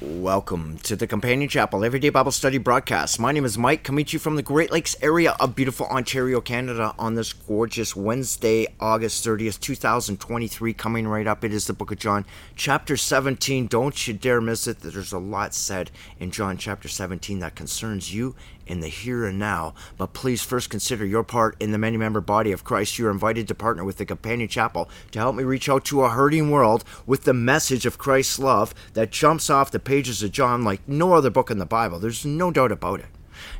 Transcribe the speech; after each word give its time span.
Welcome 0.00 0.78
to 0.78 0.96
the 0.96 1.06
Companion 1.06 1.48
Chapel 1.48 1.84
Everyday 1.84 2.08
Bible 2.08 2.32
Study 2.32 2.58
broadcast. 2.58 3.20
My 3.20 3.30
name 3.30 3.44
is 3.44 3.56
Mike, 3.56 3.84
coming 3.84 4.04
to 4.04 4.14
you 4.14 4.18
from 4.18 4.34
the 4.34 4.42
Great 4.42 4.72
Lakes 4.72 4.96
area 5.00 5.36
of 5.38 5.54
beautiful 5.54 5.86
Ontario, 5.86 6.40
Canada, 6.40 6.92
on 6.98 7.14
this 7.14 7.32
gorgeous 7.32 7.94
Wednesday, 7.94 8.66
August 8.80 9.24
30th, 9.24 9.60
2023. 9.60 10.74
Coming 10.74 11.06
right 11.06 11.28
up, 11.28 11.44
it 11.44 11.54
is 11.54 11.68
the 11.68 11.72
book 11.72 11.92
of 11.92 12.00
John, 12.00 12.26
chapter 12.56 12.96
17. 12.96 13.68
Don't 13.68 14.08
you 14.08 14.14
dare 14.14 14.40
miss 14.40 14.66
it. 14.66 14.80
There's 14.80 15.12
a 15.12 15.18
lot 15.18 15.54
said 15.54 15.92
in 16.18 16.32
John 16.32 16.56
chapter 16.56 16.88
17 16.88 17.38
that 17.38 17.54
concerns 17.54 18.12
you 18.12 18.34
in 18.66 18.80
the 18.80 18.88
here 18.88 19.26
and 19.26 19.38
now. 19.38 19.74
But 19.96 20.12
please 20.12 20.42
first 20.42 20.70
consider 20.70 21.04
your 21.04 21.24
part 21.24 21.56
in 21.60 21.72
the 21.72 21.78
many 21.78 21.96
member 21.96 22.20
body 22.20 22.52
of 22.52 22.64
Christ. 22.64 22.98
You 22.98 23.06
are 23.06 23.10
invited 23.10 23.48
to 23.48 23.54
partner 23.54 23.84
with 23.84 23.96
the 23.96 24.06
Companion 24.06 24.48
Chapel 24.48 24.88
to 25.12 25.18
help 25.18 25.36
me 25.36 25.44
reach 25.44 25.68
out 25.68 25.84
to 25.86 26.02
a 26.02 26.10
hurting 26.10 26.50
world 26.50 26.84
with 27.06 27.24
the 27.24 27.34
message 27.34 27.86
of 27.86 27.98
Christ's 27.98 28.38
love 28.38 28.74
that 28.94 29.10
jumps 29.10 29.50
off 29.50 29.70
the 29.70 29.78
pages 29.78 30.22
of 30.22 30.32
John 30.32 30.62
like 30.62 30.86
no 30.88 31.12
other 31.14 31.30
book 31.30 31.50
in 31.50 31.58
the 31.58 31.66
Bible. 31.66 31.98
There's 31.98 32.24
no 32.24 32.50
doubt 32.50 32.72
about 32.72 33.00
it. 33.00 33.06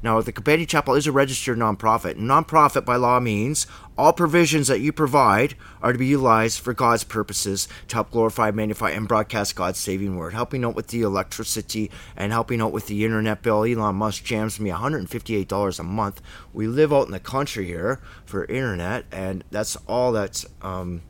Now, 0.02 0.20
the 0.20 0.32
Companion 0.32 0.66
Chapel 0.66 0.94
is 0.94 1.06
a 1.06 1.12
registered 1.12 1.58
nonprofit. 1.58 2.16
Nonprofit 2.16 2.84
by 2.84 2.96
law 2.96 3.20
means 3.20 3.66
all 3.96 4.12
provisions 4.12 4.68
that 4.68 4.80
you 4.80 4.92
provide 4.92 5.54
are 5.80 5.92
to 5.92 5.98
be 5.98 6.06
utilized 6.06 6.60
for 6.60 6.74
God's 6.74 7.04
purposes 7.04 7.68
to 7.88 7.96
help 7.96 8.10
glorify, 8.10 8.50
magnify, 8.50 8.90
and 8.90 9.06
broadcast 9.06 9.54
God's 9.54 9.78
saving 9.78 10.16
word. 10.16 10.34
Helping 10.34 10.64
out 10.64 10.74
with 10.74 10.88
the 10.88 11.02
electricity 11.02 11.90
and 12.16 12.32
helping 12.32 12.60
out 12.60 12.72
with 12.72 12.86
the 12.86 13.04
internet 13.04 13.42
bill. 13.42 13.64
Elon 13.64 13.96
Musk 13.96 14.24
jams 14.24 14.58
me 14.58 14.70
$158 14.70 15.78
a 15.78 15.82
month. 15.82 16.20
We 16.52 16.66
live 16.66 16.92
out 16.92 17.06
in 17.06 17.12
the 17.12 17.20
country 17.20 17.66
here 17.66 18.00
for 18.24 18.44
internet, 18.46 19.04
and 19.12 19.44
that's 19.50 19.76
all 19.86 20.12
that 20.12 20.44
um, 20.62 21.02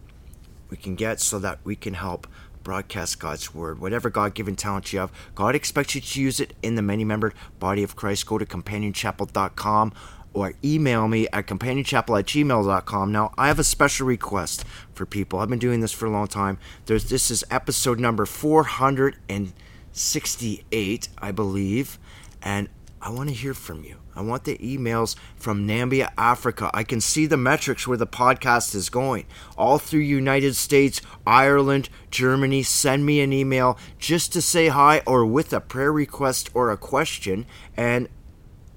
we 0.70 0.76
can 0.76 0.95
get 0.95 1.20
so 1.20 1.38
that 1.38 1.60
we 1.65 1.76
can 1.76 1.95
help 1.95 2.26
broadcast 2.64 3.20
God's 3.20 3.54
word. 3.54 3.78
Whatever 3.78 4.10
God 4.10 4.34
given 4.34 4.56
talent 4.56 4.92
you 4.92 4.98
have, 4.98 5.12
God 5.36 5.54
expects 5.54 5.95
you 5.95 6.00
to 6.00 6.20
use 6.20 6.41
it 6.41 6.54
in 6.62 6.74
the 6.74 6.82
many 6.82 7.04
membered 7.04 7.34
body 7.60 7.84
of 7.84 7.95
Christ. 7.95 8.27
Go 8.27 8.38
to 8.38 8.46
companionchapel.com 8.46 9.93
or 10.32 10.54
email 10.65 11.07
me 11.07 11.29
at 11.32 11.46
companionchapel 11.46 12.18
at 12.18 12.26
gmail.com. 12.26 13.12
Now, 13.12 13.32
I 13.38 13.46
have 13.46 13.60
a 13.60 13.65
special 13.65 14.07
request 14.07 14.65
for 14.92 15.07
people. 15.07 15.38
I've 15.38 15.48
been 15.48 15.60
doing 15.60 15.80
this 15.80 15.92
for 15.92 16.07
a 16.07 16.10
long 16.10 16.26
time. 16.26 16.59
There's, 16.87 17.09
this 17.09 17.30
is 17.30 17.45
episode 17.51 18.01
number 18.01 18.26
468, 18.26 21.09
I 21.18 21.30
believe, 21.30 22.01
and 22.42 22.68
I 23.01 23.10
want 23.10 23.29
to 23.29 23.35
hear 23.35 23.54
from 23.54 23.85
you. 23.85 23.98
I 24.16 24.23
want 24.23 24.45
the 24.45 24.57
emails 24.59 25.16
from 25.37 25.66
Nambia, 25.66 26.12
Africa. 26.16 26.70
I 26.73 26.84
can 26.84 27.01
see 27.01 27.26
the 27.26 27.37
metrics 27.37 27.87
where 27.87 27.98
the 27.98 28.07
podcast 28.07 28.74
is 28.74 28.88
going. 28.88 29.26
All 29.59 29.79
through 29.79 30.01
United 30.01 30.57
States, 30.57 31.01
Ireland, 31.26 31.88
Germany, 32.10 32.62
send 32.62 33.04
me 33.04 33.20
an 33.20 33.32
email 33.32 33.79
just 33.98 34.32
to 34.35 34.42
say 34.42 34.68
hi 34.68 35.02
or 35.07 35.26
with 35.26 35.52
a 35.52 35.60
prayer 35.60 35.92
request 35.92 36.51
or 36.54 36.70
a 36.70 36.76
question 36.76 37.46
and 37.76 38.09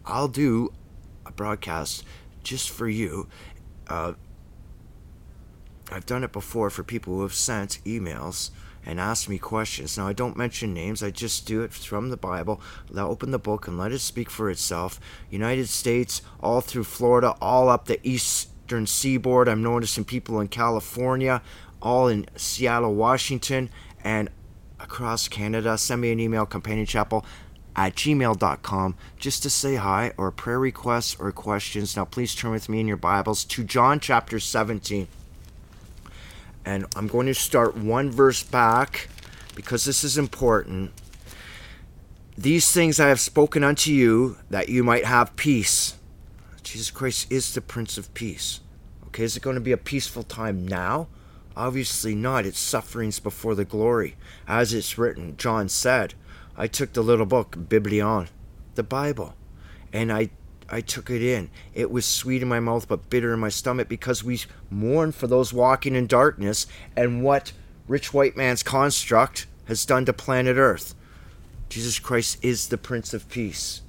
I'll 0.06 0.30
do 0.30 0.74
a 1.26 1.32
broadcast 1.32 2.04
just 2.44 2.70
for 2.70 2.88
you. 2.88 3.28
Uh, 3.88 4.14
I've 5.92 6.06
done 6.06 6.24
it 6.24 6.32
before 6.32 6.70
for 6.70 6.84
people 6.84 7.16
who 7.16 7.22
have 7.22 7.34
sent 7.34 7.80
emails 7.86 8.52
and 8.88 9.02
ask 9.02 9.28
me 9.28 9.38
questions. 9.38 9.98
Now, 9.98 10.08
I 10.08 10.14
don't 10.14 10.38
mention 10.38 10.74
names, 10.74 11.04
I 11.04 11.12
just 11.12 11.46
do 11.46 11.62
it 11.62 11.74
from 11.74 12.10
the 12.10 12.16
Bible. 12.16 12.62
I 12.96 13.02
open 13.02 13.32
the 13.32 13.38
book 13.38 13.68
and 13.68 13.78
let 13.78 13.92
it 13.92 14.00
speak 14.00 14.30
for 14.30 14.50
itself. 14.50 14.98
United 15.30 15.68
States, 15.68 16.22
all 16.40 16.62
through 16.62 16.86
Florida, 16.86 17.36
all 17.42 17.68
up 17.68 17.86
the 17.86 18.00
eastern 18.08 18.88
seaboard. 18.88 19.50
I'm 19.50 19.62
noticing 19.62 20.06
people 20.06 20.40
in 20.40 20.48
California, 20.48 21.42
all 21.82 22.08
in 22.08 22.28
Seattle, 22.38 22.96
Washington, 22.96 23.70
and 24.06 24.30
across 24.80 25.28
Canada. 25.28 25.78
Send 25.78 26.00
me 26.00 26.14
an 26.14 26.22
email, 26.22 26.46
companionchapel 26.46 27.26
at 27.76 27.94
gmail.com 27.94 28.96
just 29.18 29.44
to 29.44 29.50
say 29.50 29.76
hi 29.76 30.14
or 30.18 30.32
prayer 30.32 30.60
requests 30.60 31.18
or 31.20 31.34
questions. 31.34 31.98
Now, 31.98 32.06
please 32.06 32.34
turn 32.34 32.52
with 32.52 32.70
me 32.70 32.80
in 32.80 32.88
your 32.88 32.96
Bibles 32.96 33.44
to 33.44 33.66
John 33.66 34.00
chapter 34.00 34.40
17 34.40 35.10
and 36.68 36.86
I'm 36.98 37.08
going 37.08 37.28
to 37.28 37.34
start 37.34 37.78
one 37.78 38.12
verse 38.12 38.44
back 38.44 39.08
because 39.56 39.86
this 39.86 40.04
is 40.04 40.18
important. 40.18 40.92
These 42.38 42.74
things 42.74 43.00
I 43.00 43.08
have 43.08 43.22
spoken 43.22 43.64
unto 43.64 43.90
you 43.90 44.36
that 44.50 44.68
you 44.68 44.84
might 44.84 45.06
have 45.06 45.38
peace. 45.38 45.96
Jesus 46.64 46.92
Christ 46.92 47.32
is 47.32 47.54
the 47.54 47.62
Prince 47.62 47.98
of 47.98 48.14
Peace. 48.14 48.60
Okay, 49.08 49.24
is 49.24 49.38
it 49.38 49.44
going 49.44 49.56
to 49.56 49.62
be 49.62 49.72
a 49.72 49.78
peaceful 49.78 50.24
time 50.24 50.68
now? 50.68 51.08
Obviously 51.56 52.14
not. 52.14 52.46
It's 52.46 52.60
sufferings 52.60 53.22
before 53.22 53.56
the 53.56 53.64
glory. 53.64 54.18
As 54.46 54.74
it's 54.74 54.98
written, 54.98 55.38
John 55.38 55.70
said, 55.70 56.16
I 56.58 56.68
took 56.68 56.92
the 56.92 57.02
little 57.02 57.26
book, 57.26 57.70
Biblion, 57.70 58.28
the 58.76 58.84
Bible, 58.84 59.36
and 59.94 60.12
I 60.12 60.32
I 60.70 60.82
took 60.82 61.10
it 61.10 61.22
in. 61.22 61.50
It 61.74 61.92
was 61.92 62.06
sweet 62.06 62.42
in 62.42 62.48
my 62.48 62.60
mouth, 62.60 62.88
but 62.88 63.10
bitter 63.10 63.34
in 63.34 63.40
my 63.40 63.50
stomach 63.50 63.88
because 63.88 64.24
we 64.24 64.42
mourn 64.70 65.12
for 65.12 65.28
those 65.28 65.54
walking 65.54 65.96
in 65.96 66.08
darkness 66.08 66.68
and 66.96 67.24
what 67.24 67.54
rich 67.88 68.14
white 68.14 68.36
man's 68.36 68.64
construct 68.64 69.48
has 69.66 69.86
done 69.86 70.06
to 70.06 70.14
planet 70.14 70.58
Earth. 70.58 70.94
Jesus 71.70 72.00
Christ 72.00 72.44
is 72.44 72.68
the 72.68 72.78
Prince 72.78 73.14
of 73.14 73.30
Peace. 73.30 73.82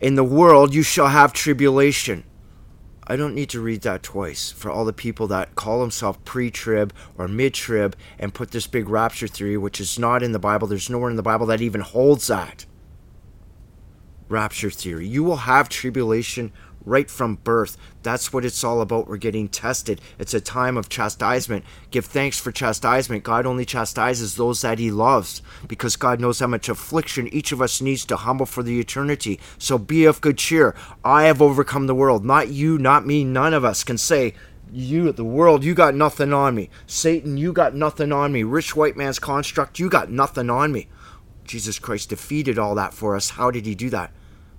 In 0.00 0.14
the 0.14 0.24
world 0.24 0.74
you 0.74 0.82
shall 0.82 1.08
have 1.08 1.32
tribulation. 1.32 2.24
I 3.06 3.16
don't 3.16 3.34
need 3.34 3.50
to 3.50 3.60
read 3.60 3.82
that 3.82 4.02
twice 4.02 4.52
for 4.52 4.70
all 4.70 4.84
the 4.84 4.92
people 4.92 5.26
that 5.28 5.54
call 5.56 5.80
themselves 5.80 6.18
pre 6.24 6.50
trib 6.50 6.94
or 7.18 7.28
mid 7.28 7.54
trib 7.54 7.96
and 8.18 8.32
put 8.32 8.52
this 8.52 8.66
big 8.66 8.88
rapture 8.88 9.26
theory, 9.26 9.56
which 9.56 9.80
is 9.80 9.98
not 9.98 10.22
in 10.22 10.32
the 10.32 10.38
Bible. 10.38 10.68
There's 10.68 10.88
nowhere 10.88 11.10
in 11.10 11.16
the 11.16 11.22
Bible 11.22 11.46
that 11.46 11.60
even 11.60 11.80
holds 11.80 12.28
that 12.28 12.64
rapture 14.30 14.70
theory. 14.70 15.06
You 15.06 15.24
will 15.24 15.36
have 15.36 15.68
tribulation 15.68 16.52
right 16.84 17.10
from 17.10 17.36
birth. 17.36 17.76
That's 18.02 18.32
what 18.32 18.44
it's 18.44 18.64
all 18.64 18.80
about. 18.80 19.06
We're 19.06 19.18
getting 19.18 19.48
tested. 19.48 20.00
It's 20.18 20.34
a 20.34 20.40
time 20.40 20.76
of 20.76 20.88
chastisement. 20.88 21.64
Give 21.90 22.04
thanks 22.04 22.40
for 22.40 22.52
chastisement. 22.52 23.24
God 23.24 23.46
only 23.46 23.64
chastises 23.64 24.34
those 24.34 24.62
that 24.62 24.78
He 24.78 24.90
loves 24.90 25.42
because 25.68 25.96
God 25.96 26.20
knows 26.20 26.40
how 26.40 26.46
much 26.46 26.68
affliction 26.68 27.28
each 27.28 27.52
of 27.52 27.60
us 27.60 27.80
needs 27.80 28.04
to 28.06 28.16
humble 28.16 28.46
for 28.46 28.62
the 28.62 28.80
eternity. 28.80 29.38
So 29.58 29.78
be 29.78 30.04
of 30.04 30.20
good 30.20 30.38
cheer. 30.38 30.74
I 31.04 31.24
have 31.24 31.42
overcome 31.42 31.86
the 31.86 31.94
world. 31.94 32.24
Not 32.24 32.48
you, 32.48 32.78
not 32.78 33.06
me. 33.06 33.24
None 33.24 33.54
of 33.54 33.64
us 33.64 33.84
can 33.84 33.98
say, 33.98 34.34
you, 34.72 35.10
the 35.12 35.24
world, 35.24 35.64
you 35.64 35.74
got 35.74 35.94
nothing 35.94 36.32
on 36.32 36.54
me. 36.54 36.70
Satan, 36.86 37.36
you 37.36 37.52
got 37.52 37.74
nothing 37.74 38.12
on 38.12 38.32
me. 38.32 38.44
Rich 38.44 38.76
white 38.76 38.96
man's 38.96 39.18
construct, 39.18 39.78
you 39.78 39.90
got 39.90 40.10
nothing 40.10 40.48
on 40.48 40.70
me. 40.70 40.88
Jesus 41.44 41.80
Christ 41.80 42.10
defeated 42.10 42.58
all 42.58 42.76
that 42.76 42.94
for 42.94 43.16
us. 43.16 43.30
How 43.30 43.50
did 43.50 43.66
He 43.66 43.74
do 43.74 43.90
that? 43.90 44.12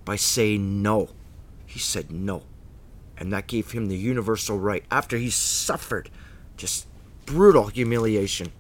By 0.06 0.16
saying 0.16 0.82
no. 0.82 1.10
He 1.66 1.80
said 1.80 2.12
no. 2.12 2.44
And 3.18 3.32
that 3.32 3.48
gave 3.48 3.72
him 3.72 3.88
the 3.88 3.98
universal 3.98 4.60
right. 4.60 4.84
After 4.90 5.18
he 5.18 5.30
suffered 5.30 6.10
just 6.58 6.88
brutal 7.26 7.68
humiliation, 7.68 8.52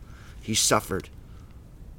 he 0.41 0.53
suffered. 0.53 1.09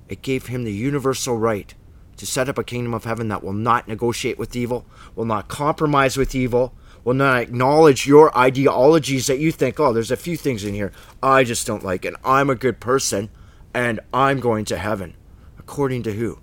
It 0.09 0.23
gave 0.23 0.47
him 0.47 0.65
the 0.65 0.73
universal 0.73 1.37
right 1.37 1.75
to 2.17 2.27
set 2.27 2.49
up 2.49 2.59
a 2.59 2.65
kingdom 2.65 2.95
of 2.95 3.05
heaven 3.05 3.29
that 3.29 3.43
will 3.43 3.53
not 3.53 3.89
negotiate 3.89 4.39
with 4.39 4.55
evil, 4.55 4.87
will 5.17 5.25
not 5.25 5.49
compromise 5.49 6.17
with 6.17 6.35
evil, 6.35 6.73
will 7.05 7.15
not 7.15 7.43
acknowledge 7.43 8.07
your 8.07 8.37
ideologies 8.37 9.27
that 9.27 9.39
you 9.39 9.51
think, 9.51 9.81
oh, 9.81 9.93
there's 9.93 10.11
a 10.11 10.17
few 10.17 10.37
things 10.37 10.65
in 10.65 10.75
here 10.75 10.93
I 11.23 11.45
just 11.45 11.67
don't 11.67 11.83
like, 11.83 12.05
and 12.05 12.17
I'm 12.25 12.51
a 12.51 12.55
good 12.55 12.79
person, 12.79 13.31
and 13.75 14.01
I'm 14.13 14.39
going 14.39 14.65
to 14.67 14.79
heaven. 14.79 15.15
According 15.59 16.05
to 16.05 16.13
who? 16.13 16.39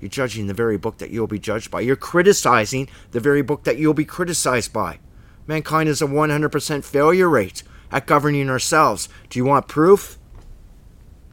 You're 0.00 0.08
judging 0.08 0.46
the 0.46 0.54
very 0.54 0.76
book 0.76 0.98
that 0.98 1.10
you'll 1.10 1.26
be 1.26 1.38
judged 1.38 1.70
by. 1.70 1.80
You're 1.80 1.96
criticizing 1.96 2.88
the 3.10 3.20
very 3.20 3.42
book 3.42 3.64
that 3.64 3.78
you'll 3.78 3.94
be 3.94 4.04
criticized 4.04 4.72
by. 4.72 4.98
Mankind 5.46 5.88
has 5.88 6.02
a 6.02 6.06
100% 6.06 6.84
failure 6.84 7.28
rate 7.28 7.62
at 7.90 8.06
governing 8.06 8.50
ourselves. 8.50 9.08
Do 9.30 9.38
you 9.38 9.44
want 9.44 9.66
proof? 9.66 10.18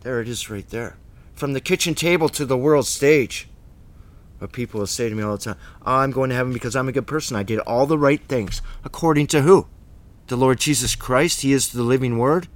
There 0.01 0.21
it 0.21 0.27
is 0.27 0.49
right 0.49 0.67
there. 0.69 0.97
From 1.33 1.53
the 1.53 1.61
kitchen 1.61 1.95
table 1.95 2.29
to 2.29 2.45
the 2.45 2.57
world 2.57 2.87
stage. 2.87 3.47
But 4.39 4.51
people 4.51 4.79
will 4.79 4.87
say 4.87 5.09
to 5.09 5.15
me 5.15 5.23
all 5.23 5.37
the 5.37 5.43
time, 5.43 5.57
I'm 5.85 6.11
going 6.11 6.29
to 6.29 6.35
heaven 6.35 6.53
because 6.53 6.75
I'm 6.75 6.87
a 6.87 6.93
good 6.93 7.07
person. 7.07 7.35
I 7.35 7.43
did 7.43 7.59
all 7.59 7.85
the 7.85 7.97
right 7.97 8.21
things. 8.27 8.61
According 8.83 9.27
to 9.27 9.41
who? 9.41 9.67
The 10.27 10.35
Lord 10.35 10.59
Jesus 10.59 10.95
Christ. 10.95 11.41
He 11.41 11.53
is 11.53 11.69
the 11.69 11.83
living 11.83 12.17
word 12.17 12.47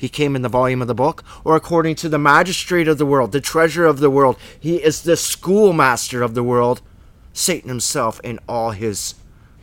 he 0.00 0.08
came 0.08 0.34
in 0.34 0.40
the 0.40 0.48
volume 0.48 0.80
of 0.80 0.88
the 0.88 0.94
book, 0.94 1.22
or 1.44 1.56
according 1.56 1.94
to 1.94 2.08
the 2.08 2.18
magistrate 2.18 2.88
of 2.88 2.96
the 2.96 3.04
world, 3.04 3.32
the 3.32 3.40
treasure 3.40 3.84
of 3.84 4.00
the 4.00 4.08
world, 4.08 4.38
he 4.58 4.76
is 4.76 5.02
the 5.02 5.14
schoolmaster 5.14 6.22
of 6.22 6.34
the 6.34 6.42
world, 6.42 6.80
Satan 7.34 7.68
himself 7.68 8.18
in 8.24 8.38
all 8.48 8.70
his 8.70 9.14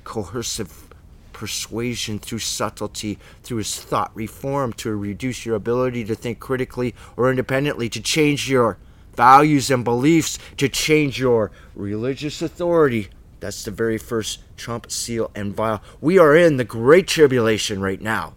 coercive 0.04 0.94
persuasion 1.34 2.19
through 2.19 2.38
subtlety, 2.38 3.18
through 3.42 3.57
his 3.57 3.80
thought 3.80 4.12
reform 4.13 4.74
to 4.74 4.95
reduce 4.95 5.44
your 5.44 5.56
ability 5.56 6.06
to 6.06 6.13
think 6.13 6.40
critically 6.40 6.94
or 7.16 7.31
independently, 7.31 7.90
to 7.90 8.00
change 8.00 8.48
your 8.48 8.78
values 9.16 9.72
and 9.72 9.83
beliefs, 9.83 10.38
to 10.57 10.69
change 10.69 11.19
your 11.19 11.50
religious 11.74 12.44
authority. 12.44 13.07
That's 13.40 13.63
the 13.63 13.72
very 13.72 13.98
first 13.98 14.44
trump, 14.56 14.92
seal, 14.92 15.31
and 15.33 15.56
vial. 15.56 15.81
We 16.00 16.19
are 16.19 16.36
in 16.36 16.57
the 16.57 16.63
great 16.63 17.07
tribulation 17.07 17.81
right 17.81 18.00
now 18.00 18.36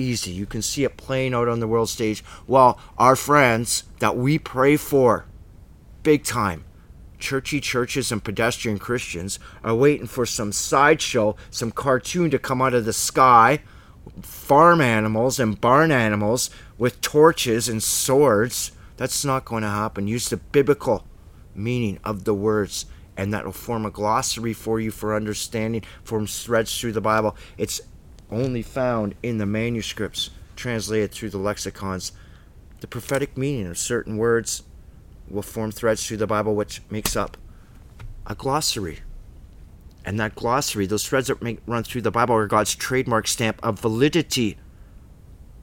easy. 0.00 0.30
You 0.30 0.46
can 0.46 0.62
see 0.62 0.84
it 0.84 0.96
playing 0.96 1.34
out 1.34 1.48
on 1.48 1.60
the 1.60 1.68
world 1.68 1.88
stage 1.88 2.24
while 2.46 2.78
our 2.98 3.16
friends 3.16 3.84
that 3.98 4.16
we 4.16 4.38
pray 4.38 4.76
for 4.76 5.26
big 6.02 6.24
time. 6.24 6.64
Churchy 7.18 7.60
churches 7.60 8.10
and 8.10 8.24
pedestrian 8.24 8.78
Christians 8.78 9.38
are 9.62 9.74
waiting 9.74 10.06
for 10.06 10.24
some 10.24 10.52
sideshow, 10.52 11.36
some 11.50 11.70
cartoon 11.70 12.30
to 12.30 12.38
come 12.38 12.62
out 12.62 12.74
of 12.74 12.86
the 12.86 12.92
sky. 12.92 13.60
Farm 14.22 14.80
animals 14.80 15.38
and 15.38 15.60
barn 15.60 15.92
animals 15.92 16.48
with 16.78 17.00
torches 17.02 17.68
and 17.68 17.82
swords. 17.82 18.72
That's 18.96 19.24
not 19.24 19.44
going 19.44 19.62
to 19.62 19.68
happen. 19.68 20.08
Use 20.08 20.30
the 20.30 20.38
biblical 20.38 21.06
meaning 21.54 21.98
of 22.04 22.24
the 22.24 22.34
words, 22.34 22.86
and 23.16 23.32
that 23.34 23.44
will 23.44 23.52
form 23.52 23.84
a 23.84 23.90
glossary 23.90 24.54
for 24.54 24.80
you 24.80 24.90
for 24.90 25.14
understanding, 25.14 25.82
form 26.02 26.26
threads 26.26 26.78
through 26.78 26.92
the 26.92 27.00
Bible. 27.00 27.36
It's 27.58 27.82
only 28.30 28.62
found 28.62 29.14
in 29.22 29.38
the 29.38 29.46
manuscripts 29.46 30.30
translated 30.56 31.10
through 31.10 31.30
the 31.30 31.38
lexicons. 31.38 32.12
The 32.80 32.86
prophetic 32.86 33.36
meaning 33.36 33.66
of 33.66 33.78
certain 33.78 34.16
words 34.16 34.62
will 35.28 35.42
form 35.42 35.70
threads 35.70 36.06
through 36.06 36.18
the 36.18 36.26
Bible, 36.26 36.54
which 36.54 36.82
makes 36.90 37.16
up 37.16 37.36
a 38.26 38.34
glossary. 38.34 39.00
And 40.04 40.18
that 40.18 40.34
glossary, 40.34 40.86
those 40.86 41.06
threads 41.06 41.28
that 41.28 41.42
make, 41.42 41.60
run 41.66 41.82
through 41.82 42.02
the 42.02 42.10
Bible, 42.10 42.34
are 42.34 42.46
God's 42.46 42.74
trademark 42.74 43.26
stamp 43.26 43.58
of 43.62 43.78
validity. 43.80 44.56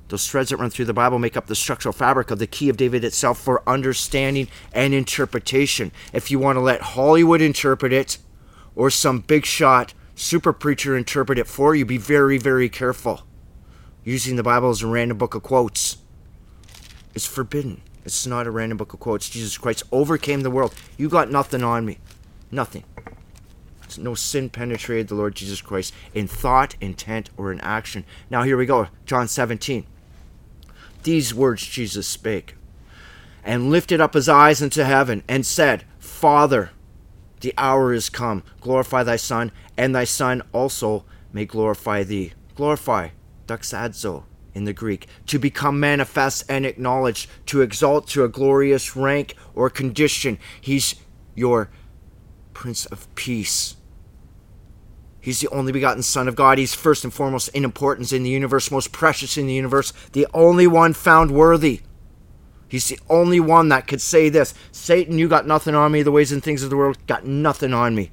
Those 0.09 0.29
threads 0.29 0.49
that 0.49 0.57
run 0.57 0.69
through 0.69 0.85
the 0.85 0.93
Bible 0.93 1.19
make 1.19 1.35
up 1.35 1.47
the 1.47 1.55
structural 1.55 1.91
fabric 1.91 2.31
of 2.31 2.39
the 2.39 2.47
key 2.47 2.69
of 2.69 2.77
David 2.77 3.03
itself 3.03 3.39
for 3.39 3.67
understanding 3.67 4.47
and 4.71 4.93
interpretation. 4.93 5.91
If 6.13 6.31
you 6.31 6.39
want 6.39 6.55
to 6.55 6.61
let 6.61 6.81
Hollywood 6.81 7.41
interpret 7.41 7.91
it 7.91 8.17
or 8.75 8.89
some 8.89 9.19
big 9.19 9.45
shot 9.45 9.93
super 10.17 10.51
preacher 10.51 10.97
interpret 10.97 11.39
it 11.39 11.47
for 11.47 11.75
you, 11.75 11.85
be 11.85 11.97
very, 11.97 12.37
very 12.37 12.67
careful. 12.67 13.21
Using 14.03 14.35
the 14.35 14.43
Bible 14.43 14.69
as 14.69 14.81
a 14.81 14.87
random 14.87 15.17
book 15.17 15.35
of 15.35 15.43
quotes 15.43 15.97
is 17.13 17.25
forbidden. 17.25 17.81
It's 18.03 18.25
not 18.25 18.47
a 18.47 18.51
random 18.51 18.77
book 18.77 18.93
of 18.93 18.99
quotes. 18.99 19.29
Jesus 19.29 19.57
Christ 19.57 19.83
overcame 19.91 20.41
the 20.41 20.51
world. 20.51 20.73
You 20.97 21.09
got 21.09 21.29
nothing 21.29 21.63
on 21.63 21.85
me. 21.85 21.99
Nothing. 22.51 22.83
No 23.97 24.15
sin 24.15 24.49
penetrated 24.49 25.07
the 25.07 25.15
Lord 25.15 25.35
Jesus 25.35 25.61
Christ 25.61 25.93
in 26.13 26.27
thought, 26.27 26.75
intent, 26.81 27.29
or 27.37 27.51
in 27.51 27.59
action. 27.61 28.05
Now 28.29 28.43
here 28.43 28.57
we 28.57 28.65
go. 28.65 28.87
John 29.05 29.27
17. 29.27 29.85
These 31.03 31.33
words 31.33 31.65
Jesus 31.65 32.07
spake, 32.07 32.55
and 33.43 33.69
lifted 33.69 34.01
up 34.01 34.13
his 34.13 34.27
eyes 34.27 34.61
into 34.61 34.83
heaven, 34.85 35.23
and 35.27 35.45
said, 35.45 35.85
Father, 35.99 36.71
the 37.41 37.53
hour 37.57 37.93
is 37.93 38.09
come. 38.09 38.43
Glorify 38.61 39.03
thy 39.03 39.15
Son, 39.15 39.51
and 39.77 39.93
thy 39.93 40.03
Son 40.03 40.41
also 40.51 41.05
may 41.31 41.45
glorify 41.45 42.03
thee. 42.03 42.33
Glorify, 42.55 43.09
doxazo 43.45 44.23
in 44.53 44.63
the 44.63 44.73
Greek, 44.73 45.07
to 45.27 45.37
become 45.37 45.79
manifest 45.79 46.43
and 46.49 46.65
acknowledged, 46.65 47.29
to 47.45 47.61
exalt 47.61 48.07
to 48.07 48.23
a 48.23 48.29
glorious 48.29 48.95
rank 48.95 49.35
or 49.53 49.69
condition. 49.69 50.39
He's 50.59 50.95
your 51.35 51.69
Prince 52.53 52.87
of 52.87 53.13
Peace. 53.13 53.75
He's 55.21 55.41
the 55.41 55.49
only 55.49 55.71
begotten 55.71 56.01
Son 56.03 56.27
of 56.27 56.35
God. 56.35 56.57
He's 56.57 56.73
first 56.73 57.03
and 57.03 57.13
foremost 57.13 57.49
in 57.49 57.63
importance 57.65 58.13
in 58.13 58.23
the 58.23 58.29
universe, 58.29 58.71
most 58.71 58.91
precious 58.91 59.37
in 59.37 59.45
the 59.45 59.53
universe, 59.53 59.91
the 60.13 60.25
only 60.33 60.65
one 60.65 60.93
found 60.93 61.31
worthy. 61.31 61.81
He's 62.67 62.89
the 62.89 62.99
only 63.09 63.39
one 63.39 63.69
that 63.69 63.87
could 63.87 64.01
say 64.01 64.29
this 64.29 64.53
Satan, 64.71 65.17
you 65.17 65.27
got 65.27 65.47
nothing 65.47 65.75
on 65.75 65.91
me. 65.91 66.03
The 66.03 66.11
ways 66.11 66.31
and 66.31 66.43
things 66.43 66.63
of 66.63 66.69
the 66.69 66.77
world 66.77 66.97
got 67.07 67.25
nothing 67.25 67.73
on 67.73 67.95
me. 67.95 68.11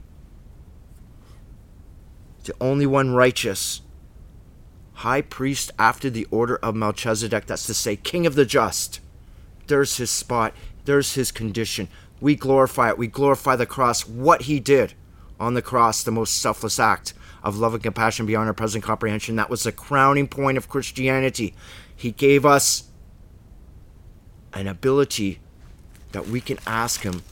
The 2.45 2.55
only 2.61 2.87
one 2.87 3.15
righteous. 3.15 3.81
High 4.99 5.23
priest 5.23 5.73
after 5.79 6.09
the 6.09 6.27
order 6.31 6.57
of 6.57 6.77
Melchizedek. 6.77 7.47
That's 7.47 7.67
to 7.67 7.75
say, 7.75 7.97
king 7.97 8.27
of 8.27 8.37
the 8.37 8.45
just. 8.45 9.01
There's 9.67 9.97
his 9.97 10.11
spot. 10.11 10.55
There's 10.85 11.15
his 11.15 11.33
condition. 11.33 11.89
We 12.21 12.37
glorify 12.37 12.91
it. 12.91 12.99
We 12.99 13.09
glorify 13.09 13.57
the 13.57 13.67
cross, 13.67 14.07
what 14.07 14.43
he 14.43 14.61
did 14.61 14.95
on 15.41 15.55
the 15.55 15.63
cross, 15.63 16.03
the 16.03 16.13
most 16.13 16.39
selfless 16.41 16.79
act 16.79 17.13
of 17.43 17.59
love 17.59 17.75
and 17.75 17.83
compassion 17.83 18.25
beyond 18.25 18.47
our 18.47 18.55
present 18.55 18.85
comprehension. 18.85 19.37
That 19.37 19.51
was 19.51 19.65
the 19.65 19.73
crowning 19.73 20.29
point 20.29 20.57
of 20.57 20.69
Christianity. 20.69 21.55
He 21.95 22.13
gave 22.13 22.47
us 22.47 22.85
an 24.55 24.67
ability 24.67 25.41
that 26.13 26.29
we 26.29 26.41
can 26.41 26.59
ask 26.67 27.03
Him 27.03 27.23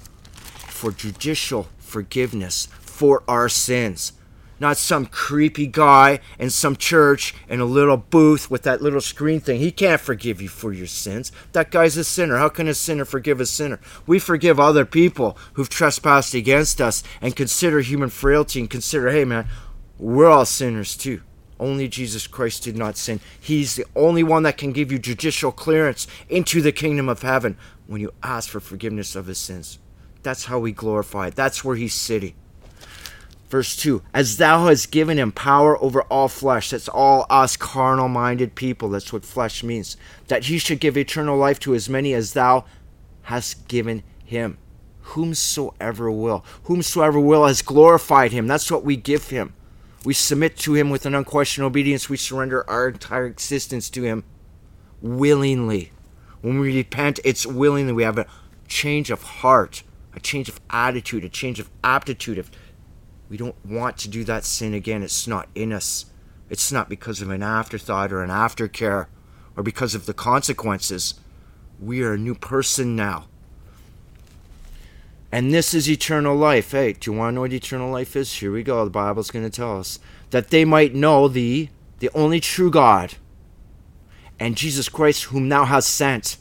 for 0.68 0.90
judicial 0.90 1.68
forgiveness 1.78 2.66
for 2.80 3.22
our 3.28 3.48
sins. 3.48 4.12
Not 4.58 4.76
some 4.76 5.06
creepy 5.06 5.66
guy 5.66 6.20
in 6.38 6.50
some 6.50 6.76
church 6.76 7.34
in 7.48 7.58
a 7.58 7.64
little 7.64 7.96
booth 7.96 8.48
with 8.48 8.62
that 8.62 8.80
little 8.80 9.00
screen 9.00 9.40
thing. 9.40 9.58
He 9.58 9.72
can't 9.72 10.00
forgive 10.00 10.40
you 10.40 10.48
for 10.48 10.72
your 10.72 10.86
sins. 10.86 11.32
That 11.50 11.72
guy's 11.72 11.96
a 11.96 12.04
sinner. 12.04 12.38
How 12.38 12.48
can 12.48 12.68
a 12.68 12.74
sinner 12.74 13.04
forgive 13.04 13.40
a 13.40 13.46
sinner? 13.46 13.80
We 14.06 14.20
forgive 14.20 14.60
other 14.60 14.84
people 14.84 15.36
who've 15.54 15.68
trespassed 15.68 16.34
against 16.34 16.80
us 16.80 17.02
and 17.20 17.34
consider 17.34 17.80
human 17.80 18.08
frailty 18.08 18.60
and 18.60 18.70
consider, 18.70 19.10
hey 19.10 19.24
man, 19.24 19.48
we're 19.98 20.28
all 20.28 20.44
sinners 20.44 20.96
too. 20.96 21.22
Only 21.62 21.86
Jesus 21.86 22.26
Christ 22.26 22.64
did 22.64 22.76
not 22.76 22.96
sin. 22.96 23.20
He's 23.40 23.76
the 23.76 23.86
only 23.94 24.24
one 24.24 24.42
that 24.42 24.58
can 24.58 24.72
give 24.72 24.90
you 24.90 24.98
judicial 24.98 25.52
clearance 25.52 26.08
into 26.28 26.60
the 26.60 26.72
kingdom 26.72 27.08
of 27.08 27.22
heaven 27.22 27.56
when 27.86 28.00
you 28.00 28.12
ask 28.20 28.50
for 28.50 28.58
forgiveness 28.58 29.14
of 29.14 29.26
his 29.26 29.38
sins. 29.38 29.78
That's 30.24 30.46
how 30.46 30.58
we 30.58 30.72
glorify 30.72 31.28
it. 31.28 31.36
That's 31.36 31.62
where 31.62 31.76
he's 31.76 31.94
sitting. 31.94 32.34
Verse 33.48 33.76
2 33.76 34.02
As 34.12 34.38
thou 34.38 34.66
hast 34.66 34.90
given 34.90 35.18
him 35.18 35.30
power 35.30 35.80
over 35.80 36.02
all 36.02 36.26
flesh, 36.26 36.70
that's 36.70 36.88
all 36.88 37.26
us 37.30 37.56
carnal 37.56 38.08
minded 38.08 38.56
people, 38.56 38.88
that's 38.88 39.12
what 39.12 39.24
flesh 39.24 39.62
means, 39.62 39.96
that 40.26 40.46
he 40.46 40.58
should 40.58 40.80
give 40.80 40.96
eternal 40.96 41.36
life 41.36 41.60
to 41.60 41.76
as 41.76 41.88
many 41.88 42.12
as 42.12 42.32
thou 42.32 42.64
hast 43.22 43.68
given 43.68 44.02
him. 44.24 44.58
Whomsoever 45.02 46.10
will. 46.10 46.44
Whomsoever 46.64 47.20
will 47.20 47.46
has 47.46 47.62
glorified 47.62 48.32
him. 48.32 48.48
That's 48.48 48.68
what 48.68 48.84
we 48.84 48.96
give 48.96 49.28
him. 49.28 49.54
We 50.04 50.14
submit 50.14 50.56
to 50.58 50.74
him 50.74 50.90
with 50.90 51.06
an 51.06 51.14
unquestioned 51.14 51.64
obedience. 51.64 52.08
We 52.08 52.16
surrender 52.16 52.68
our 52.68 52.88
entire 52.88 53.26
existence 53.26 53.88
to 53.90 54.02
him 54.02 54.24
willingly. 55.00 55.92
When 56.40 56.58
we 56.58 56.76
repent, 56.76 57.20
it's 57.24 57.46
willingly. 57.46 57.92
We 57.92 58.02
have 58.02 58.18
a 58.18 58.26
change 58.66 59.10
of 59.10 59.22
heart, 59.22 59.84
a 60.14 60.20
change 60.20 60.48
of 60.48 60.60
attitude, 60.70 61.24
a 61.24 61.28
change 61.28 61.60
of 61.60 61.70
aptitude, 61.84 62.38
If 62.38 62.50
we 63.28 63.36
don't 63.36 63.56
want 63.64 63.96
to 63.98 64.08
do 64.08 64.24
that 64.24 64.44
sin 64.44 64.74
again. 64.74 65.02
It's 65.02 65.26
not 65.26 65.48
in 65.54 65.72
us. 65.72 66.06
It's 66.50 66.72
not 66.72 66.88
because 66.88 67.22
of 67.22 67.30
an 67.30 67.42
afterthought 67.42 68.12
or 68.12 68.22
an 68.22 68.30
aftercare 68.30 69.06
or 69.56 69.62
because 69.62 69.94
of 69.94 70.06
the 70.06 70.14
consequences. 70.14 71.14
We 71.80 72.02
are 72.02 72.14
a 72.14 72.18
new 72.18 72.34
person 72.34 72.96
now. 72.96 73.28
And 75.32 75.52
this 75.52 75.72
is 75.72 75.88
eternal 75.88 76.36
life. 76.36 76.72
Hey, 76.72 76.92
do 76.92 77.10
you 77.10 77.16
want 77.16 77.32
to 77.32 77.34
know 77.36 77.40
what 77.40 77.54
eternal 77.54 77.90
life 77.90 78.14
is? 78.14 78.34
Here 78.34 78.52
we 78.52 78.62
go. 78.62 78.84
The 78.84 78.90
Bible's 78.90 79.30
going 79.30 79.46
to 79.46 79.50
tell 79.50 79.80
us 79.80 79.98
that 80.28 80.50
they 80.50 80.66
might 80.66 80.94
know 80.94 81.26
thee, 81.26 81.70
the 82.00 82.10
only 82.14 82.38
true 82.38 82.70
God, 82.70 83.14
and 84.38 84.56
Jesus 84.56 84.90
Christ, 84.90 85.24
whom 85.24 85.48
thou 85.48 85.64
hast 85.64 85.88
sent. 85.88 86.36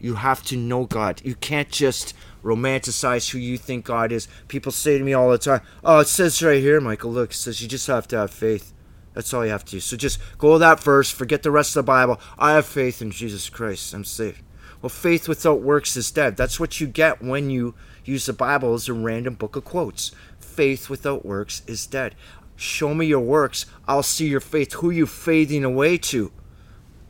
You 0.00 0.16
have 0.16 0.42
to 0.46 0.56
know 0.56 0.86
God. 0.86 1.22
You 1.24 1.36
can't 1.36 1.70
just 1.70 2.14
romanticize 2.42 3.30
who 3.30 3.38
you 3.38 3.56
think 3.56 3.84
God 3.84 4.10
is. 4.10 4.26
People 4.48 4.72
say 4.72 4.98
to 4.98 5.04
me 5.04 5.12
all 5.12 5.30
the 5.30 5.38
time, 5.38 5.60
"Oh, 5.84 6.00
it 6.00 6.08
says 6.08 6.42
right 6.42 6.60
here, 6.60 6.80
Michael. 6.80 7.12
Look, 7.12 7.30
it 7.30 7.36
says 7.36 7.62
you 7.62 7.68
just 7.68 7.86
have 7.86 8.08
to 8.08 8.16
have 8.16 8.32
faith. 8.32 8.72
That's 9.14 9.32
all 9.32 9.44
you 9.44 9.52
have 9.52 9.64
to 9.66 9.72
do. 9.72 9.80
So 9.80 9.96
just 9.96 10.18
go 10.38 10.58
that 10.58 10.82
verse, 10.82 11.10
forget 11.10 11.44
the 11.44 11.52
rest 11.52 11.76
of 11.76 11.84
the 11.84 11.92
Bible. 11.92 12.18
I 12.38 12.54
have 12.54 12.66
faith 12.66 13.00
in 13.00 13.12
Jesus 13.12 13.48
Christ. 13.48 13.94
I'm 13.94 14.04
saved." 14.04 14.42
Well, 14.80 14.90
faith 14.90 15.28
without 15.28 15.60
works 15.60 15.96
is 15.96 16.10
dead. 16.10 16.36
That's 16.36 16.58
what 16.58 16.80
you 16.80 16.88
get 16.88 17.22
when 17.22 17.50
you 17.50 17.74
use 18.04 18.26
the 18.26 18.32
Bible 18.32 18.74
as 18.74 18.88
a 18.88 18.92
random 18.92 19.34
book 19.34 19.56
of 19.56 19.64
quotes. 19.64 20.12
Faith 20.38 20.90
without 20.90 21.24
works 21.24 21.62
is 21.66 21.86
dead. 21.86 22.14
Show 22.56 22.94
me 22.94 23.06
your 23.06 23.20
works. 23.20 23.66
I'll 23.88 24.02
see 24.02 24.28
your 24.28 24.40
faith. 24.40 24.74
Who 24.74 24.90
you 24.90 25.06
fading 25.06 25.64
away 25.64 25.98
to? 25.98 26.32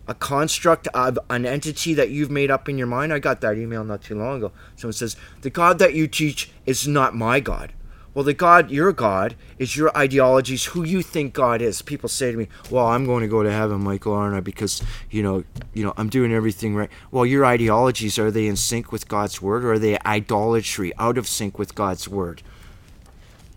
a 0.08 0.14
construct 0.14 0.88
of 0.88 1.18
an 1.30 1.46
entity 1.46 1.94
that 1.94 2.10
you've 2.10 2.30
made 2.30 2.50
up 2.50 2.68
in 2.68 2.76
your 2.76 2.86
mind. 2.86 3.12
I 3.12 3.18
got 3.18 3.40
that 3.40 3.56
email 3.56 3.84
not 3.84 4.02
too 4.02 4.16
long 4.16 4.38
ago. 4.38 4.52
Someone 4.76 4.92
says, 4.92 5.16
The 5.42 5.50
God 5.50 5.78
that 5.78 5.94
you 5.94 6.08
teach 6.08 6.50
is 6.66 6.88
not 6.88 7.14
my 7.14 7.40
God. 7.40 7.72
Well, 8.14 8.24
the 8.24 8.34
God, 8.34 8.70
your 8.70 8.92
God, 8.92 9.36
is 9.58 9.76
your 9.76 9.96
ideologies, 9.96 10.66
who 10.66 10.84
you 10.84 11.02
think 11.02 11.32
God 11.32 11.62
is. 11.62 11.80
People 11.80 12.08
say 12.08 12.30
to 12.30 12.36
me, 12.36 12.48
Well, 12.70 12.86
I'm 12.86 13.06
going 13.06 13.22
to 13.22 13.28
go 13.28 13.42
to 13.42 13.50
heaven, 13.50 13.82
Michael, 13.82 14.12
aren't 14.12 14.36
I? 14.36 14.40
Because, 14.40 14.82
you 15.10 15.22
know, 15.22 15.44
you 15.72 15.82
know, 15.82 15.94
I'm 15.96 16.10
doing 16.10 16.32
everything 16.32 16.74
right. 16.74 16.90
Well, 17.10 17.24
your 17.24 17.46
ideologies, 17.46 18.18
are 18.18 18.30
they 18.30 18.46
in 18.46 18.56
sync 18.56 18.92
with 18.92 19.08
God's 19.08 19.40
word 19.40 19.64
or 19.64 19.72
are 19.74 19.78
they 19.78 19.98
idolatry, 20.00 20.92
out 20.98 21.16
of 21.16 21.26
sync 21.26 21.58
with 21.58 21.74
God's 21.74 22.06
word? 22.08 22.42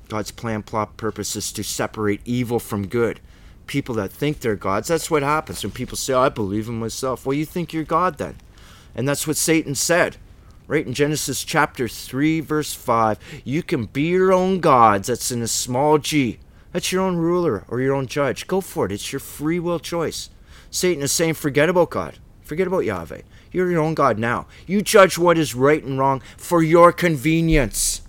God's 0.07 0.31
plan, 0.31 0.63
plot, 0.63 0.97
purpose 0.97 1.35
is 1.35 1.51
to 1.51 1.63
separate 1.63 2.21
evil 2.25 2.59
from 2.59 2.88
good 2.88 3.19
people 3.67 3.95
that 3.95 4.12
think 4.12 4.39
they're 4.39 4.55
gods. 4.55 4.88
That's 4.88 5.09
what 5.09 5.24
happens 5.24 5.63
when 5.63 5.71
people 5.71 5.97
say, 5.97 6.13
oh, 6.13 6.21
I 6.21 6.29
believe 6.29 6.67
in 6.67 6.79
myself. 6.79 7.25
Well, 7.25 7.33
you 7.33 7.45
think 7.45 7.74
you're 7.74 7.83
God 7.83 8.17
then. 8.17 8.35
And 8.93 9.07
that's 9.07 9.27
what 9.27 9.38
Satan 9.38 9.75
said. 9.75 10.17
Right 10.67 10.86
in 10.86 10.93
Genesis 10.93 11.43
chapter 11.43 11.88
3, 11.88 12.39
verse 12.39 12.74
5. 12.74 13.19
You 13.43 13.62
can 13.62 13.86
be 13.86 14.07
your 14.07 14.34
own 14.34 14.60
gods. 14.60 15.07
That's 15.07 15.31
in 15.31 15.43
a 15.43 15.48
small 15.48 16.00
g. 16.00 16.39
That's 16.72 16.91
your 16.91 17.03
own 17.03 17.17
ruler 17.17 17.65
or 17.67 17.81
your 17.81 17.93
own 17.93 18.07
judge. 18.07 18.48
Go 18.48 18.62
for 18.62 18.86
it. 18.86 18.91
It's 18.91 19.13
your 19.13 19.19
free 19.19 19.60
will 19.60 19.79
choice. 19.79 20.29
Satan 20.72 21.03
is 21.03 21.12
saying, 21.12 21.36
forget 21.36 21.69
about 21.69 21.91
God. 21.91 22.17
Forget 22.41 22.67
about 22.67 22.79
Yahweh. 22.86 23.22
You're 23.51 23.72
your 23.72 23.81
own 23.81 23.93
God 23.93 24.17
now. 24.17 24.48
You 24.65 24.81
judge 24.81 25.17
what 25.17 25.38
is 25.38 25.55
right 25.55 25.84
and 25.84 26.00
wrong 26.00 26.22
for 26.36 26.63
your 26.63 26.91
convenience. 26.91 28.01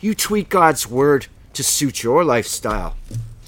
You 0.00 0.14
tweak 0.14 0.50
God's 0.50 0.86
word 0.86 1.26
to 1.54 1.64
suit 1.64 2.02
your 2.02 2.22
lifestyle, 2.22 2.96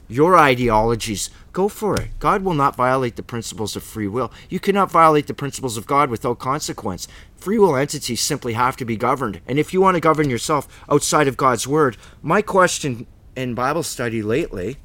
your 0.08 0.36
ideologies. 0.36 1.28
Go 1.56 1.70
for 1.70 1.98
it. 1.98 2.10
God 2.18 2.42
will 2.42 2.52
not 2.52 2.76
violate 2.76 3.16
the 3.16 3.22
principles 3.22 3.76
of 3.76 3.82
free 3.82 4.08
will. 4.08 4.30
You 4.50 4.60
cannot 4.60 4.90
violate 4.90 5.26
the 5.26 5.32
principles 5.32 5.78
of 5.78 5.86
God 5.86 6.10
without 6.10 6.38
consequence. 6.38 7.08
Free 7.34 7.58
will 7.58 7.74
entities 7.74 8.20
simply 8.20 8.52
have 8.52 8.76
to 8.76 8.84
be 8.84 8.98
governed. 8.98 9.40
And 9.46 9.58
if 9.58 9.72
you 9.72 9.80
want 9.80 9.94
to 9.94 10.02
govern 10.02 10.28
yourself 10.28 10.68
outside 10.86 11.28
of 11.28 11.38
God's 11.38 11.66
word, 11.66 11.96
my 12.20 12.42
question 12.42 13.06
in 13.34 13.54
Bible 13.54 13.82
study 13.82 14.20
lately, 14.20 14.76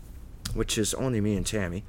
which 0.54 0.78
is 0.78 0.94
only 0.94 1.20
me 1.20 1.36
and 1.36 1.46
Tammy, 1.46 1.84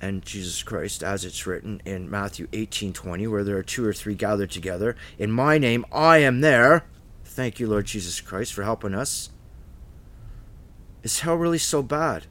and 0.00 0.24
Jesus 0.24 0.64
Christ, 0.64 1.04
as 1.04 1.24
it's 1.24 1.46
written 1.46 1.80
in 1.84 2.10
Matthew 2.10 2.48
18:20, 2.52 3.28
where 3.28 3.44
there 3.44 3.58
are 3.58 3.62
two 3.62 3.86
or 3.86 3.92
three 3.92 4.16
gathered 4.16 4.50
together 4.50 4.96
in 5.20 5.30
my 5.30 5.56
name, 5.56 5.86
I 5.92 6.18
am 6.18 6.40
there. 6.40 6.84
Thank 7.24 7.60
you, 7.60 7.68
Lord 7.68 7.86
Jesus 7.86 8.20
Christ, 8.20 8.52
for 8.52 8.64
helping 8.64 8.92
us. 8.92 9.30
Is 11.04 11.20
hell 11.20 11.36
really 11.36 11.58
so 11.58 11.80
bad? 11.84 12.26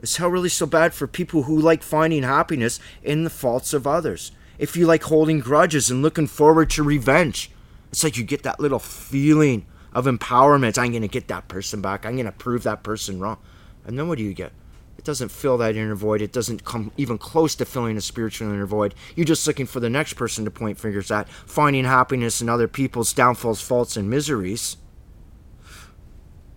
Is 0.00 0.16
hell 0.16 0.28
really 0.28 0.48
so 0.48 0.66
bad 0.66 0.94
for 0.94 1.06
people 1.06 1.44
who 1.44 1.58
like 1.58 1.82
finding 1.82 2.22
happiness 2.22 2.78
in 3.02 3.24
the 3.24 3.30
faults 3.30 3.72
of 3.72 3.86
others? 3.86 4.32
If 4.58 4.76
you 4.76 4.86
like 4.86 5.04
holding 5.04 5.40
grudges 5.40 5.90
and 5.90 6.02
looking 6.02 6.26
forward 6.26 6.70
to 6.70 6.82
revenge, 6.82 7.50
it's 7.90 8.04
like 8.04 8.16
you 8.16 8.24
get 8.24 8.42
that 8.44 8.60
little 8.60 8.78
feeling 8.78 9.66
of 9.92 10.06
empowerment. 10.06 10.78
I'm 10.78 10.90
going 10.90 11.02
to 11.02 11.08
get 11.08 11.28
that 11.28 11.48
person 11.48 11.80
back. 11.80 12.04
I'm 12.04 12.14
going 12.14 12.26
to 12.26 12.32
prove 12.32 12.62
that 12.64 12.82
person 12.82 13.18
wrong. 13.18 13.38
And 13.84 13.98
then 13.98 14.08
what 14.08 14.18
do 14.18 14.24
you 14.24 14.34
get? 14.34 14.52
It 14.98 15.04
doesn't 15.04 15.30
fill 15.30 15.58
that 15.58 15.76
inner 15.76 15.94
void. 15.94 16.20
It 16.20 16.32
doesn't 16.32 16.64
come 16.64 16.92
even 16.96 17.18
close 17.18 17.54
to 17.56 17.64
filling 17.64 17.96
a 17.96 18.00
spiritual 18.00 18.50
inner 18.50 18.66
void. 18.66 18.94
You're 19.14 19.26
just 19.26 19.46
looking 19.46 19.66
for 19.66 19.80
the 19.80 19.88
next 19.88 20.14
person 20.14 20.44
to 20.44 20.50
point 20.50 20.78
fingers 20.78 21.10
at, 21.10 21.28
finding 21.28 21.84
happiness 21.84 22.42
in 22.42 22.48
other 22.48 22.68
people's 22.68 23.12
downfalls, 23.12 23.60
faults, 23.60 23.96
and 23.96 24.10
miseries. 24.10 24.76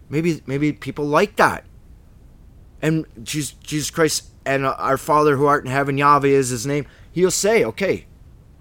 Maybe 0.10 0.42
maybe 0.46 0.74
people 0.74 1.06
like 1.06 1.36
that. 1.38 1.64
And 2.82 3.06
Jesus, 3.24 3.54
Jesus 3.64 3.90
Christ 3.90 4.30
and 4.46 4.66
uh, 4.66 4.76
our 4.78 4.98
Father 4.98 5.38
who 5.38 5.46
art 5.46 5.66
in 5.66 5.72
heaven, 5.72 5.98
Yahweh 5.98 6.30
is 6.30 6.50
his 6.50 6.66
name. 6.66 6.88
He'll 7.12 7.32
say, 7.32 7.64
okay, 7.64 8.06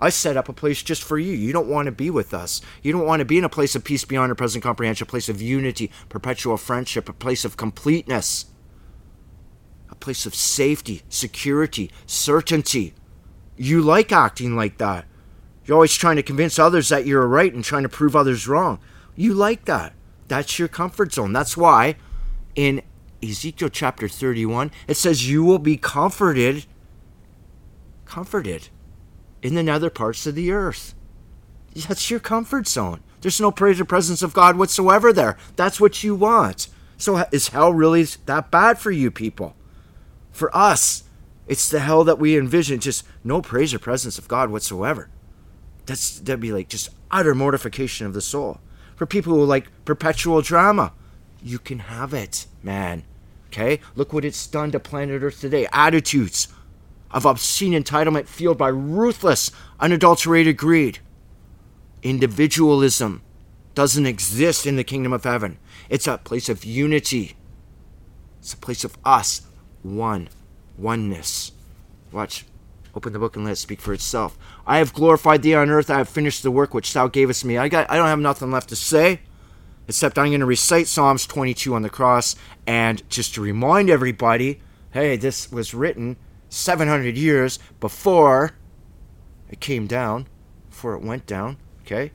I 0.00 0.10
set 0.10 0.36
up 0.36 0.48
a 0.48 0.52
place 0.52 0.82
just 0.82 1.02
for 1.02 1.18
you. 1.18 1.32
You 1.32 1.52
don't 1.52 1.68
want 1.68 1.86
to 1.86 1.92
be 1.92 2.10
with 2.10 2.34
us. 2.34 2.60
You 2.82 2.92
don't 2.92 3.06
want 3.06 3.20
to 3.20 3.24
be 3.24 3.38
in 3.38 3.44
a 3.44 3.48
place 3.48 3.74
of 3.74 3.84
peace 3.84 4.04
beyond 4.04 4.30
our 4.30 4.34
present 4.34 4.64
comprehension, 4.64 5.06
a 5.06 5.10
place 5.10 5.28
of 5.28 5.40
unity, 5.40 5.90
perpetual 6.08 6.56
friendship, 6.56 7.08
a 7.08 7.12
place 7.12 7.44
of 7.44 7.56
completeness 7.56 8.46
a 9.90 9.94
place 9.94 10.24
of 10.24 10.34
safety, 10.34 11.02
security, 11.08 11.90
certainty. 12.06 12.94
You 13.56 13.82
like 13.82 14.12
acting 14.12 14.56
like 14.56 14.78
that. 14.78 15.04
You're 15.64 15.76
always 15.76 15.94
trying 15.94 16.16
to 16.16 16.22
convince 16.22 16.58
others 16.58 16.88
that 16.88 17.06
you're 17.06 17.26
right 17.26 17.52
and 17.52 17.62
trying 17.62 17.82
to 17.82 17.88
prove 17.88 18.16
others 18.16 18.48
wrong. 18.48 18.78
You 19.16 19.34
like 19.34 19.66
that. 19.66 19.92
That's 20.28 20.58
your 20.58 20.68
comfort 20.68 21.12
zone. 21.12 21.32
That's 21.32 21.56
why 21.56 21.96
in 22.54 22.82
Ezekiel 23.22 23.68
chapter 23.68 24.08
31, 24.08 24.70
it 24.88 24.96
says, 24.96 25.28
You 25.28 25.44
will 25.44 25.58
be 25.58 25.76
comforted, 25.76 26.66
comforted 28.04 28.68
in 29.42 29.54
the 29.54 29.62
nether 29.62 29.90
parts 29.90 30.26
of 30.26 30.34
the 30.34 30.52
earth. 30.52 30.94
That's 31.74 32.10
your 32.10 32.20
comfort 32.20 32.66
zone. 32.66 33.00
There's 33.20 33.40
no 33.40 33.50
praise 33.50 33.80
or 33.80 33.84
presence 33.84 34.22
of 34.22 34.32
God 34.32 34.56
whatsoever 34.56 35.12
there. 35.12 35.36
That's 35.56 35.80
what 35.80 36.02
you 36.02 36.14
want. 36.14 36.68
So 36.96 37.24
is 37.32 37.48
hell 37.48 37.72
really 37.72 38.04
that 38.26 38.50
bad 38.50 38.78
for 38.78 38.90
you 38.90 39.10
people? 39.10 39.54
For 40.32 40.54
us, 40.56 41.04
it's 41.46 41.68
the 41.68 41.80
hell 41.80 42.04
that 42.04 42.18
we 42.18 42.38
envision, 42.38 42.80
just 42.80 43.04
no 43.24 43.42
praise 43.42 43.74
or 43.74 43.78
presence 43.78 44.18
of 44.18 44.28
God 44.28 44.50
whatsoever. 44.50 45.08
That's 45.86 46.18
that'd 46.20 46.40
be 46.40 46.52
like 46.52 46.68
just 46.68 46.90
utter 47.10 47.34
mortification 47.34 48.06
of 48.06 48.14
the 48.14 48.20
soul. 48.20 48.60
For 48.96 49.06
people 49.06 49.34
who 49.34 49.44
like 49.44 49.70
perpetual 49.84 50.42
drama, 50.42 50.92
you 51.42 51.58
can 51.58 51.80
have 51.80 52.14
it, 52.14 52.46
man. 52.62 53.04
Okay? 53.50 53.80
Look 53.96 54.12
what 54.12 54.24
it's 54.24 54.46
done 54.46 54.70
to 54.70 54.80
planet 54.80 55.22
Earth 55.22 55.40
today. 55.40 55.66
Attitudes 55.72 56.48
of 57.10 57.26
obscene 57.26 57.72
entitlement 57.72 58.26
fueled 58.26 58.58
by 58.58 58.68
ruthless, 58.68 59.50
unadulterated 59.80 60.56
greed. 60.56 61.00
Individualism 62.02 63.22
doesn't 63.74 64.06
exist 64.06 64.66
in 64.66 64.76
the 64.76 64.84
kingdom 64.84 65.12
of 65.12 65.24
heaven. 65.24 65.58
It's 65.88 66.06
a 66.06 66.18
place 66.18 66.48
of 66.48 66.64
unity. 66.64 67.36
It's 68.38 68.54
a 68.54 68.56
place 68.56 68.84
of 68.84 68.96
us 69.04 69.42
one. 69.82 70.28
Oneness. 70.78 71.52
Watch. 72.12 72.44
Open 72.94 73.12
the 73.12 73.18
book 73.18 73.36
and 73.36 73.44
let 73.44 73.52
it 73.52 73.56
speak 73.56 73.80
for 73.80 73.92
itself. 73.92 74.38
I 74.66 74.78
have 74.78 74.92
glorified 74.92 75.42
thee 75.42 75.54
on 75.54 75.70
earth. 75.70 75.90
I 75.90 75.98
have 75.98 76.08
finished 76.08 76.42
the 76.42 76.50
work 76.50 76.74
which 76.74 76.92
thou 76.92 77.08
gavest 77.08 77.44
me. 77.44 77.58
I 77.58 77.68
got 77.68 77.90
I 77.90 77.96
don't 77.96 78.06
have 78.06 78.18
nothing 78.18 78.50
left 78.50 78.68
to 78.70 78.76
say. 78.76 79.20
Except 79.90 80.20
I'm 80.20 80.28
going 80.28 80.38
to 80.38 80.46
recite 80.46 80.86
Psalms 80.86 81.26
22 81.26 81.74
on 81.74 81.82
the 81.82 81.90
cross 81.90 82.36
and 82.64 83.02
just 83.10 83.34
to 83.34 83.40
remind 83.40 83.90
everybody, 83.90 84.60
hey, 84.92 85.16
this 85.16 85.50
was 85.50 85.74
written 85.74 86.16
700 86.48 87.16
years 87.16 87.58
before 87.80 88.52
it 89.48 89.58
came 89.58 89.88
down, 89.88 90.28
before 90.68 90.94
it 90.94 91.02
went 91.02 91.26
down, 91.26 91.56
okay? 91.82 92.12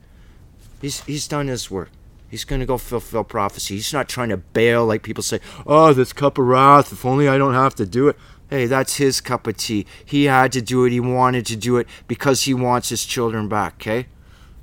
He's 0.80 1.02
he's 1.02 1.28
done 1.28 1.48
his 1.48 1.70
work. 1.70 1.90
He's 2.30 2.46
going 2.46 2.60
to 2.60 2.66
go 2.66 2.78
fulfill 2.78 3.24
prophecy. 3.24 3.74
He's 3.74 3.92
not 3.92 4.08
trying 4.08 4.30
to 4.30 4.38
bail 4.38 4.86
like 4.86 5.02
people 5.02 5.22
say, 5.22 5.40
oh, 5.66 5.92
this 5.92 6.14
cup 6.14 6.38
of 6.38 6.46
wrath, 6.46 6.92
if 6.92 7.04
only 7.04 7.28
I 7.28 7.36
don't 7.36 7.52
have 7.52 7.74
to 7.74 7.84
do 7.84 8.08
it. 8.08 8.16
Hey, 8.48 8.64
that's 8.64 8.96
his 8.96 9.20
cup 9.20 9.46
of 9.46 9.58
tea. 9.58 9.84
He 10.02 10.24
had 10.24 10.50
to 10.52 10.62
do 10.62 10.86
it. 10.86 10.92
He 10.92 11.00
wanted 11.00 11.44
to 11.44 11.56
do 11.56 11.76
it 11.76 11.86
because 12.08 12.44
he 12.44 12.54
wants 12.54 12.88
his 12.88 13.04
children 13.04 13.50
back, 13.50 13.74
okay? 13.74 14.06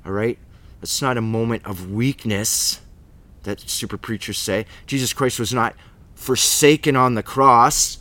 All 0.04 0.10
right? 0.10 0.36
It's 0.82 1.00
not 1.00 1.16
a 1.16 1.22
moment 1.22 1.64
of 1.64 1.92
weakness 1.92 2.80
that 3.44 3.60
super 3.68 3.96
preachers 3.96 4.38
say. 4.38 4.66
Jesus 4.86 5.12
Christ 5.12 5.38
was 5.38 5.54
not 5.54 5.74
forsaken 6.14 6.96
on 6.96 7.14
the 7.14 7.22
cross. 7.22 7.98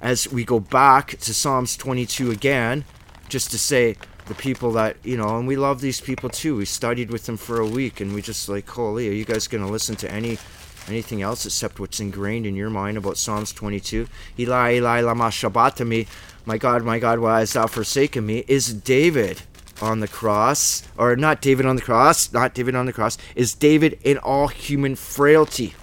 As 0.00 0.30
we 0.30 0.44
go 0.44 0.60
back 0.60 1.18
to 1.20 1.32
Psalms 1.32 1.76
22 1.76 2.30
again, 2.30 2.84
just 3.28 3.50
to 3.52 3.58
say, 3.58 3.96
the 4.26 4.34
people 4.34 4.72
that 4.72 4.96
you 5.02 5.16
know 5.16 5.36
and 5.38 5.46
we 5.46 5.56
love 5.56 5.80
these 5.80 6.00
people 6.00 6.30
too 6.30 6.56
we 6.56 6.64
studied 6.64 7.10
with 7.10 7.26
them 7.26 7.36
for 7.36 7.60
a 7.60 7.66
week 7.66 8.00
and 8.00 8.14
we 8.14 8.22
just 8.22 8.48
like 8.48 8.68
holy 8.68 9.08
are 9.08 9.12
you 9.12 9.24
guys 9.24 9.46
going 9.46 9.62
to 9.62 9.70
listen 9.70 9.94
to 9.94 10.10
any 10.10 10.38
anything 10.88 11.22
else 11.22 11.44
except 11.44 11.78
what's 11.78 12.00
ingrained 12.00 12.46
in 12.46 12.56
your 12.56 12.70
mind 12.70 12.96
about 12.96 13.18
psalms 13.18 13.52
22 13.52 14.06
eli 14.38 14.74
eli 14.74 15.00
lama 15.00 15.30
sabachthani 15.30 16.06
my 16.46 16.56
god 16.56 16.82
my 16.82 16.98
god 16.98 17.18
why 17.18 17.40
hast 17.40 17.54
thou 17.54 17.66
forsaken 17.66 18.24
me 18.24 18.44
is 18.48 18.72
david 18.72 19.42
on 19.82 20.00
the 20.00 20.08
cross 20.08 20.82
or 20.96 21.16
not 21.16 21.40
david 21.40 21.66
on 21.66 21.76
the 21.76 21.82
cross 21.82 22.32
not 22.32 22.54
david 22.54 22.74
on 22.74 22.86
the 22.86 22.92
cross 22.92 23.18
is 23.34 23.54
david 23.54 23.98
in 24.02 24.18
all 24.18 24.48
human 24.48 24.94
frailty 24.94 25.74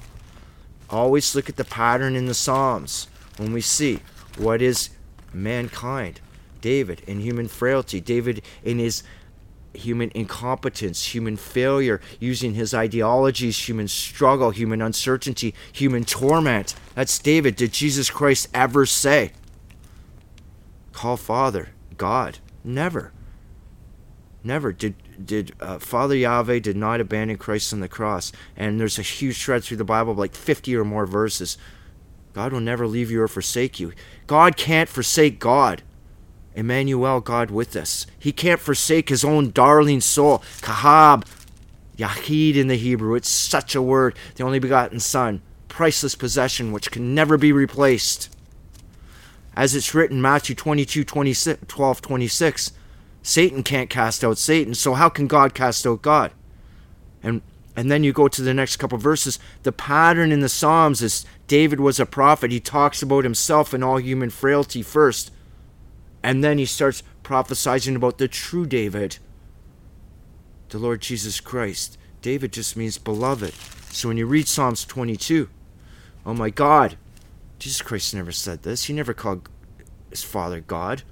always 0.90 1.36
look 1.36 1.50
at 1.50 1.58
the 1.58 1.64
pattern 1.66 2.16
in 2.16 2.26
the 2.26 2.34
psalms 2.34 3.08
when 3.38 3.54
we 3.54 3.62
see 3.62 4.00
what 4.38 4.62
is 4.62 4.90
mankind 5.34 6.20
David 6.62 7.02
in 7.08 7.20
human 7.20 7.48
frailty, 7.48 8.00
David 8.00 8.42
in 8.64 8.80
his 8.80 9.04
human 9.74 10.12
incompetence, 10.14 11.14
human 11.14 11.38
failure, 11.38 12.00
using 12.20 12.54
his 12.54 12.74
ideologies, 12.74 13.68
human 13.68 13.88
struggle, 13.88 14.52
human 14.52 14.82
uncertainty, 14.82 15.54
human 15.72 16.06
torment. 16.06 16.76
That's 16.94 17.18
David. 17.20 17.56
Did 17.56 17.74
Jesus 17.74 18.10
Christ 18.10 18.48
ever 18.54 18.86
say, 18.86 19.32
Call 20.94 21.18
Father 21.18 21.70
God? 21.98 22.40
Never. 22.64 23.12
Never 24.44 24.72
did 24.74 24.96
did 25.24 25.54
uh, 25.60 25.78
Father 25.78 26.16
Yahweh 26.16 26.60
did 26.60 26.76
not 26.76 27.00
abandon 27.00 27.38
Christ 27.38 27.74
on 27.74 27.80
the 27.80 27.88
cross. 27.88 28.32
And 28.58 28.80
there's 28.80 28.98
a 28.98 29.04
huge 29.04 29.44
thread 29.44 29.64
through 29.64 29.78
the 29.78 29.84
Bible, 29.84 30.16
like 30.16 30.34
50 30.34 30.76
or 30.76 30.84
more 30.84 31.06
verses. 31.06 31.58
God 32.34 32.54
will 32.54 32.62
never 32.62 32.88
leave 32.88 33.12
you 33.12 33.22
or 33.22 33.28
forsake 33.28 33.80
you. 33.80 33.94
God 34.26 34.58
can't 34.58 34.90
forsake 34.90 35.40
God. 35.40 35.84
Emmanuel, 36.56 37.22
God 37.22 37.52
with 37.52 37.76
us. 37.76 38.08
He 38.18 38.32
can't 38.32 38.60
forsake 38.60 39.10
his 39.10 39.24
own 39.24 39.52
darling 39.52 40.02
soul. 40.02 40.40
Kahab, 40.62 41.26
Yahid 41.98 42.56
in 42.56 42.68
the 42.68 42.76
Hebrew. 42.78 43.16
It's 43.16 43.30
such 43.30 43.76
a 43.76 43.82
word. 43.82 44.16
The 44.36 44.44
only 44.44 44.60
begotten 44.60 45.00
Son. 45.00 45.42
Priceless 45.68 46.16
possession 46.16 46.72
which 46.72 46.92
can 46.92 47.14
never 47.14 47.38
be 47.38 47.52
replaced. 47.52 48.30
As 49.56 49.76
it's 49.76 49.94
written, 49.94 50.22
Matthew 50.22 50.56
22, 50.56 51.04
26, 51.04 51.64
12, 51.68 52.02
26, 52.02 52.72
Satan 53.24 53.64
can't 53.64 53.90
cast 53.90 54.24
out 54.24 54.38
Satan, 54.38 54.74
so 54.74 54.94
how 54.94 55.10
can 55.10 55.28
God 55.28 55.54
cast 55.54 55.86
out 55.86 56.02
God? 56.02 56.32
And 57.22 57.42
and 57.76 57.90
then 57.90 58.04
you 58.04 58.12
go 58.12 58.28
to 58.28 58.42
the 58.42 58.54
next 58.54 58.78
couple 58.78 58.98
verses. 58.98 59.40
The 59.64 59.72
pattern 59.72 60.32
in 60.32 60.42
the 60.42 60.50
Psalms 60.50 61.02
is 61.02 61.26
David 61.48 61.80
was 61.80 62.00
a 62.00 62.06
prophet. 62.06 62.52
He 62.52 62.60
talks 62.60 63.02
about 63.02 63.24
himself 63.24 63.74
and 63.74 63.84
all 63.84 63.98
human 63.98 64.30
frailty 64.30 64.82
first. 64.82 65.32
And 66.22 66.44
then 66.44 66.58
he 66.58 66.66
starts 66.66 67.02
prophesying 67.24 67.96
about 67.96 68.18
the 68.18 68.28
true 68.28 68.66
David, 68.66 69.18
the 70.70 70.80
Lord 70.80 71.02
Jesus 71.02 71.40
Christ. 71.40 71.98
David 72.22 72.52
just 72.52 72.76
means 72.76 72.98
beloved. 72.98 73.54
So 73.90 74.10
when 74.10 74.18
you 74.18 74.26
read 74.26 74.48
Psalms 74.48 74.86
22, 74.86 75.50
oh 76.26 76.34
my 76.34 76.50
God, 76.50 76.98
Jesus 77.58 77.82
Christ 77.82 78.14
never 78.14 78.32
said 78.32 78.64
this. 78.64 78.86
He 78.86 78.94
never 78.94 79.14
called 79.14 79.48
his 80.10 80.24
Father 80.24 80.60
God. 80.60 81.04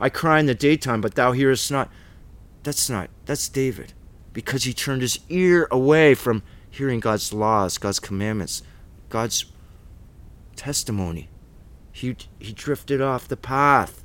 I 0.00 0.08
cry 0.08 0.40
in 0.40 0.46
the 0.46 0.54
daytime, 0.54 1.00
but 1.00 1.14
thou 1.14 1.32
hearest 1.32 1.70
not. 1.70 1.90
That's 2.62 2.90
not, 2.90 3.10
that's 3.24 3.48
David. 3.48 3.92
Because 4.32 4.64
he 4.64 4.72
turned 4.74 5.02
his 5.02 5.18
ear 5.28 5.66
away 5.70 6.14
from 6.14 6.42
hearing 6.68 7.00
God's 7.00 7.32
laws, 7.32 7.78
God's 7.78 8.00
commandments, 8.00 8.62
God's 9.08 9.46
testimony. 10.56 11.28
He, 11.92 12.16
he 12.38 12.52
drifted 12.52 13.00
off 13.00 13.28
the 13.28 13.36
path. 13.36 14.04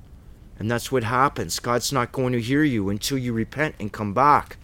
And 0.58 0.70
that's 0.70 0.92
what 0.92 1.04
happens. 1.04 1.60
God's 1.60 1.92
not 1.92 2.12
going 2.12 2.34
to 2.34 2.42
hear 2.42 2.64
you 2.64 2.90
until 2.90 3.18
you 3.18 3.34
repent 3.34 3.76
and 3.80 3.92
come 3.92 4.14
back. 4.14 4.58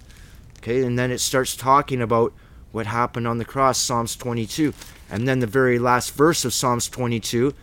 Okay, 0.59 0.83
and 0.83 0.97
then 0.97 1.11
it 1.11 1.19
starts 1.19 1.55
talking 1.55 2.01
about 2.01 2.33
what 2.71 2.85
happened 2.85 3.27
on 3.27 3.37
the 3.37 3.45
cross, 3.45 3.77
Psalms 3.79 4.15
22. 4.15 4.73
And 5.09 5.27
then 5.27 5.39
the 5.39 5.47
very 5.47 5.79
last 5.79 6.13
verse 6.13 6.45
of 6.45 6.53
Psalms 6.53 6.87
22 6.87 7.53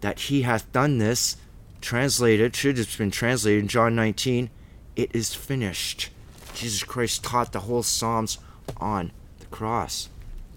that 0.00 0.18
he 0.20 0.42
hath 0.42 0.70
done 0.72 0.98
this, 0.98 1.36
translated, 1.82 2.56
should 2.56 2.78
have 2.78 2.96
been 2.96 3.10
translated 3.10 3.62
in 3.62 3.68
John 3.68 3.94
19, 3.94 4.48
it 4.96 5.14
is 5.14 5.34
finished. 5.34 6.08
Jesus 6.54 6.82
Christ 6.82 7.24
taught 7.24 7.52
the 7.52 7.60
whole 7.60 7.82
Psalms 7.82 8.38
on 8.78 9.12
the 9.40 9.46
cross. 9.46 10.08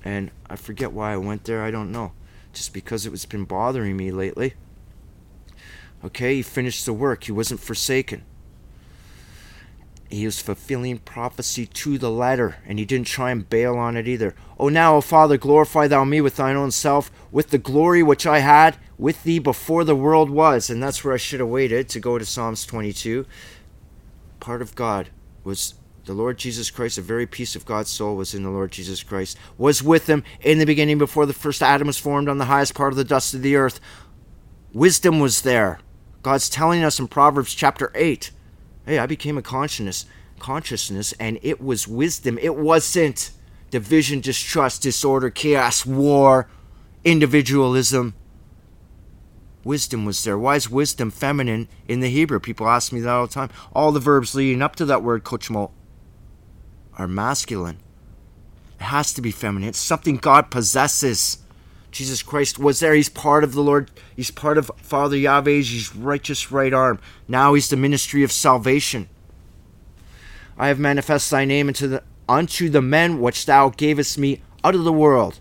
And 0.03 0.31
I 0.49 0.55
forget 0.55 0.93
why 0.93 1.13
I 1.13 1.17
went 1.17 1.43
there, 1.43 1.63
I 1.63 1.71
don't 1.71 1.91
know. 1.91 2.13
Just 2.53 2.73
because 2.73 3.05
it 3.05 3.11
was 3.11 3.25
been 3.25 3.43
bothering 3.43 3.97
me 3.97 4.11
lately. 4.11 4.53
Okay, 6.03 6.35
he 6.35 6.41
finished 6.41 6.85
the 6.85 6.93
work. 6.93 7.23
He 7.23 7.31
wasn't 7.31 7.59
forsaken. 7.59 8.23
He 10.09 10.25
was 10.25 10.39
fulfilling 10.39 10.99
prophecy 10.99 11.65
to 11.65 11.97
the 11.97 12.11
letter, 12.11 12.57
and 12.65 12.77
he 12.77 12.85
didn't 12.85 13.07
try 13.07 13.31
and 13.31 13.49
bail 13.49 13.75
on 13.75 13.97
it 13.97 14.07
either. 14.07 14.35
Oh, 14.59 14.69
now, 14.69 14.97
O 14.97 15.01
Father, 15.01 15.37
glorify 15.37 15.87
thou 15.87 16.03
me 16.03 16.21
with 16.21 16.35
thine 16.35 16.55
own 16.55 16.71
self, 16.71 17.09
with 17.31 17.49
the 17.49 17.57
glory 17.57 18.03
which 18.03 18.27
I 18.27 18.39
had 18.39 18.77
with 18.97 19.23
thee 19.23 19.39
before 19.39 19.83
the 19.83 19.95
world 19.95 20.29
was. 20.29 20.69
And 20.69 20.81
that's 20.81 21.03
where 21.03 21.13
I 21.13 21.17
should 21.17 21.39
have 21.39 21.49
waited 21.49 21.89
to 21.89 21.99
go 21.99 22.17
to 22.17 22.25
Psalms 22.25 22.65
22. 22.65 23.25
Part 24.39 24.61
of 24.61 24.75
God 24.75 25.09
was 25.43 25.75
the 26.05 26.13
Lord 26.13 26.37
Jesus 26.37 26.69
Christ, 26.69 26.97
the 26.97 27.01
very 27.01 27.25
piece 27.25 27.55
of 27.55 27.65
God's 27.65 27.89
soul 27.89 28.15
was 28.15 28.35
in 28.35 28.43
the 28.43 28.49
Lord 28.49 28.71
Jesus 28.71 29.01
Christ, 29.01 29.37
was 29.57 29.81
with 29.81 30.07
him 30.07 30.23
in 30.39 30.59
the 30.59 30.65
beginning 30.65 30.99
before 30.99 31.25
the 31.25 31.33
first 31.33 31.63
Adam 31.63 31.87
was 31.87 31.97
formed 31.97 32.29
on 32.29 32.37
the 32.37 32.45
highest 32.45 32.75
part 32.75 32.93
of 32.93 32.97
the 32.97 33.03
dust 33.03 33.33
of 33.33 33.41
the 33.41 33.55
earth. 33.55 33.79
Wisdom 34.71 35.19
was 35.19 35.41
there. 35.41 35.79
God's 36.21 36.49
telling 36.49 36.83
us 36.83 36.99
in 36.99 37.07
Proverbs 37.07 37.53
chapter 37.53 37.91
8 37.95 38.31
Hey, 38.85 38.99
I 38.99 39.07
became 39.07 39.35
a 39.35 39.41
consciousness, 39.41 40.05
consciousness, 40.37 41.11
and 41.13 41.39
it 41.41 41.59
was 41.59 41.87
wisdom. 41.87 42.37
It 42.37 42.55
wasn't 42.55 43.31
division, 43.71 44.19
distrust, 44.19 44.83
disorder, 44.83 45.31
chaos, 45.31 45.87
war, 45.87 46.47
individualism. 47.03 48.13
Wisdom 49.65 50.05
was 50.05 50.23
there. 50.23 50.37
Why 50.37 50.55
is 50.55 50.69
wisdom 50.69 51.09
feminine 51.09 51.67
in 51.87 51.99
the 51.99 52.09
Hebrew? 52.09 52.39
People 52.39 52.69
ask 52.69 52.93
me 52.93 53.01
that 53.01 53.09
all 53.09 53.27
the 53.27 53.33
time. 53.33 53.49
All 53.73 53.91
the 53.91 53.99
verbs 53.99 54.35
leading 54.35 54.61
up 54.61 54.75
to 54.77 54.85
that 54.85 55.03
word, 55.03 55.23
kochmo, 55.23 55.71
are 56.97 57.07
masculine. 57.07 57.79
It 58.79 58.83
has 58.83 59.11
to 59.13 59.21
be 59.21 59.31
feminine. 59.31 59.67
It's 59.69 59.79
something 59.79 60.17
God 60.17 60.51
possesses. 60.51 61.39
Jesus 61.91 62.21
Christ 62.21 62.59
was 62.59 62.79
there. 62.79 62.93
He's 62.93 63.09
part 63.09 63.43
of 63.43 63.53
the 63.53 63.61
Lord. 63.61 63.89
He's 64.15 64.29
part 64.29 64.59
of 64.59 64.69
Father 64.77 65.17
Yahweh's 65.17 65.69
He's 65.69 65.95
righteous 65.95 66.51
right 66.51 66.73
arm. 66.73 66.99
Now 67.27 67.55
he's 67.55 67.69
the 67.69 67.75
ministry 67.75 68.21
of 68.21 68.31
salvation. 68.31 69.09
I 70.59 70.67
have 70.67 70.77
manifest 70.77 71.31
thy 71.31 71.43
name 71.43 71.69
unto 71.69 71.87
the, 71.87 72.03
unto 72.29 72.69
the 72.69 72.83
men 72.83 73.19
which 73.19 73.47
thou 73.47 73.69
gavest 73.69 74.19
me 74.19 74.41
out 74.63 74.75
of 74.75 74.83
the 74.83 74.93
world. 74.93 75.39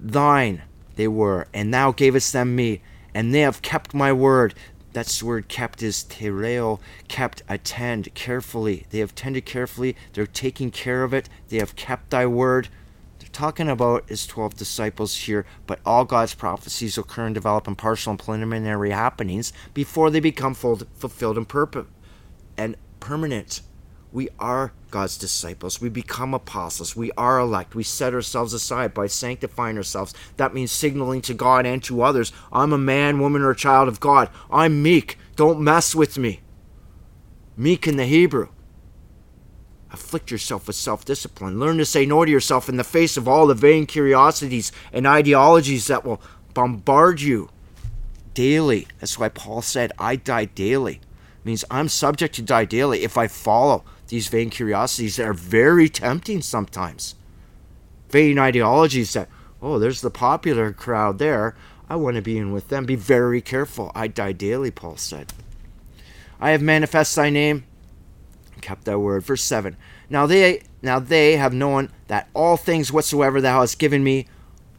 Thine 0.00 0.62
they 0.96 1.06
were, 1.06 1.46
and 1.54 1.72
thou 1.72 1.92
gavest 1.92 2.32
them 2.32 2.56
me, 2.56 2.82
and 3.16 3.32
they 3.32 3.40
have 3.40 3.62
kept 3.62 3.94
my 3.94 4.12
word. 4.12 4.52
That's 4.92 5.20
the 5.20 5.24
word 5.26 5.48
kept 5.48 5.82
is 5.82 6.04
tereo, 6.04 6.80
kept, 7.08 7.42
attend 7.48 8.12
carefully. 8.12 8.84
They 8.90 8.98
have 8.98 9.14
tended 9.14 9.46
carefully. 9.46 9.96
They're 10.12 10.26
taking 10.26 10.70
care 10.70 11.02
of 11.02 11.14
it. 11.14 11.30
They 11.48 11.56
have 11.56 11.76
kept 11.76 12.10
thy 12.10 12.26
word 12.26 12.68
They're 13.18 13.28
talking 13.32 13.68
about 13.68 14.08
his 14.08 14.26
12 14.26 14.56
disciples 14.56 15.16
here, 15.16 15.46
but 15.66 15.80
all 15.86 16.04
God's 16.04 16.34
prophecies 16.34 16.98
occur 16.98 17.26
and 17.26 17.34
develop 17.34 17.66
in 17.66 17.74
partial 17.74 18.10
and 18.10 18.18
preliminary 18.18 18.90
happenings 18.90 19.52
before 19.72 20.10
they 20.10 20.20
become 20.20 20.54
fulfilled 20.54 21.36
and, 21.36 21.48
purpose, 21.48 21.86
and 22.56 22.76
permanent. 23.00 23.62
We 24.12 24.28
are 24.38 24.72
God's 24.90 25.18
disciples. 25.18 25.80
We 25.80 25.88
become 25.88 26.32
apostles. 26.32 26.96
We 26.96 27.10
are 27.12 27.38
elect. 27.38 27.74
We 27.74 27.82
set 27.82 28.14
ourselves 28.14 28.52
aside 28.54 28.94
by 28.94 29.08
sanctifying 29.08 29.76
ourselves. 29.76 30.14
That 30.36 30.54
means 30.54 30.72
signaling 30.72 31.22
to 31.22 31.34
God 31.34 31.66
and 31.66 31.82
to 31.84 32.02
others 32.02 32.32
I'm 32.52 32.72
a 32.72 32.78
man, 32.78 33.20
woman, 33.20 33.42
or 33.42 33.52
child 33.54 33.88
of 33.88 34.00
God. 34.00 34.30
I'm 34.50 34.82
meek. 34.82 35.18
Don't 35.34 35.60
mess 35.60 35.94
with 35.94 36.16
me. 36.16 36.40
Meek 37.56 37.86
in 37.86 37.96
the 37.96 38.06
Hebrew 38.06 38.48
Afflict 39.92 40.30
yourself 40.30 40.66
with 40.66 40.76
self 40.76 41.04
discipline. 41.04 41.60
Learn 41.60 41.78
to 41.78 41.84
say 41.84 42.04
no 42.04 42.24
to 42.24 42.30
yourself 42.30 42.68
in 42.68 42.76
the 42.76 42.84
face 42.84 43.16
of 43.16 43.28
all 43.28 43.46
the 43.46 43.54
vain 43.54 43.86
curiosities 43.86 44.72
and 44.92 45.06
ideologies 45.06 45.86
that 45.86 46.04
will 46.04 46.20
bombard 46.54 47.20
you 47.20 47.48
daily. 48.34 48.88
That's 48.98 49.18
why 49.18 49.28
Paul 49.28 49.62
said, 49.62 49.92
I 49.98 50.16
die 50.16 50.46
daily. 50.46 50.96
It 50.96 51.44
means 51.44 51.64
I'm 51.70 51.88
subject 51.88 52.34
to 52.34 52.42
die 52.42 52.64
daily 52.64 53.04
if 53.04 53.16
I 53.16 53.28
follow 53.28 53.84
these 54.08 54.28
vain 54.28 54.50
curiosities 54.50 55.16
that 55.16 55.26
are 55.26 55.34
very 55.34 55.88
tempting 55.88 56.42
sometimes. 56.42 57.14
Vain 58.10 58.38
ideologies 58.38 59.12
that, 59.14 59.28
oh, 59.60 59.78
there's 59.78 60.00
the 60.00 60.10
popular 60.10 60.72
crowd 60.72 61.18
there. 61.18 61.56
I 61.88 61.96
want 61.96 62.16
to 62.16 62.22
be 62.22 62.38
in 62.38 62.52
with 62.52 62.68
them. 62.68 62.84
Be 62.84 62.96
very 62.96 63.40
careful. 63.40 63.92
I 63.94 64.08
die 64.08 64.32
daily, 64.32 64.70
Paul 64.70 64.96
said. 64.96 65.32
I 66.40 66.50
have 66.50 66.62
manifest 66.62 67.16
thy 67.16 67.30
name 67.30 67.64
kept 68.66 68.84
thy 68.84 68.96
word. 68.96 69.22
Verse 69.22 69.42
7. 69.42 69.76
Now 70.10 70.26
they 70.26 70.62
now 70.82 70.98
they 70.98 71.36
have 71.36 71.54
known 71.54 71.90
that 72.08 72.28
all 72.34 72.56
things 72.56 72.92
whatsoever 72.92 73.40
thou 73.40 73.60
hast 73.60 73.78
given 73.78 74.02
me 74.02 74.26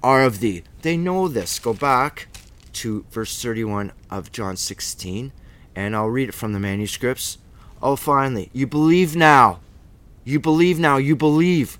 are 0.04 0.24
of 0.24 0.40
thee. 0.40 0.64
They 0.82 0.98
know 0.98 1.28
this. 1.28 1.58
Go 1.58 1.74
back 1.74 2.28
to 2.74 3.06
verse 3.10 3.42
31 3.42 3.92
of 4.12 4.32
John 4.32 4.58
16, 4.58 5.32
and 5.76 5.96
I'll 5.96 6.10
read 6.10 6.30
it 6.30 6.36
from 6.36 6.54
the 6.54 6.60
manuscripts. 6.60 7.38
Oh, 7.82 7.96
finally, 7.96 8.50
you 8.54 8.68
believe 8.68 9.16
now. 9.16 9.60
You 10.24 10.40
believe 10.40 10.80
now. 10.80 10.98
You 10.98 11.16
believe. 11.16 11.78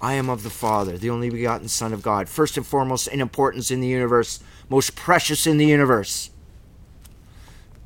I 0.00 0.14
am 0.14 0.28
of 0.28 0.42
the 0.42 0.50
Father, 0.50 0.98
the 0.98 1.10
only 1.10 1.30
begotten 1.30 1.68
Son 1.68 1.92
of 1.92 2.02
God, 2.02 2.28
first 2.28 2.56
and 2.56 2.66
foremost 2.66 3.08
in 3.08 3.20
importance 3.20 3.70
in 3.70 3.80
the 3.80 3.88
universe, 3.88 4.40
most 4.68 4.94
precious 4.94 5.46
in 5.46 5.56
the 5.56 5.66
universe. 5.66 6.30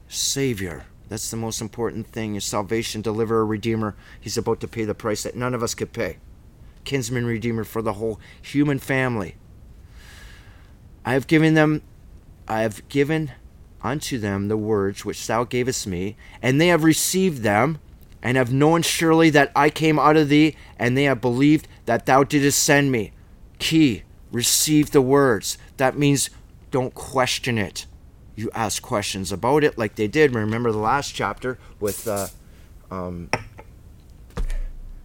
Savior 0.08 0.84
that's 1.10 1.28
the 1.28 1.36
most 1.36 1.60
important 1.60 2.06
thing 2.06 2.34
your 2.34 2.40
salvation, 2.40 3.02
deliverer, 3.02 3.44
redeemer. 3.44 3.96
He's 4.20 4.38
about 4.38 4.60
to 4.60 4.68
pay 4.68 4.84
the 4.84 4.94
price 4.94 5.24
that 5.24 5.34
none 5.34 5.54
of 5.54 5.62
us 5.62 5.74
could 5.74 5.92
pay. 5.92 6.18
Kinsman, 6.84 7.26
redeemer 7.26 7.64
for 7.64 7.82
the 7.82 7.94
whole 7.94 8.20
human 8.40 8.78
family. 8.78 9.34
I 11.04 11.14
have 11.14 11.26
given 11.26 11.54
them, 11.54 11.82
I 12.46 12.60
have 12.60 12.88
given 12.88 13.32
unto 13.82 14.18
them 14.18 14.48
the 14.48 14.56
words 14.56 15.04
which 15.04 15.26
thou 15.26 15.44
gavest 15.44 15.86
me, 15.86 16.16
and 16.42 16.60
they 16.60 16.68
have 16.68 16.84
received 16.84 17.42
them, 17.42 17.78
and 18.22 18.36
have 18.36 18.52
known 18.52 18.82
surely 18.82 19.30
that 19.30 19.50
I 19.56 19.70
came 19.70 19.98
out 19.98 20.16
of 20.16 20.28
thee, 20.28 20.56
and 20.78 20.96
they 20.96 21.04
have 21.04 21.20
believed 21.20 21.66
that 21.86 22.06
thou 22.06 22.24
didst 22.24 22.62
send 22.62 22.92
me. 22.92 23.12
Key, 23.58 24.02
receive 24.30 24.90
the 24.90 25.00
words. 25.00 25.56
That 25.78 25.96
means 25.96 26.30
don't 26.70 26.94
question 26.94 27.58
it 27.58 27.86
you 28.40 28.50
ask 28.54 28.82
questions 28.82 29.30
about 29.30 29.62
it, 29.62 29.78
like 29.78 29.94
they 29.94 30.08
did. 30.08 30.34
Remember 30.34 30.72
the 30.72 30.78
last 30.78 31.14
chapter 31.14 31.58
with 31.78 32.08
uh, 32.08 32.28
um, 32.90 33.30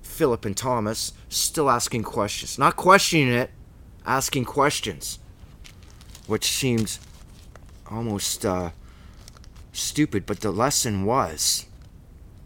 Philip 0.02 0.46
and 0.46 0.56
Thomas, 0.56 1.14
still 1.30 1.70
asking 1.70 2.04
questions. 2.04 2.58
Not 2.58 2.76
questioning 2.76 3.34
it, 3.34 3.52
asking 4.06 4.46
questions, 4.46 5.20
which 6.28 6.46
seemed 6.46 6.98
almost 7.90 8.46
uh, 8.46 8.72
stupid, 9.74 10.26
but 10.26 10.42
the 10.42 10.52
lesson 10.52 11.06
was 11.06 11.66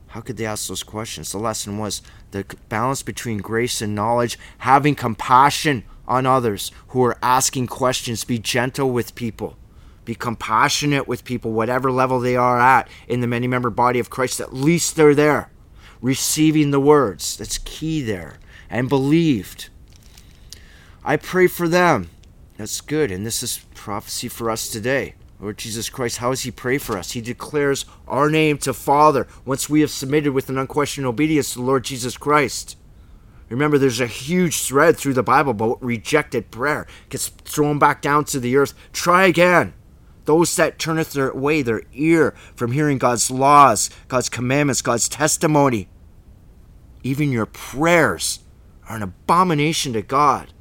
how 0.07 0.21
could 0.21 0.37
they 0.37 0.45
ask 0.45 0.67
those 0.67 0.83
questions? 0.83 1.31
The 1.31 1.37
lesson 1.37 1.77
was 1.77 2.01
the 2.31 2.43
balance 2.67 3.03
between 3.03 3.37
grace 3.37 3.81
and 3.81 3.93
knowledge, 3.93 4.39
having 4.59 4.95
compassion 4.95 5.83
on 6.07 6.25
others 6.25 6.71
who 6.89 7.03
are 7.03 7.17
asking 7.21 7.67
questions, 7.67 8.23
be 8.23 8.39
gentle 8.39 8.89
with 8.89 9.13
people 9.13 9.55
be 10.09 10.15
compassionate 10.15 11.07
with 11.07 11.23
people, 11.23 11.51
whatever 11.51 11.91
level 11.91 12.19
they 12.19 12.35
are 12.35 12.59
at 12.59 12.89
in 13.07 13.21
the 13.21 13.27
many 13.27 13.45
member 13.47 13.69
body 13.69 13.99
of 13.99 14.09
Christ. 14.09 14.41
At 14.41 14.51
least 14.51 14.95
they're 14.95 15.13
there, 15.13 15.51
receiving 16.01 16.71
the 16.71 16.79
words. 16.79 17.37
That's 17.37 17.59
key 17.59 18.01
there. 18.01 18.39
And 18.71 18.89
believed. 18.89 19.69
I 21.05 21.15
pray 21.15 21.45
for 21.45 21.67
them. 21.67 22.09
That's 22.57 22.81
good. 22.81 23.11
And 23.11 23.23
this 23.23 23.43
is 23.43 23.59
prophecy 23.75 24.29
for 24.29 24.49
us 24.49 24.71
today. 24.71 25.13
Lord 25.39 25.57
Jesus 25.57 25.89
Christ, 25.89 26.17
how 26.17 26.31
does 26.31 26.41
He 26.41 26.51
pray 26.51 26.77
for 26.77 26.97
us? 26.97 27.11
He 27.11 27.21
declares 27.21 27.85
our 28.07 28.29
name 28.29 28.57
to 28.59 28.73
Father 28.73 29.25
once 29.45 29.69
we 29.69 29.81
have 29.81 29.89
submitted 29.89 30.33
with 30.33 30.49
an 30.49 30.57
unquestioned 30.57 31.07
obedience 31.07 31.53
to 31.53 31.59
the 31.59 31.65
Lord 31.65 31.85
Jesus 31.85 32.17
Christ. 32.17 32.75
Remember, 33.47 33.77
there's 33.77 34.01
a 34.01 34.05
huge 34.05 34.61
thread 34.61 34.97
through 34.97 35.13
the 35.13 35.23
Bible 35.23 35.51
about 35.51 35.81
rejected 35.81 36.51
prayer. 36.51 36.85
Gets 37.09 37.29
thrown 37.29 37.79
back 37.79 38.01
down 38.01 38.25
to 38.25 38.39
the 38.39 38.55
earth. 38.57 38.73
Try 38.93 39.25
again. 39.25 39.73
those 40.29 40.55
that 40.57 40.77
turneth 40.77 41.13
their 41.13 41.33
way 41.33 41.63
their 41.63 41.81
ear 41.91 42.35
from 42.53 42.71
hearing 42.71 42.99
God's 42.99 43.31
laws, 43.31 43.89
God's 44.07 44.29
commandments, 44.29 44.83
God's 44.83 45.09
testimony. 45.09 45.89
Even 47.01 47.31
your 47.31 47.47
prayers 47.47 48.41
are 48.87 48.97
an 48.97 49.01
abomination 49.01 49.93
to 49.93 50.03
God. 50.03 50.53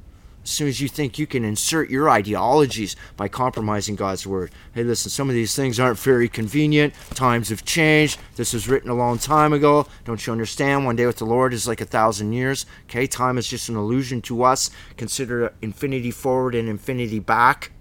As 0.43 0.49
soon 0.49 0.67
as 0.67 0.81
you 0.81 0.87
think 0.87 1.19
you 1.19 1.27
can 1.27 1.43
insert 1.43 1.89
your 1.89 2.09
ideologies 2.09 2.95
by 3.17 3.27
compromising 3.27 3.95
God's 3.95 4.25
word. 4.25 4.51
Hey, 4.73 4.83
listen, 4.83 5.11
some 5.11 5.29
of 5.29 5.35
these 5.35 5.55
things 5.55 5.79
aren't 5.79 5.99
very 5.99 6.29
convenient. 6.29 6.93
Times 7.11 7.49
have 7.49 7.65
changed. 7.65 8.19
This 8.35 8.53
was 8.53 8.67
written 8.67 8.89
a 8.89 8.95
long 8.95 9.17
time 9.17 9.53
ago. 9.53 9.85
Don't 10.05 10.25
you 10.25 10.31
understand? 10.31 10.85
One 10.85 10.95
day 10.95 11.05
with 11.05 11.17
the 11.17 11.25
Lord 11.25 11.53
is 11.53 11.67
like 11.67 11.81
a 11.81 11.85
thousand 11.85 12.33
years. 12.33 12.65
Okay, 12.85 13.05
time 13.05 13.37
is 13.37 13.47
just 13.47 13.69
an 13.69 13.75
illusion 13.75 14.21
to 14.23 14.43
us. 14.43 14.71
Consider 14.97 15.53
infinity 15.61 16.11
forward 16.11 16.55
and 16.55 16.67
infinity 16.67 17.19
back 17.19 17.71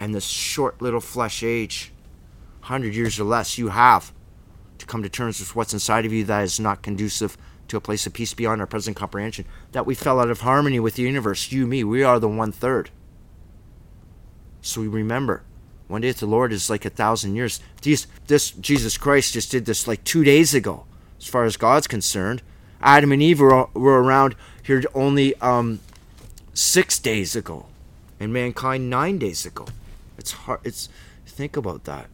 and 0.00 0.14
this 0.14 0.26
short 0.26 0.80
little 0.80 1.00
flesh 1.00 1.42
age, 1.42 1.92
100 2.60 2.94
years 2.94 3.18
or 3.18 3.24
less, 3.24 3.58
you 3.58 3.68
have 3.68 4.12
to 4.78 4.86
come 4.86 5.02
to 5.02 5.08
terms 5.08 5.40
with 5.40 5.56
what's 5.56 5.72
inside 5.72 6.06
of 6.06 6.12
you 6.12 6.24
that 6.24 6.44
is 6.44 6.60
not 6.60 6.82
conducive 6.82 7.36
to 7.68 7.76
a 7.76 7.80
place 7.80 8.06
of 8.06 8.12
peace 8.12 8.34
beyond 8.34 8.60
our 8.60 8.66
present 8.66 8.96
comprehension. 8.96 9.44
That 9.72 9.86
we 9.86 9.94
fell 9.94 10.20
out 10.20 10.30
of 10.30 10.40
harmony 10.40 10.80
with 10.80 10.94
the 10.94 11.02
universe. 11.02 11.52
You, 11.52 11.66
me, 11.66 11.84
we 11.84 12.02
are 12.02 12.18
the 12.18 12.28
one 12.28 12.52
third. 12.52 12.90
So 14.60 14.80
we 14.80 14.88
remember, 14.88 15.42
one 15.86 16.00
day 16.00 16.08
with 16.08 16.18
the 16.18 16.26
Lord 16.26 16.52
is 16.52 16.68
like 16.68 16.84
a 16.84 16.90
thousand 16.90 17.36
years. 17.36 17.60
These, 17.82 18.06
this 18.26 18.50
Jesus 18.50 18.98
Christ 18.98 19.34
just 19.34 19.50
did 19.50 19.66
this 19.66 19.86
like 19.86 20.04
two 20.04 20.24
days 20.24 20.54
ago, 20.54 20.84
as 21.18 21.26
far 21.26 21.44
as 21.44 21.56
God's 21.56 21.86
concerned. 21.86 22.42
Adam 22.80 23.12
and 23.12 23.22
Eve 23.22 23.40
were, 23.40 23.66
were 23.74 24.02
around 24.02 24.34
here 24.62 24.82
only 24.94 25.34
um, 25.36 25.80
six 26.54 26.98
days 26.98 27.34
ago, 27.34 27.66
and 28.20 28.32
mankind 28.32 28.90
nine 28.90 29.18
days 29.18 29.46
ago. 29.46 29.66
It's 30.16 30.32
hard. 30.32 30.60
It's 30.64 30.88
think 31.26 31.56
about 31.56 31.84
that. 31.84 32.08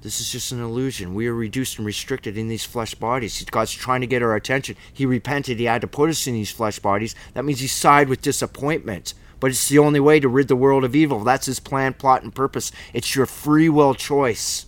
This 0.00 0.20
is 0.20 0.30
just 0.30 0.52
an 0.52 0.62
illusion. 0.62 1.14
We 1.14 1.26
are 1.26 1.34
reduced 1.34 1.78
and 1.78 1.86
restricted 1.86 2.38
in 2.38 2.48
these 2.48 2.64
flesh 2.64 2.94
bodies. 2.94 3.44
God's 3.50 3.72
trying 3.72 4.00
to 4.02 4.06
get 4.06 4.22
our 4.22 4.36
attention. 4.36 4.76
He 4.92 5.04
repented. 5.04 5.58
He 5.58 5.64
had 5.64 5.80
to 5.80 5.88
put 5.88 6.08
us 6.08 6.26
in 6.26 6.34
these 6.34 6.52
flesh 6.52 6.78
bodies. 6.78 7.16
That 7.34 7.44
means 7.44 7.60
He 7.60 7.66
sighed 7.66 8.08
with 8.08 8.22
disappointment. 8.22 9.14
But 9.40 9.50
it's 9.50 9.68
the 9.68 9.78
only 9.78 10.00
way 10.00 10.20
to 10.20 10.28
rid 10.28 10.48
the 10.48 10.56
world 10.56 10.84
of 10.84 10.94
evil. 10.94 11.24
That's 11.24 11.46
His 11.46 11.58
plan, 11.58 11.94
plot, 11.94 12.22
and 12.22 12.34
purpose. 12.34 12.70
It's 12.92 13.16
your 13.16 13.26
free 13.26 13.68
will 13.68 13.94
choice. 13.94 14.66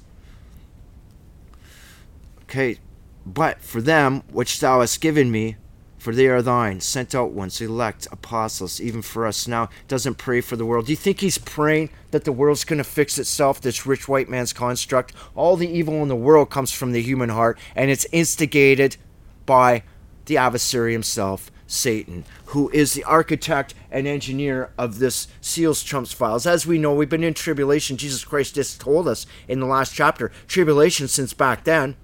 Okay, 2.42 2.78
but 3.24 3.60
for 3.60 3.80
them, 3.80 4.24
which 4.32 4.58
Thou 4.58 4.80
hast 4.80 5.00
given 5.00 5.30
me, 5.30 5.56
for 6.00 6.14
they 6.14 6.28
are 6.28 6.40
thine, 6.40 6.80
sent 6.80 7.14
out 7.14 7.32
ones, 7.32 7.60
elect, 7.60 8.08
apostles, 8.10 8.80
even 8.80 9.02
for 9.02 9.26
us 9.26 9.46
now. 9.46 9.68
Doesn't 9.86 10.16
pray 10.16 10.40
for 10.40 10.56
the 10.56 10.64
world. 10.64 10.86
Do 10.86 10.92
you 10.92 10.96
think 10.96 11.20
he's 11.20 11.36
praying 11.36 11.90
that 12.10 12.24
the 12.24 12.32
world's 12.32 12.64
going 12.64 12.78
to 12.78 12.84
fix 12.84 13.18
itself, 13.18 13.60
this 13.60 13.84
rich 13.84 14.08
white 14.08 14.28
man's 14.28 14.54
construct? 14.54 15.12
All 15.36 15.56
the 15.56 15.68
evil 15.68 16.02
in 16.02 16.08
the 16.08 16.16
world 16.16 16.48
comes 16.48 16.72
from 16.72 16.92
the 16.92 17.02
human 17.02 17.28
heart, 17.28 17.58
and 17.76 17.90
it's 17.90 18.06
instigated 18.12 18.96
by 19.44 19.82
the 20.24 20.38
adversary 20.38 20.92
himself, 20.92 21.50
Satan, 21.66 22.24
who 22.46 22.70
is 22.70 22.94
the 22.94 23.04
architect 23.04 23.74
and 23.90 24.06
engineer 24.06 24.72
of 24.78 25.00
this 25.00 25.28
seals 25.42 25.82
trumps 25.82 26.14
vials. 26.14 26.46
As 26.46 26.66
we 26.66 26.78
know, 26.78 26.94
we've 26.94 27.10
been 27.10 27.22
in 27.22 27.34
tribulation. 27.34 27.98
Jesus 27.98 28.24
Christ 28.24 28.54
just 28.54 28.80
told 28.80 29.06
us 29.06 29.26
in 29.48 29.60
the 29.60 29.66
last 29.66 29.94
chapter, 29.94 30.32
tribulation 30.48 31.08
since 31.08 31.34
back 31.34 31.64
then. 31.64 31.96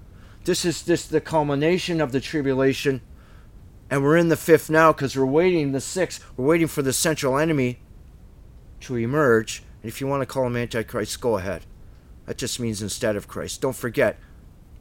This 0.45 0.65
is 0.65 0.83
this 0.83 1.07
the 1.07 1.19
culmination 1.19 1.99
of 1.99 2.11
the 2.11 2.21
tribulation 2.21 3.01
and 3.89 4.03
we're 4.03 4.17
in 4.17 4.29
the 4.29 4.35
fifth 4.35 4.69
now 4.69 4.91
because 4.91 5.15
we're 5.15 5.25
waiting 5.25 5.71
the 5.71 5.81
sixth. 5.81 6.23
We're 6.35 6.45
waiting 6.45 6.67
for 6.67 6.81
the 6.81 6.93
central 6.93 7.37
enemy 7.37 7.79
to 8.81 8.95
emerge. 8.95 9.63
And 9.81 9.89
if 9.89 10.01
you 10.01 10.07
want 10.07 10.21
to 10.21 10.25
call 10.25 10.47
him 10.47 10.57
Antichrist, 10.57 11.21
go 11.21 11.37
ahead. 11.37 11.65
That 12.25 12.37
just 12.37 12.59
means 12.59 12.81
instead 12.81 13.15
of 13.15 13.27
Christ. 13.27 13.61
Don't 13.61 13.75
forget 13.75 14.17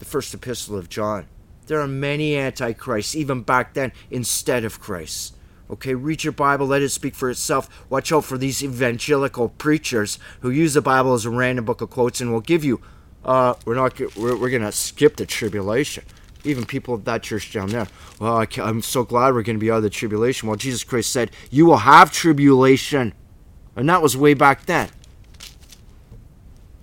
the 0.01 0.05
first 0.05 0.35
epistle 0.35 0.77
of 0.77 0.89
John. 0.89 1.27
There 1.67 1.81
are 1.81 1.89
many 1.89 2.37
antichrists, 2.37 3.15
even 3.15 3.43
back 3.43 3.75
then, 3.75 3.93
instead 4.11 4.65
of 4.65 4.81
Christ. 4.81 5.37
Okay, 5.69 5.95
read 5.95 6.23
your 6.23 6.33
Bible, 6.33 6.67
let 6.67 6.83
it 6.83 6.91
speak 6.91 7.15
for 7.15 7.29
itself. 7.29 7.69
Watch 7.91 8.13
out 8.13 8.25
for 8.25 8.39
these 8.39 8.63
evangelical 8.63 9.49
preachers 9.49 10.19
who 10.41 10.51
use 10.51 10.75
the 10.75 10.81
Bible 10.81 11.15
as 11.15 11.25
a 11.25 11.31
random 11.31 11.65
book 11.65 11.81
of 11.81 11.91
quotes 11.91 12.21
and 12.21 12.33
will 12.33 12.41
give 12.41 12.65
you, 12.65 12.81
uh, 13.25 13.55
we're 13.65 13.75
not, 13.75 13.99
we're, 14.17 14.37
we're 14.37 14.51
going 14.51 14.63
to 14.63 14.71
skip 14.71 15.17
the 15.17 15.27
tribulation 15.27 16.05
even 16.47 16.65
people 16.65 16.95
of 16.95 17.05
that 17.05 17.23
church 17.23 17.53
down 17.53 17.69
there. 17.69 17.87
Well, 18.19 18.37
I 18.37 18.47
am 18.59 18.83
so 18.83 19.05
glad 19.05 19.35
we're 19.35 19.43
going 19.43 19.57
to 19.57 19.61
be 19.61 19.71
out 19.71 19.79
of 19.79 19.83
the 19.83 19.91
tribulation. 19.91 20.49
Well, 20.49 20.57
Jesus 20.57 20.85
Christ 20.85 21.13
said, 21.13 21.31
You 21.51 21.67
will 21.67 21.79
have 21.79 22.13
tribulation. 22.13 23.13
And 23.75 23.89
that 23.89 24.03
was 24.03 24.17
way 24.17 24.35
back 24.35 24.67
then. 24.67 24.89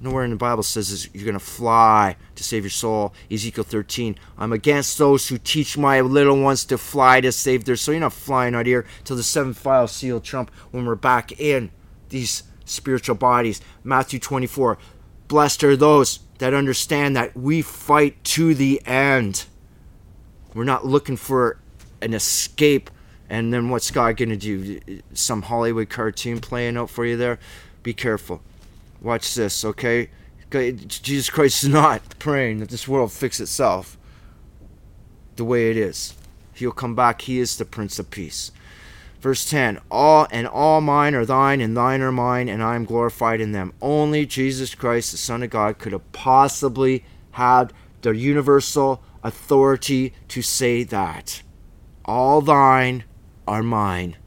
Nowhere 0.03 0.25
in 0.25 0.31
the 0.31 0.35
Bible 0.35 0.63
says 0.63 1.09
you're 1.13 1.23
going 1.23 1.33
to 1.33 1.39
fly 1.39 2.17
to 2.35 2.43
save 2.43 2.63
your 2.63 2.69
soul. 2.69 3.13
Ezekiel 3.31 3.63
13. 3.63 4.17
I'm 4.37 4.51
against 4.51 4.97
those 4.97 5.29
who 5.29 5.37
teach 5.37 5.77
my 5.77 6.01
little 6.01 6.41
ones 6.41 6.65
to 6.65 6.77
fly 6.77 7.21
to 7.21 7.31
save 7.31 7.63
their 7.63 7.77
soul. 7.77 7.93
You're 7.93 8.01
not 8.01 8.11
flying 8.11 8.53
out 8.53 8.65
here 8.65 8.85
till 9.05 9.15
the 9.15 9.23
seventh 9.23 9.59
vial 9.59 9.87
seal 9.87 10.19
trump 10.19 10.51
when 10.71 10.85
we're 10.85 10.95
back 10.95 11.39
in 11.39 11.71
these 12.09 12.43
spiritual 12.65 13.15
bodies. 13.15 13.61
Matthew 13.81 14.19
24. 14.19 14.77
Blessed 15.29 15.63
are 15.63 15.77
those 15.77 16.19
that 16.39 16.53
understand 16.53 17.15
that 17.15 17.35
we 17.37 17.61
fight 17.61 18.21
to 18.25 18.53
the 18.53 18.85
end. 18.85 19.45
We're 20.53 20.63
not 20.63 20.85
looking 20.85 21.17
for 21.17 21.57
an 22.01 22.13
escape. 22.13 22.89
And 23.29 23.53
then 23.53 23.69
what's 23.69 23.89
God 23.89 24.17
going 24.17 24.29
to 24.29 24.37
do? 24.37 24.79
Some 25.13 25.43
Hollywood 25.43 25.89
cartoon 25.89 26.39
playing 26.39 26.77
out 26.77 26.89
for 26.89 27.05
you 27.05 27.17
there? 27.17 27.39
Be 27.81 27.93
careful. 27.93 28.41
Watch 29.01 29.33
this, 29.35 29.65
okay? 29.65 30.09
Jesus 30.51 31.29
Christ 31.29 31.63
is 31.63 31.69
not 31.69 32.01
praying 32.19 32.59
that 32.59 32.69
this 32.69 32.87
world 32.87 33.11
fix 33.11 33.39
itself 33.39 33.97
the 35.35 35.43
way 35.43 35.71
it 35.71 35.77
is. 35.77 36.13
He'll 36.53 36.71
come 36.71 36.95
back. 36.95 37.23
He 37.23 37.39
is 37.39 37.57
the 37.57 37.65
Prince 37.65 37.97
of 37.97 38.11
Peace. 38.11 38.51
Verse 39.19 39.49
10 39.49 39.79
All 39.89 40.27
and 40.31 40.47
all 40.47 40.81
mine 40.81 41.15
are 41.15 41.25
thine, 41.25 41.61
and 41.61 41.75
thine 41.75 42.01
are 42.01 42.11
mine, 42.11 42.49
and 42.49 42.61
I 42.61 42.75
am 42.75 42.85
glorified 42.85 43.41
in 43.41 43.51
them. 43.51 43.73
Only 43.81 44.25
Jesus 44.25 44.75
Christ, 44.75 45.11
the 45.11 45.17
Son 45.17 45.41
of 45.41 45.49
God, 45.49 45.79
could 45.79 45.93
have 45.93 46.11
possibly 46.11 47.03
had 47.31 47.73
the 48.01 48.11
universal 48.11 49.01
authority 49.23 50.13
to 50.27 50.41
say 50.41 50.83
that. 50.83 51.41
All 52.05 52.41
thine 52.41 53.05
are 53.47 53.63
mine. 53.63 54.17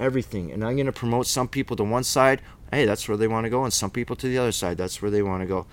Everything. 0.00 0.50
And 0.50 0.64
I'm 0.64 0.76
going 0.76 0.86
to 0.86 0.92
promote 0.92 1.26
some 1.26 1.48
people 1.48 1.76
to 1.76 1.84
one 1.84 2.04
side. 2.04 2.40
Hey, 2.70 2.86
that's 2.86 3.06
where 3.06 3.16
they 3.16 3.28
want 3.28 3.44
to 3.44 3.50
go. 3.50 3.64
And 3.64 3.72
some 3.72 3.90
people 3.90 4.16
to 4.16 4.28
the 4.28 4.38
other 4.38 4.52
side. 4.52 4.78
That's 4.78 5.02
where 5.02 5.10
they 5.10 5.22
want 5.22 5.42
to 5.42 5.46
go. 5.46 5.66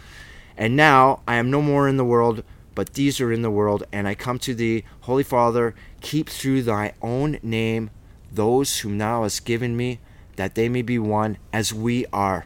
And 0.58 0.76
now 0.76 1.22
I 1.28 1.36
am 1.36 1.50
no 1.50 1.62
more 1.62 1.88
in 1.88 1.96
the 1.96 2.06
world, 2.06 2.44
but 2.76 2.94
these 2.94 3.22
are 3.22 3.32
in 3.32 3.42
the 3.42 3.50
world. 3.50 3.86
And 3.94 4.08
I 4.08 4.16
come 4.16 4.38
to 4.40 4.54
thee, 4.54 4.84
Holy 5.02 5.24
Father, 5.24 5.74
keep 6.02 6.30
through 6.30 6.64
thy 6.64 6.94
own 7.02 7.40
name 7.42 7.90
those 8.32 8.80
whom 8.80 8.98
thou 8.98 9.24
hast 9.24 9.46
given 9.46 9.76
me, 9.76 10.00
that 10.36 10.56
they 10.56 10.70
may 10.70 10.82
be 10.82 11.00
one 11.00 11.38
as 11.52 11.74
we 11.74 12.06
are. 12.14 12.46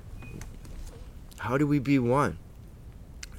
How 1.40 1.58
do 1.58 1.68
we 1.68 1.80
be 1.80 2.00
one? 2.00 2.38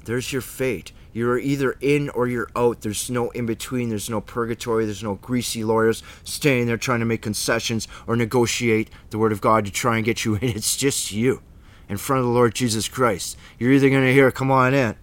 There's 0.03 0.31
your 0.31 0.41
fate. 0.41 0.91
You're 1.15 1.39
either 1.39 1.77
in 1.79 2.09
or 2.09 2.27
you're 2.27 2.49
out. 2.57 2.81
There's 2.81 3.09
no 3.09 3.29
in 3.29 3.45
between. 3.45 3.87
There's 3.87 4.09
no 4.09 4.19
purgatory. 4.19 4.83
There's 4.83 5.01
no 5.01 5.15
greasy 5.15 5.63
lawyers 5.63 6.03
staying 6.25 6.67
there 6.67 6.75
trying 6.75 6.99
to 6.99 7.05
make 7.05 7.21
concessions 7.21 7.87
or 8.05 8.17
negotiate 8.17 8.89
the 9.11 9.17
word 9.17 9.31
of 9.31 9.39
God 9.39 9.63
to 9.63 9.71
try 9.71 9.95
and 9.95 10.03
get 10.03 10.25
you 10.25 10.35
in. 10.35 10.49
It's 10.55 10.75
just 10.75 11.13
you 11.13 11.41
in 11.87 11.95
front 11.95 12.19
of 12.19 12.25
the 12.25 12.33
Lord 12.33 12.53
Jesus 12.53 12.89
Christ. 12.89 13.37
You're 13.57 13.71
either 13.71 13.89
going 13.89 14.03
to 14.03 14.11
hear, 14.11 14.29
"Come 14.29 14.51
on 14.51 14.73
in." 14.73 14.95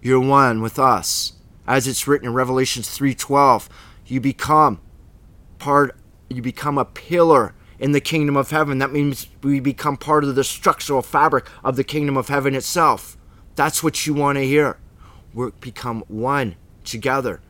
You're 0.00 0.20
one 0.20 0.62
with 0.62 0.78
us. 0.78 1.32
As 1.66 1.88
it's 1.88 2.06
written 2.06 2.28
in 2.28 2.34
Revelations 2.34 2.88
3:12, 2.96 3.68
you 4.06 4.20
become 4.20 4.78
part 5.58 5.96
you 6.28 6.42
become 6.42 6.78
a 6.78 6.84
pillar 6.84 7.56
in 7.80 7.90
the 7.90 8.00
kingdom 8.00 8.36
of 8.36 8.50
heaven. 8.50 8.78
That 8.78 8.92
means 8.92 9.26
we 9.42 9.58
become 9.58 9.96
part 9.96 10.22
of 10.22 10.36
the 10.36 10.44
structural 10.44 11.02
fabric 11.02 11.50
of 11.64 11.74
the 11.74 11.82
kingdom 11.82 12.16
of 12.16 12.28
heaven 12.28 12.54
itself. 12.54 13.16
That's 13.56 13.82
what 13.82 14.06
you 14.06 14.14
want 14.14 14.38
to 14.38 14.46
hear 14.46 14.78
we 15.34 15.50
become 15.60 16.04
one 16.08 16.56
together 16.84 17.40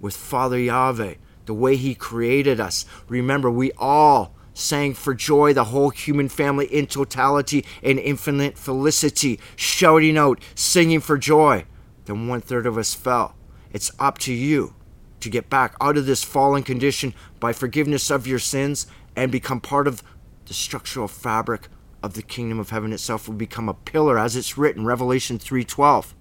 with 0.00 0.16
Father 0.16 0.58
Yahweh, 0.58 1.14
the 1.46 1.54
way 1.54 1.76
He 1.76 1.94
created 1.94 2.60
us. 2.60 2.86
Remember, 3.08 3.50
we 3.50 3.72
all 3.78 4.34
sang 4.54 4.94
for 4.94 5.14
joy, 5.14 5.52
the 5.52 5.64
whole 5.64 5.90
human 5.90 6.28
family 6.28 6.66
in 6.66 6.86
totality 6.86 7.64
in 7.82 7.98
infinite 7.98 8.58
felicity, 8.58 9.40
shouting 9.56 10.16
out, 10.16 10.42
singing 10.54 11.00
for 11.00 11.18
joy. 11.18 11.64
Then 12.04 12.28
one 12.28 12.40
third 12.40 12.66
of 12.66 12.76
us 12.76 12.94
fell. 12.94 13.34
It's 13.72 13.90
up 13.98 14.18
to 14.18 14.32
you 14.32 14.74
to 15.20 15.30
get 15.30 15.48
back 15.48 15.74
out 15.80 15.96
of 15.96 16.06
this 16.06 16.22
fallen 16.22 16.62
condition 16.62 17.14
by 17.40 17.52
forgiveness 17.52 18.10
of 18.10 18.26
your 18.26 18.38
sins 18.38 18.86
and 19.16 19.32
become 19.32 19.60
part 19.60 19.86
of 19.86 20.02
the 20.46 20.54
structural 20.54 21.08
fabric 21.08 21.68
of 22.02 22.14
the 22.14 22.22
kingdom 22.22 22.58
of 22.58 22.70
heaven 22.70 22.92
itself 22.92 23.28
will 23.28 23.36
become 23.36 23.68
a 23.68 23.74
pillar 23.74 24.18
as 24.18 24.34
it's 24.34 24.58
written 24.58 24.84
revelation 24.84 25.38
3:12 25.38 26.14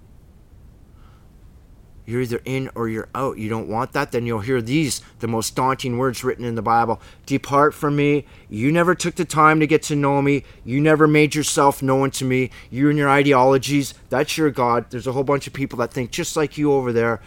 You're 2.05 2.21
either 2.21 2.41
in 2.45 2.69
or 2.75 2.89
you're 2.89 3.09
out. 3.13 3.37
You 3.37 3.49
don't 3.49 3.67
want 3.67 3.93
that, 3.93 4.11
then 4.11 4.25
you'll 4.25 4.39
hear 4.39 4.61
these, 4.61 5.01
the 5.19 5.27
most 5.27 5.55
daunting 5.55 5.97
words 5.97 6.23
written 6.23 6.45
in 6.45 6.55
the 6.55 6.61
Bible 6.61 7.01
Depart 7.25 7.73
from 7.73 7.95
me. 7.95 8.25
You 8.49 8.71
never 8.71 8.95
took 8.95 9.15
the 9.15 9.25
time 9.25 9.59
to 9.59 9.67
get 9.67 9.83
to 9.83 9.95
know 9.95 10.21
me. 10.21 10.43
You 10.65 10.81
never 10.81 11.07
made 11.07 11.35
yourself 11.35 11.81
known 11.81 12.11
to 12.11 12.25
me. 12.25 12.49
You 12.69 12.89
and 12.89 12.97
your 12.97 13.09
ideologies, 13.09 13.93
that's 14.09 14.37
your 14.37 14.49
God. 14.51 14.89
There's 14.89 15.07
a 15.07 15.13
whole 15.13 15.23
bunch 15.23 15.47
of 15.47 15.53
people 15.53 15.77
that 15.79 15.93
think 15.93 16.11
just 16.11 16.35
like 16.35 16.57
you 16.57 16.73
over 16.73 16.91
there. 16.91 17.21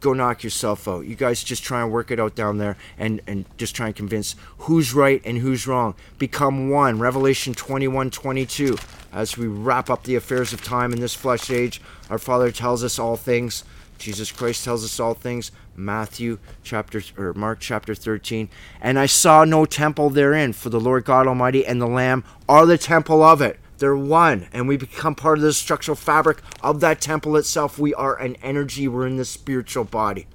Go 0.00 0.12
knock 0.12 0.44
yourself 0.44 0.86
out. 0.86 1.06
You 1.06 1.16
guys 1.16 1.42
just 1.42 1.64
try 1.64 1.82
and 1.82 1.90
work 1.90 2.10
it 2.10 2.20
out 2.20 2.34
down 2.34 2.58
there 2.58 2.76
and, 2.96 3.20
and 3.26 3.44
just 3.56 3.74
try 3.74 3.86
and 3.86 3.96
convince 3.96 4.36
who's 4.58 4.94
right 4.94 5.20
and 5.24 5.38
who's 5.38 5.66
wrong. 5.66 5.94
Become 6.18 6.70
one. 6.70 6.98
Revelation 6.98 7.54
21 7.54 8.10
22. 8.10 8.76
As 9.12 9.36
we 9.36 9.46
wrap 9.46 9.90
up 9.90 10.04
the 10.04 10.14
affairs 10.14 10.52
of 10.52 10.62
time 10.62 10.92
in 10.92 11.00
this 11.00 11.14
flesh 11.14 11.50
age, 11.50 11.80
our 12.10 12.18
Father 12.18 12.52
tells 12.52 12.84
us 12.84 12.98
all 12.98 13.16
things 13.16 13.64
Jesus 13.98 14.32
Christ 14.32 14.64
tells 14.64 14.84
us 14.84 15.00
all 15.00 15.14
things. 15.14 15.50
Matthew 15.74 16.38
chapter 16.62 17.02
or 17.16 17.32
Mark 17.34 17.60
chapter 17.60 17.94
13. 17.94 18.48
And 18.80 18.98
I 18.98 19.06
saw 19.06 19.44
no 19.44 19.64
temple 19.64 20.10
therein, 20.10 20.52
for 20.52 20.70
the 20.70 20.80
Lord 20.80 21.04
God 21.04 21.26
Almighty 21.26 21.66
and 21.66 21.80
the 21.80 21.86
Lamb 21.86 22.24
are 22.48 22.66
the 22.66 22.78
temple 22.78 23.22
of 23.22 23.40
it. 23.40 23.58
They're 23.78 23.96
one, 23.96 24.48
and 24.52 24.66
we 24.66 24.76
become 24.76 25.14
part 25.14 25.38
of 25.38 25.42
the 25.42 25.52
structural 25.52 25.96
fabric 25.96 26.40
of 26.62 26.80
that 26.80 27.00
temple 27.00 27.36
itself. 27.36 27.78
We 27.78 27.92
are 27.92 28.16
an 28.18 28.36
energy, 28.36 28.88
we're 28.88 29.06
in 29.06 29.16
the 29.16 29.24
spiritual 29.24 29.84
body. 29.84 30.26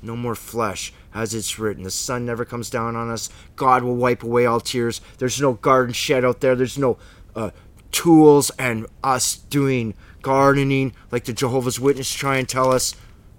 No 0.00 0.16
more 0.16 0.34
flesh, 0.34 0.94
as 1.12 1.34
it's 1.34 1.58
written. 1.58 1.82
The 1.82 1.90
sun 1.90 2.24
never 2.24 2.44
comes 2.44 2.70
down 2.70 2.96
on 2.96 3.10
us. 3.10 3.28
God 3.54 3.82
will 3.82 3.96
wipe 3.96 4.22
away 4.22 4.46
all 4.46 4.60
tears. 4.60 5.00
There's 5.18 5.40
no 5.40 5.54
garden 5.54 5.92
shed 5.92 6.24
out 6.24 6.40
there. 6.40 6.54
There's 6.54 6.78
no 6.78 6.96
uh, 7.34 7.50
tools 7.92 8.50
and 8.58 8.86
us 9.02 9.36
doing 9.36 9.94
gardening 10.22 10.92
like 11.10 11.24
the 11.24 11.32
Jehovah's 11.32 11.80
Witness 11.80 12.12
try 12.12 12.36
and 12.36 12.48
tell 12.48 12.70
us. 12.72 12.94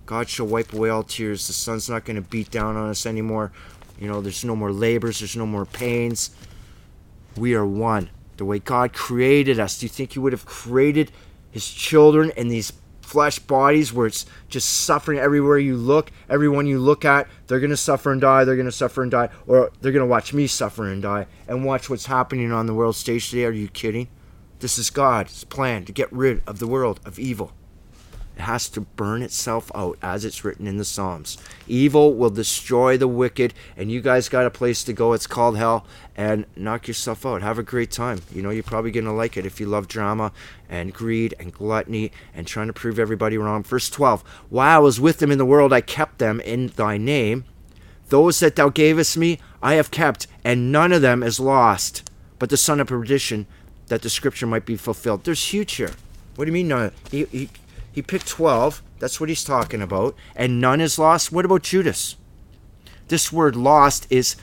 God 0.07 0.29
shall 0.29 0.47
wipe 0.47 0.73
away 0.73 0.89
all 0.89 1.03
tears. 1.03 1.45
The 1.45 1.53
sun's 1.53 1.89
not 1.89 2.05
going 2.05 2.15
to 2.15 2.21
beat 2.21 2.49
down 2.49 2.77
on 2.77 2.89
us 2.89 3.05
anymore. 3.05 3.51
You 3.99 4.07
know, 4.07 4.21
there's 4.21 4.45
no 4.45 4.55
more 4.55 4.71
labors, 4.71 5.19
there's 5.19 5.35
no 5.35 5.45
more 5.45 5.65
pains. 5.65 6.31
We 7.35 7.53
are 7.55 7.65
one. 7.65 8.09
The 8.37 8.45
way 8.45 8.59
God 8.59 8.93
created 8.93 9.59
us. 9.59 9.77
Do 9.77 9.85
you 9.85 9.89
think 9.89 10.13
He 10.13 10.19
would 10.19 10.31
have 10.31 10.45
created 10.45 11.11
His 11.51 11.67
children 11.67 12.31
in 12.37 12.47
these 12.47 12.71
flesh 13.01 13.39
bodies 13.39 13.91
where 13.91 14.07
it's 14.07 14.25
just 14.47 14.69
suffering 14.69 15.19
everywhere 15.19 15.57
you 15.57 15.75
look? 15.75 16.09
Everyone 16.29 16.67
you 16.67 16.79
look 16.79 17.03
at, 17.03 17.27
they're 17.47 17.59
going 17.59 17.71
to 17.71 17.77
suffer 17.77 18.11
and 18.11 18.21
die, 18.21 18.45
they're 18.45 18.55
going 18.55 18.65
to 18.65 18.71
suffer 18.71 19.01
and 19.01 19.11
die, 19.11 19.29
or 19.45 19.71
they're 19.81 19.91
going 19.91 20.05
to 20.05 20.09
watch 20.09 20.33
me 20.33 20.47
suffer 20.47 20.87
and 20.87 21.01
die 21.01 21.25
and 21.49 21.65
watch 21.65 21.89
what's 21.89 22.05
happening 22.05 22.53
on 22.53 22.65
the 22.65 22.73
world 22.73 22.95
stage 22.95 23.29
today. 23.29 23.43
Are 23.43 23.51
you 23.51 23.67
kidding? 23.67 24.07
This 24.59 24.77
is 24.77 24.89
God's 24.89 25.43
plan 25.43 25.83
to 25.83 25.91
get 25.91 26.11
rid 26.13 26.41
of 26.47 26.59
the 26.59 26.67
world 26.67 27.01
of 27.03 27.19
evil. 27.19 27.51
Has 28.39 28.69
to 28.69 28.81
burn 28.81 29.21
itself 29.21 29.71
out, 29.75 29.97
as 30.01 30.23
it's 30.23 30.43
written 30.43 30.67
in 30.67 30.77
the 30.77 30.85
Psalms. 30.85 31.37
Evil 31.67 32.13
will 32.13 32.29
destroy 32.29 32.97
the 32.97 33.07
wicked, 33.07 33.53
and 33.75 33.91
you 33.91 34.01
guys 34.01 34.29
got 34.29 34.45
a 34.45 34.51
place 34.51 34.83
to 34.85 34.93
go. 34.93 35.13
It's 35.13 35.27
called 35.27 35.57
hell, 35.57 35.85
and 36.15 36.45
knock 36.55 36.87
yourself 36.87 37.25
out. 37.25 37.41
Have 37.41 37.59
a 37.59 37.63
great 37.63 37.91
time. 37.91 38.21
You 38.33 38.41
know, 38.41 38.49
you're 38.49 38.63
probably 38.63 38.91
going 38.91 39.05
to 39.05 39.11
like 39.11 39.37
it 39.37 39.45
if 39.45 39.59
you 39.59 39.65
love 39.65 39.87
drama 39.87 40.31
and 40.69 40.93
greed 40.93 41.33
and 41.39 41.53
gluttony 41.53 42.11
and 42.33 42.47
trying 42.47 42.67
to 42.67 42.73
prove 42.73 42.99
everybody 42.99 43.37
wrong. 43.37 43.63
Verse 43.63 43.89
12 43.89 44.21
While 44.49 44.77
I 44.77 44.79
was 44.79 44.99
with 44.99 45.19
them 45.19 45.31
in 45.31 45.37
the 45.37 45.45
world, 45.45 45.73
I 45.73 45.81
kept 45.81 46.19
them 46.19 46.39
in 46.41 46.67
thy 46.67 46.97
name. 46.97 47.45
Those 48.09 48.39
that 48.39 48.55
thou 48.55 48.69
gavest 48.69 49.17
me, 49.17 49.39
I 49.61 49.73
have 49.73 49.91
kept, 49.91 50.27
and 50.43 50.71
none 50.71 50.93
of 50.93 51.01
them 51.01 51.21
is 51.21 51.39
lost, 51.39 52.09
but 52.39 52.49
the 52.49 52.57
son 52.57 52.79
of 52.79 52.87
perdition, 52.87 53.47
that 53.87 54.01
the 54.01 54.09
scripture 54.09 54.47
might 54.47 54.65
be 54.65 54.77
fulfilled. 54.77 55.23
There's 55.23 55.51
huge 55.51 55.75
here. 55.75 55.93
What 56.35 56.45
do 56.45 56.49
you 56.49 56.53
mean? 56.53 56.67
No, 56.67 56.91
he, 57.11 57.25
he 57.25 57.49
he 57.97 58.03
picked 58.03 58.27
12. 58.27 58.83
That's 58.99 59.19
what 59.19 59.27
he's 59.27 59.43
talking 59.43 59.81
about. 59.81 60.15
And 60.35 60.61
none 60.61 60.81
is 60.81 60.99
lost. 60.99 61.31
What 61.31 61.45
about 61.45 61.63
Judas? 61.63 62.15
This 63.07 63.33
word 63.33 63.55
lost 63.55 64.05
is 64.11 64.35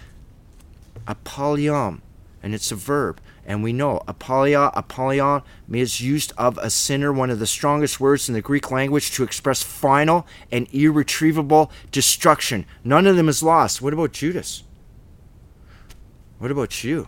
apollyon, 1.06 2.02
and 2.42 2.52
it's 2.52 2.72
a 2.72 2.74
verb. 2.74 3.20
And 3.46 3.62
we 3.62 3.72
know 3.72 4.02
apollyon, 4.08 4.72
apollyon 4.74 5.42
is 5.70 6.00
used 6.00 6.32
of 6.36 6.58
a 6.58 6.68
sinner, 6.68 7.12
one 7.12 7.30
of 7.30 7.38
the 7.38 7.46
strongest 7.46 8.00
words 8.00 8.28
in 8.28 8.34
the 8.34 8.42
Greek 8.42 8.72
language 8.72 9.12
to 9.12 9.22
express 9.22 9.62
final 9.62 10.26
and 10.50 10.66
irretrievable 10.74 11.70
destruction. 11.92 12.66
None 12.82 13.06
of 13.06 13.14
them 13.14 13.28
is 13.28 13.40
lost. 13.40 13.80
What 13.80 13.92
about 13.92 14.10
Judas? 14.10 14.64
What 16.38 16.50
about 16.50 16.82
you? 16.82 17.06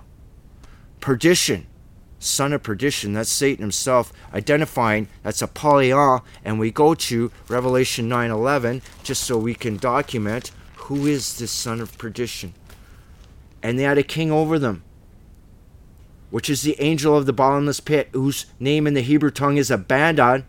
Perdition 1.01 1.67
son 2.19 2.53
of 2.53 2.63
perdition. 2.63 3.13
That's 3.13 3.31
Satan 3.31 3.63
himself 3.63 4.13
identifying 4.33 5.09
that's 5.23 5.43
Apollyon. 5.43 6.21
And 6.45 6.59
we 6.59 6.71
go 6.71 6.95
to 6.95 7.31
Revelation 7.49 8.09
9:11 8.09 8.83
just 9.03 9.23
so 9.23 9.39
we 9.39 9.55
can 9.55 9.77
document 9.77 10.51
who 10.77 11.07
is 11.07 11.39
this 11.39 11.51
son 11.51 11.81
of 11.81 11.97
perdition. 11.99 12.55
And 13.63 13.79
they 13.79 13.83
had 13.83 13.99
a 13.99 14.03
king 14.03 14.31
over 14.31 14.59
them, 14.59 14.85
which 16.31 16.49
is 16.49 16.63
the 16.63 16.81
angel 16.81 17.17
of 17.17 17.27
the 17.27 17.33
bottomless 17.33 17.81
pit, 17.81 18.09
whose 18.13 18.47
name 18.61 18.87
in 18.87 18.95
the 18.95 19.01
Hebrew 19.01 19.31
tongue 19.31 19.57
is 19.57 19.71
Abaddon. 19.71 20.45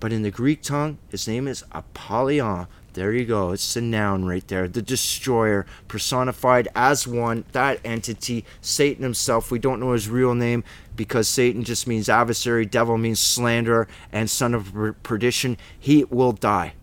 But 0.00 0.12
in 0.12 0.22
the 0.22 0.30
Greek 0.30 0.62
tongue, 0.62 0.98
his 1.08 1.26
name 1.26 1.48
is 1.48 1.64
Apollyon, 1.72 2.68
there 2.98 3.12
you 3.12 3.24
go. 3.24 3.52
It's 3.52 3.74
the 3.74 3.80
noun 3.80 4.24
right 4.24 4.46
there. 4.48 4.66
The 4.66 4.82
destroyer, 4.82 5.66
personified 5.86 6.66
as 6.74 7.06
one, 7.06 7.44
that 7.52 7.80
entity, 7.84 8.44
Satan 8.60 9.04
himself. 9.04 9.52
We 9.52 9.60
don't 9.60 9.78
know 9.78 9.92
his 9.92 10.08
real 10.08 10.34
name 10.34 10.64
because 10.96 11.28
Satan 11.28 11.62
just 11.62 11.86
means 11.86 12.08
adversary, 12.08 12.66
devil 12.66 12.98
means 12.98 13.20
slanderer, 13.20 13.86
and 14.10 14.28
son 14.28 14.52
of 14.52 14.74
perdition. 15.04 15.56
He 15.78 16.04
will 16.04 16.32
die. 16.32 16.74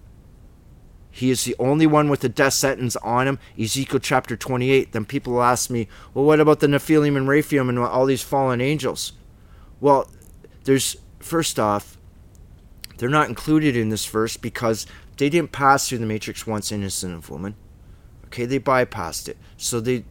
He 1.12 1.30
is 1.32 1.44
the 1.44 1.56
only 1.60 1.86
one 1.86 2.10
with 2.10 2.24
a 2.24 2.30
death 2.30 2.54
sentence 2.54 2.96
on 2.98 3.28
him. 3.28 3.40
Ezekiel 3.60 4.00
chapter 4.00 4.38
28. 4.38 4.94
Then 4.94 5.04
people 5.04 5.34
will 5.34 5.44
ask 5.44 5.70
me, 5.70 5.90
well, 6.14 6.24
what 6.24 6.40
about 6.40 6.62
the 6.62 6.68
Nephilim 6.68 7.18
and 7.18 7.28
Rephaim 7.28 7.68
and 7.68 7.78
all 7.78 8.06
these 8.06 8.24
fallen 8.24 8.62
angels? 8.62 9.12
Well, 9.82 10.10
there's, 10.64 10.96
first 11.20 11.60
off, 11.60 11.98
they're 12.98 13.10
not 13.10 13.30
included 13.30 13.76
in 13.76 13.90
this 13.90 14.06
verse 14.06 14.38
because 14.38 14.86
they 15.18 15.30
didn't 15.30 15.52
pass 15.52 15.88
through 15.88 16.00
the 16.00 16.06
matrix 16.06 16.46
once 16.46 16.72
innocent 16.72 17.14
of 17.14 17.30
woman. 17.30 17.56
Okay, 18.26 18.46
they 18.46 18.60
bypassed 18.60 19.30
it. 19.30 19.38
So 19.56 19.80
they, 19.80 20.04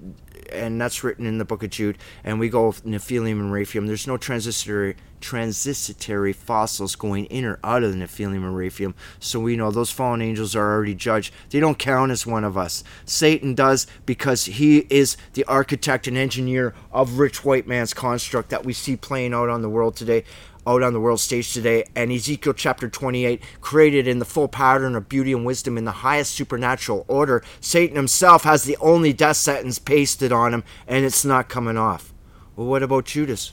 and 0.50 0.80
that's 0.80 1.04
written 1.04 1.26
in 1.26 1.38
the 1.38 1.44
book 1.44 1.62
of 1.62 1.70
Jude. 1.70 1.98
And 2.22 2.40
we 2.40 2.48
go 2.48 2.68
with 2.68 2.84
Nephilim 2.84 3.32
and 3.32 3.52
Rephaim. 3.52 3.86
There's 3.86 4.06
no 4.06 4.16
transitory 4.16 4.96
transitory 5.20 6.34
fossils 6.34 6.94
going 6.96 7.24
in 7.26 7.46
or 7.46 7.58
out 7.64 7.82
of 7.82 7.90
the 7.90 7.98
Nephilim 7.98 8.44
and 8.44 8.54
Rephaim. 8.54 8.94
So 9.18 9.40
we 9.40 9.56
know 9.56 9.70
those 9.70 9.90
fallen 9.90 10.20
angels 10.20 10.54
are 10.54 10.72
already 10.72 10.94
judged. 10.94 11.32
They 11.48 11.60
don't 11.60 11.78
count 11.78 12.12
as 12.12 12.26
one 12.26 12.44
of 12.44 12.58
us. 12.58 12.84
Satan 13.06 13.54
does 13.54 13.86
because 14.04 14.44
he 14.44 14.86
is 14.90 15.16
the 15.32 15.44
architect 15.44 16.06
and 16.06 16.18
engineer 16.18 16.74
of 16.92 17.18
rich 17.18 17.42
white 17.42 17.66
man's 17.66 17.94
construct 17.94 18.50
that 18.50 18.66
we 18.66 18.74
see 18.74 18.96
playing 18.96 19.32
out 19.32 19.48
on 19.48 19.62
the 19.62 19.70
world 19.70 19.96
today 19.96 20.24
out 20.66 20.82
on 20.82 20.92
the 20.92 21.00
world 21.00 21.20
stage 21.20 21.52
today, 21.52 21.84
and 21.94 22.10
Ezekiel 22.10 22.54
chapter 22.54 22.88
28, 22.88 23.42
created 23.60 24.08
in 24.08 24.18
the 24.18 24.24
full 24.24 24.48
pattern 24.48 24.94
of 24.94 25.08
beauty 25.08 25.32
and 25.32 25.44
wisdom 25.44 25.76
in 25.76 25.84
the 25.84 25.92
highest 25.92 26.32
supernatural 26.32 27.04
order. 27.08 27.42
Satan 27.60 27.96
himself 27.96 28.44
has 28.44 28.64
the 28.64 28.76
only 28.78 29.12
death 29.12 29.36
sentence 29.36 29.78
pasted 29.78 30.32
on 30.32 30.54
him, 30.54 30.64
and 30.86 31.04
it's 31.04 31.24
not 31.24 31.48
coming 31.48 31.76
off. 31.76 32.12
Well, 32.56 32.66
what 32.66 32.82
about 32.82 33.04
Judas? 33.04 33.52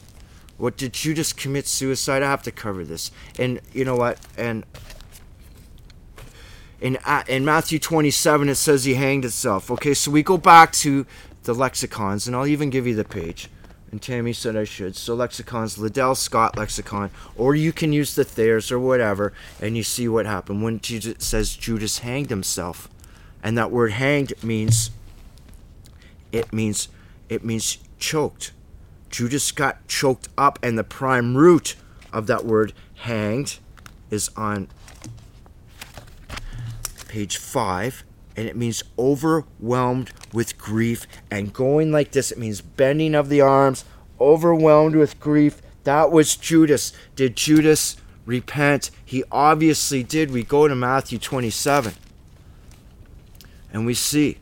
What 0.57 0.77
did 0.77 0.93
Judas 0.93 1.33
commit 1.33 1.67
suicide? 1.67 2.23
I 2.23 2.29
have 2.29 2.43
to 2.43 2.51
cover 2.51 2.85
this. 2.85 3.11
And 3.39 3.59
you 3.73 3.83
know 3.83 3.95
what? 3.95 4.19
And 4.37 4.63
in 6.79 6.97
uh, 7.03 7.23
in 7.27 7.43
Matthew 7.43 7.79
27, 7.79 8.47
it 8.49 8.55
says 8.55 8.83
he 8.83 8.93
hanged 8.93 9.23
himself. 9.23 9.71
Okay, 9.71 9.93
so 9.93 10.11
we 10.11 10.23
go 10.23 10.37
back 10.37 10.71
to 10.73 11.05
the 11.43 11.53
lexicons, 11.53 12.27
and 12.27 12.35
I'll 12.35 12.47
even 12.47 12.69
give 12.69 12.85
you 12.85 12.95
the 12.95 13.03
page 13.03 13.49
and 13.91 14.01
Tammy 14.01 14.33
said 14.33 14.55
I 14.55 14.63
should. 14.63 14.95
So 14.95 15.15
lexicon's 15.15 15.77
Liddell 15.77 16.15
Scott 16.15 16.57
lexicon, 16.57 17.11
or 17.35 17.55
you 17.55 17.73
can 17.73 17.93
use 17.93 18.15
the 18.15 18.23
Thayer's 18.23 18.71
or 18.71 18.79
whatever, 18.79 19.33
and 19.61 19.75
you 19.75 19.83
see 19.83 20.07
what 20.07 20.25
happened 20.25 20.63
when 20.63 20.79
Jesus 20.79 21.25
says 21.25 21.55
Judas 21.55 21.99
hanged 21.99 22.29
himself, 22.29 22.89
and 23.43 23.57
that 23.57 23.71
word 23.71 23.91
hanged 23.91 24.33
means 24.43 24.91
it 26.31 26.53
means 26.53 26.87
it 27.29 27.43
means 27.43 27.77
choked. 27.99 28.53
Judas 29.09 29.51
got 29.51 29.85
choked 29.87 30.29
up, 30.37 30.57
and 30.63 30.77
the 30.77 30.83
prime 30.83 31.35
root 31.35 31.75
of 32.13 32.27
that 32.27 32.45
word 32.45 32.73
hanged 32.95 33.59
is 34.09 34.29
on 34.37 34.69
page 37.07 37.37
five 37.37 38.05
and 38.41 38.49
it 38.49 38.55
means 38.55 38.83
overwhelmed 38.97 40.11
with 40.33 40.57
grief. 40.57 41.05
And 41.29 41.53
going 41.53 41.91
like 41.91 42.11
this, 42.11 42.31
it 42.31 42.39
means 42.39 42.59
bending 42.59 43.13
of 43.13 43.29
the 43.29 43.39
arms, 43.39 43.85
overwhelmed 44.19 44.95
with 44.95 45.19
grief. 45.19 45.61
That 45.83 46.11
was 46.11 46.35
Judas. 46.35 46.91
Did 47.15 47.35
Judas 47.35 47.97
repent? 48.25 48.89
He 49.05 49.23
obviously 49.31 50.01
did. 50.01 50.31
We 50.31 50.41
go 50.41 50.67
to 50.67 50.73
Matthew 50.73 51.19
27 51.19 51.93
and 53.71 53.85
we 53.85 53.93
see 53.93 54.39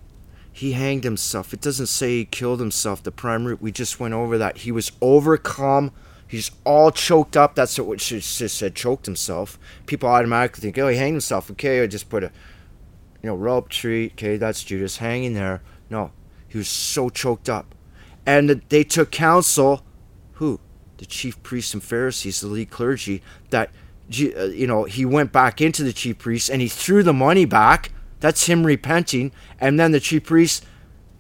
he 0.50 0.72
hanged 0.72 1.04
himself. 1.04 1.54
It 1.54 1.60
doesn't 1.60 1.88
say 1.88 2.20
he 2.20 2.26
killed 2.26 2.62
himself, 2.62 3.04
the 3.04 3.12
prime 3.12 3.44
root. 3.44 3.62
We 3.62 3.74
just 3.74 4.00
went 4.00 4.14
over 4.14 4.38
that. 4.38 4.60
He 4.60 4.72
was 4.72 4.94
overcome 5.02 5.92
He's 6.30 6.52
all 6.64 6.92
choked 6.92 7.36
up. 7.36 7.56
That's 7.56 7.80
what 7.80 8.00
she 8.00 8.20
just 8.20 8.56
said. 8.56 8.76
Choked 8.76 9.08
himself. 9.08 9.58
People 9.88 10.10
automatically 10.10 10.62
think, 10.62 10.78
oh, 10.78 10.88
he 10.88 10.96
hanged 10.96 11.16
himself. 11.16 11.50
Okay, 11.50 11.82
I 11.82 11.88
just 11.88 12.08
put 12.08 12.24
a, 12.24 12.32
you 13.22 13.30
know, 13.30 13.36
rope 13.36 13.70
tree. 13.70 14.12
Okay, 14.14 14.38
that's 14.38 14.64
Judas 14.64 14.98
hanging 14.98 15.34
there. 15.34 15.62
No, 15.90 16.12
he 16.48 16.58
was 16.58 16.68
so 16.68 17.10
choked 17.10 17.50
up, 17.50 17.76
and 18.26 18.62
they 18.70 18.84
took 18.84 19.12
counsel. 19.12 19.84
Who? 20.34 20.60
The 20.98 21.06
chief 21.06 21.42
priests 21.44 21.74
and 21.74 21.84
Pharisees, 21.84 22.42
the 22.42 22.48
lead 22.48 22.70
clergy. 22.70 23.22
That, 23.50 23.70
uh, 24.12 24.46
you 24.46 24.68
know, 24.68 24.84
he 24.84 25.06
went 25.06 25.32
back 25.32 25.62
into 25.62 25.84
the 25.84 25.94
chief 25.94 26.18
priests 26.18 26.50
and 26.50 26.62
he 26.62 26.68
threw 26.68 27.04
the 27.04 27.14
money 27.14 27.46
back. 27.46 27.92
That's 28.20 28.48
him 28.48 28.66
repenting. 28.66 29.32
And 29.60 29.80
then 29.80 29.92
the 29.92 30.02
chief 30.02 30.26
priests 30.26 30.66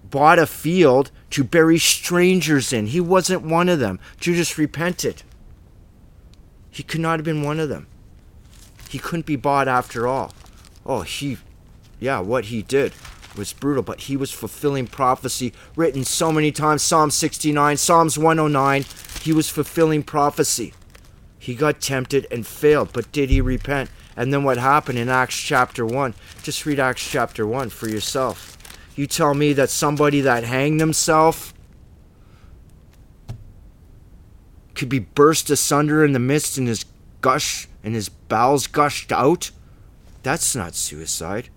bought 0.09 0.39
a 0.39 0.45
field 0.45 1.12
to 1.29 1.43
bury 1.43 1.77
strangers 1.77 2.73
in. 2.73 2.88
He 2.88 2.99
wasn't 2.99 3.43
one 3.43 3.69
of 3.69 3.79
them. 3.79 3.99
Judas 4.19 4.57
repented. 4.57 5.23
He 6.69 6.83
could 6.83 7.01
not 7.01 7.19
have 7.19 7.25
been 7.25 7.43
one 7.43 7.59
of 7.59 7.69
them. 7.69 7.88
He 8.89 8.99
couldn't 8.99 9.25
be 9.25 9.35
bought 9.35 9.67
after 9.67 10.07
all. 10.07 10.33
Oh, 10.85 11.01
he, 11.01 11.38
yeah, 11.99 12.19
what 12.19 12.45
he 12.45 12.62
did 12.62 12.93
was 13.35 13.53
brutal, 13.53 13.83
but 13.83 14.01
he 14.01 14.17
was 14.17 14.31
fulfilling 14.31 14.88
prophecy 14.88 15.53
written 15.75 16.03
so 16.03 16.31
many 16.31 16.51
times 16.51 16.81
Psalm 16.81 17.12
69, 17.12 17.77
Psalms 17.77 18.17
109. 18.17 18.85
He 19.21 19.33
was 19.33 19.49
fulfilling 19.49 20.03
prophecy. 20.03 20.73
He 21.38 21.55
got 21.55 21.81
tempted 21.81 22.27
and 22.31 22.45
failed, 22.45 22.91
but 22.93 23.12
did 23.12 23.29
he 23.29 23.41
repent? 23.41 23.89
And 24.15 24.33
then 24.33 24.43
what 24.43 24.57
happened 24.57 24.99
in 24.99 25.07
Acts 25.07 25.38
chapter 25.38 25.85
1? 25.85 26.13
Just 26.43 26.65
read 26.65 26.79
Acts 26.79 27.09
chapter 27.09 27.47
1 27.47 27.69
for 27.69 27.88
yourself. 27.88 28.57
You 28.95 29.07
tell 29.07 29.33
me 29.33 29.53
that 29.53 29.69
somebody 29.69 30.19
that 30.21 30.43
hanged 30.43 30.81
himself 30.81 31.53
could 34.75 34.89
be 34.89 34.99
burst 34.99 35.49
asunder 35.49 36.03
in 36.03 36.12
the 36.12 36.19
midst 36.19 36.57
and 36.57 36.67
his 36.67 36.85
gush 37.21 37.67
and 37.83 37.95
his 37.95 38.09
bowels 38.09 38.67
gushed 38.67 39.12
out? 39.12 39.51
That's 40.23 40.55
not 40.55 40.75
suicide. 40.75 41.49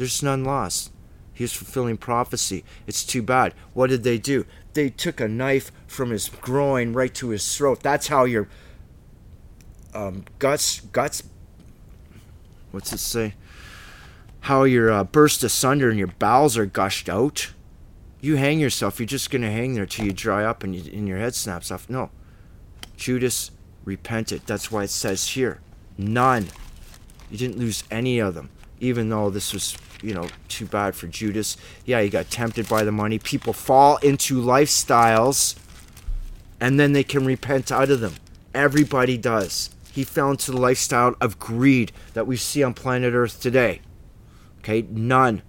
There's 0.00 0.22
none 0.22 0.44
lost. 0.44 0.90
He 1.32 1.44
was 1.44 1.52
fulfilling 1.52 1.96
prophecy. 1.96 2.64
It's 2.86 3.04
too 3.04 3.22
bad. 3.22 3.54
What 3.72 3.90
did 3.90 4.02
they 4.02 4.18
do? 4.18 4.46
They 4.72 4.90
took 4.90 5.20
a 5.20 5.28
knife 5.28 5.70
from 5.86 6.10
his 6.10 6.28
groin 6.28 6.92
right 6.92 7.14
to 7.14 7.28
his 7.28 7.56
throat. 7.56 7.82
That's 7.82 8.08
how 8.08 8.24
your 8.24 8.48
um, 9.94 10.24
guts 10.38 10.80
guts. 10.80 11.22
What's 12.72 12.92
it 12.92 12.98
say? 12.98 13.34
how 14.40 14.64
you're 14.64 14.90
uh, 14.90 15.04
burst 15.04 15.44
asunder 15.44 15.90
and 15.90 15.98
your 15.98 16.08
bowels 16.08 16.56
are 16.56 16.66
gushed 16.66 17.08
out. 17.08 17.52
You 18.20 18.36
hang 18.36 18.60
yourself. 18.60 18.98
You're 18.98 19.06
just 19.06 19.30
to 19.30 19.38
hang 19.40 19.74
there 19.74 19.86
till 19.86 20.06
you 20.06 20.12
dry 20.12 20.44
up 20.44 20.62
and, 20.62 20.74
you, 20.74 20.90
and 20.92 21.08
your 21.08 21.18
head 21.18 21.34
snaps 21.34 21.70
off. 21.70 21.88
No. 21.88 22.10
Judas 22.96 23.50
repented. 23.84 24.42
That's 24.46 24.70
why 24.70 24.84
it 24.84 24.90
says 24.90 25.28
here 25.28 25.60
none. 25.96 26.48
You 27.30 27.38
didn't 27.38 27.58
lose 27.58 27.84
any 27.90 28.18
of 28.18 28.34
them, 28.34 28.50
even 28.80 29.08
though 29.10 29.30
this 29.30 29.52
was, 29.52 29.76
you 30.02 30.14
know, 30.14 30.26
too 30.48 30.66
bad 30.66 30.94
for 30.94 31.06
Judas. 31.06 31.56
Yeah, 31.84 32.00
he 32.00 32.08
got 32.08 32.30
tempted 32.30 32.68
by 32.68 32.82
the 32.82 32.92
money. 32.92 33.18
People 33.18 33.52
fall 33.52 33.98
into 33.98 34.40
lifestyles 34.40 35.56
and 36.60 36.78
then 36.78 36.92
they 36.92 37.04
can 37.04 37.24
repent 37.24 37.70
out 37.70 37.90
of 37.90 38.00
them. 38.00 38.14
Everybody 38.54 39.16
does. 39.16 39.70
He 39.92 40.04
fell 40.04 40.30
into 40.30 40.52
the 40.52 40.60
lifestyle 40.60 41.16
of 41.20 41.38
greed 41.38 41.92
that 42.14 42.26
we 42.26 42.36
see 42.36 42.62
on 42.62 42.74
planet 42.74 43.14
Earth 43.14 43.40
today. 43.40 43.80
Okay, 44.58 44.82
none 44.90 45.42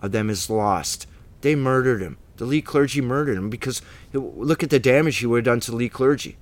of 0.00 0.12
them 0.12 0.28
is 0.28 0.50
lost. 0.50 1.06
They 1.40 1.54
murdered 1.54 2.02
him. 2.02 2.18
The 2.36 2.46
lead 2.46 2.64
clergy 2.64 3.00
murdered 3.00 3.36
him 3.36 3.50
because 3.50 3.82
look 4.12 4.62
at 4.62 4.70
the 4.70 4.80
damage 4.80 5.18
he 5.18 5.26
would 5.26 5.46
have 5.46 5.52
done 5.52 5.60
to 5.60 5.70
the 5.70 5.76
lead 5.76 5.92
clergy. 5.92 6.36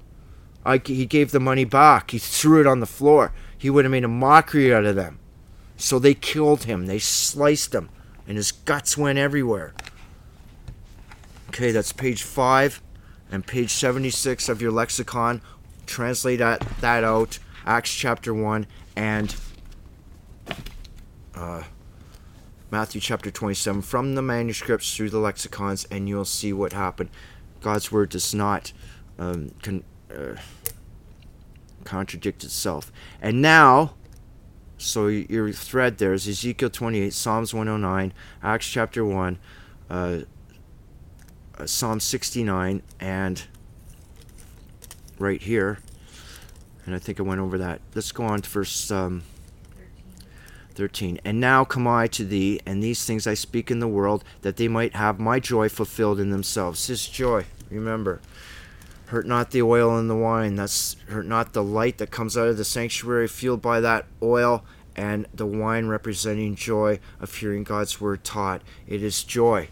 I, 0.64 0.80
he 0.84 1.06
gave 1.06 1.30
the 1.30 1.40
money 1.40 1.64
back. 1.64 2.10
He 2.10 2.18
threw 2.18 2.60
it 2.60 2.66
on 2.66 2.80
the 2.80 2.86
floor. 2.86 3.32
He 3.56 3.70
would 3.70 3.84
have 3.84 3.92
made 3.92 4.04
a 4.04 4.08
mockery 4.08 4.72
out 4.72 4.84
of 4.84 4.96
them. 4.96 5.18
So 5.78 5.98
they 5.98 6.12
killed 6.12 6.64
him. 6.64 6.86
They 6.86 6.98
sliced 6.98 7.74
him, 7.74 7.88
and 8.26 8.36
his 8.36 8.52
guts 8.52 8.98
went 8.98 9.18
everywhere. 9.18 9.72
Okay, 11.48 11.70
that's 11.70 11.92
page 11.92 12.22
5 12.22 12.82
and 13.30 13.46
page 13.46 13.70
76 13.70 14.48
of 14.48 14.60
your 14.60 14.72
lexicon. 14.72 15.40
Translate 15.86 16.40
that, 16.40 16.60
that 16.80 17.04
out. 17.04 17.38
Acts 17.64 17.94
chapter 17.94 18.34
1 18.34 18.66
and. 18.96 19.34
Uh, 21.34 21.62
Matthew 22.70 23.00
chapter 23.00 23.30
27 23.30 23.80
from 23.80 24.14
the 24.14 24.20
manuscripts 24.20 24.94
through 24.94 25.08
the 25.08 25.18
lexicons, 25.18 25.86
and 25.90 26.06
you'll 26.06 26.26
see 26.26 26.52
what 26.52 26.74
happened. 26.74 27.08
God's 27.62 27.90
word 27.90 28.10
does 28.10 28.34
not 28.34 28.72
um, 29.18 29.52
con- 29.62 29.84
uh, 30.14 30.34
contradict 31.84 32.44
itself. 32.44 32.92
And 33.22 33.40
now, 33.40 33.94
so 34.78 35.08
your 35.08 35.52
thread 35.52 35.98
there 35.98 36.12
is 36.12 36.26
Ezekiel 36.26 36.70
28, 36.70 37.12
Psalms 37.12 37.52
109, 37.52 38.12
Acts 38.42 38.68
chapter 38.68 39.04
1, 39.04 39.38
uh, 39.90 40.20
uh, 41.58 41.66
Psalm 41.66 42.00
69, 42.00 42.82
and 43.00 43.42
right 45.18 45.42
here. 45.42 45.80
And 46.86 46.94
I 46.94 46.98
think 46.98 47.20
I 47.20 47.22
went 47.22 47.40
over 47.40 47.58
that. 47.58 47.80
Let's 47.94 48.12
go 48.12 48.24
on 48.24 48.40
to 48.40 48.48
verse. 48.48 48.90
Um, 48.90 49.24
13. 50.78 51.18
And 51.24 51.40
now 51.40 51.64
come 51.64 51.88
I 51.88 52.06
to 52.06 52.24
thee, 52.24 52.60
and 52.64 52.80
these 52.80 53.04
things 53.04 53.26
I 53.26 53.34
speak 53.34 53.68
in 53.68 53.80
the 53.80 53.88
world, 53.88 54.22
that 54.42 54.56
they 54.58 54.68
might 54.68 54.94
have 54.94 55.18
my 55.18 55.40
joy 55.40 55.68
fulfilled 55.68 56.20
in 56.20 56.30
themselves. 56.30 56.86
This 56.86 57.08
joy, 57.08 57.46
remember. 57.68 58.20
Hurt 59.08 59.26
not 59.26 59.52
the 59.52 59.62
oil 59.62 59.96
and 59.96 60.10
the 60.10 60.16
wine. 60.16 60.56
That's 60.56 60.96
hurt 61.08 61.24
not 61.24 61.54
the 61.54 61.62
light 61.62 61.96
that 61.96 62.10
comes 62.10 62.36
out 62.36 62.48
of 62.48 62.58
the 62.58 62.64
sanctuary, 62.64 63.26
fueled 63.26 63.62
by 63.62 63.80
that 63.80 64.04
oil, 64.22 64.64
and 64.94 65.26
the 65.32 65.46
wine 65.46 65.86
representing 65.86 66.54
joy 66.54 67.00
of 67.18 67.34
hearing 67.34 67.64
God's 67.64 68.02
word 68.02 68.22
taught. 68.22 68.60
It 68.86 69.02
is 69.02 69.24
joy, 69.24 69.68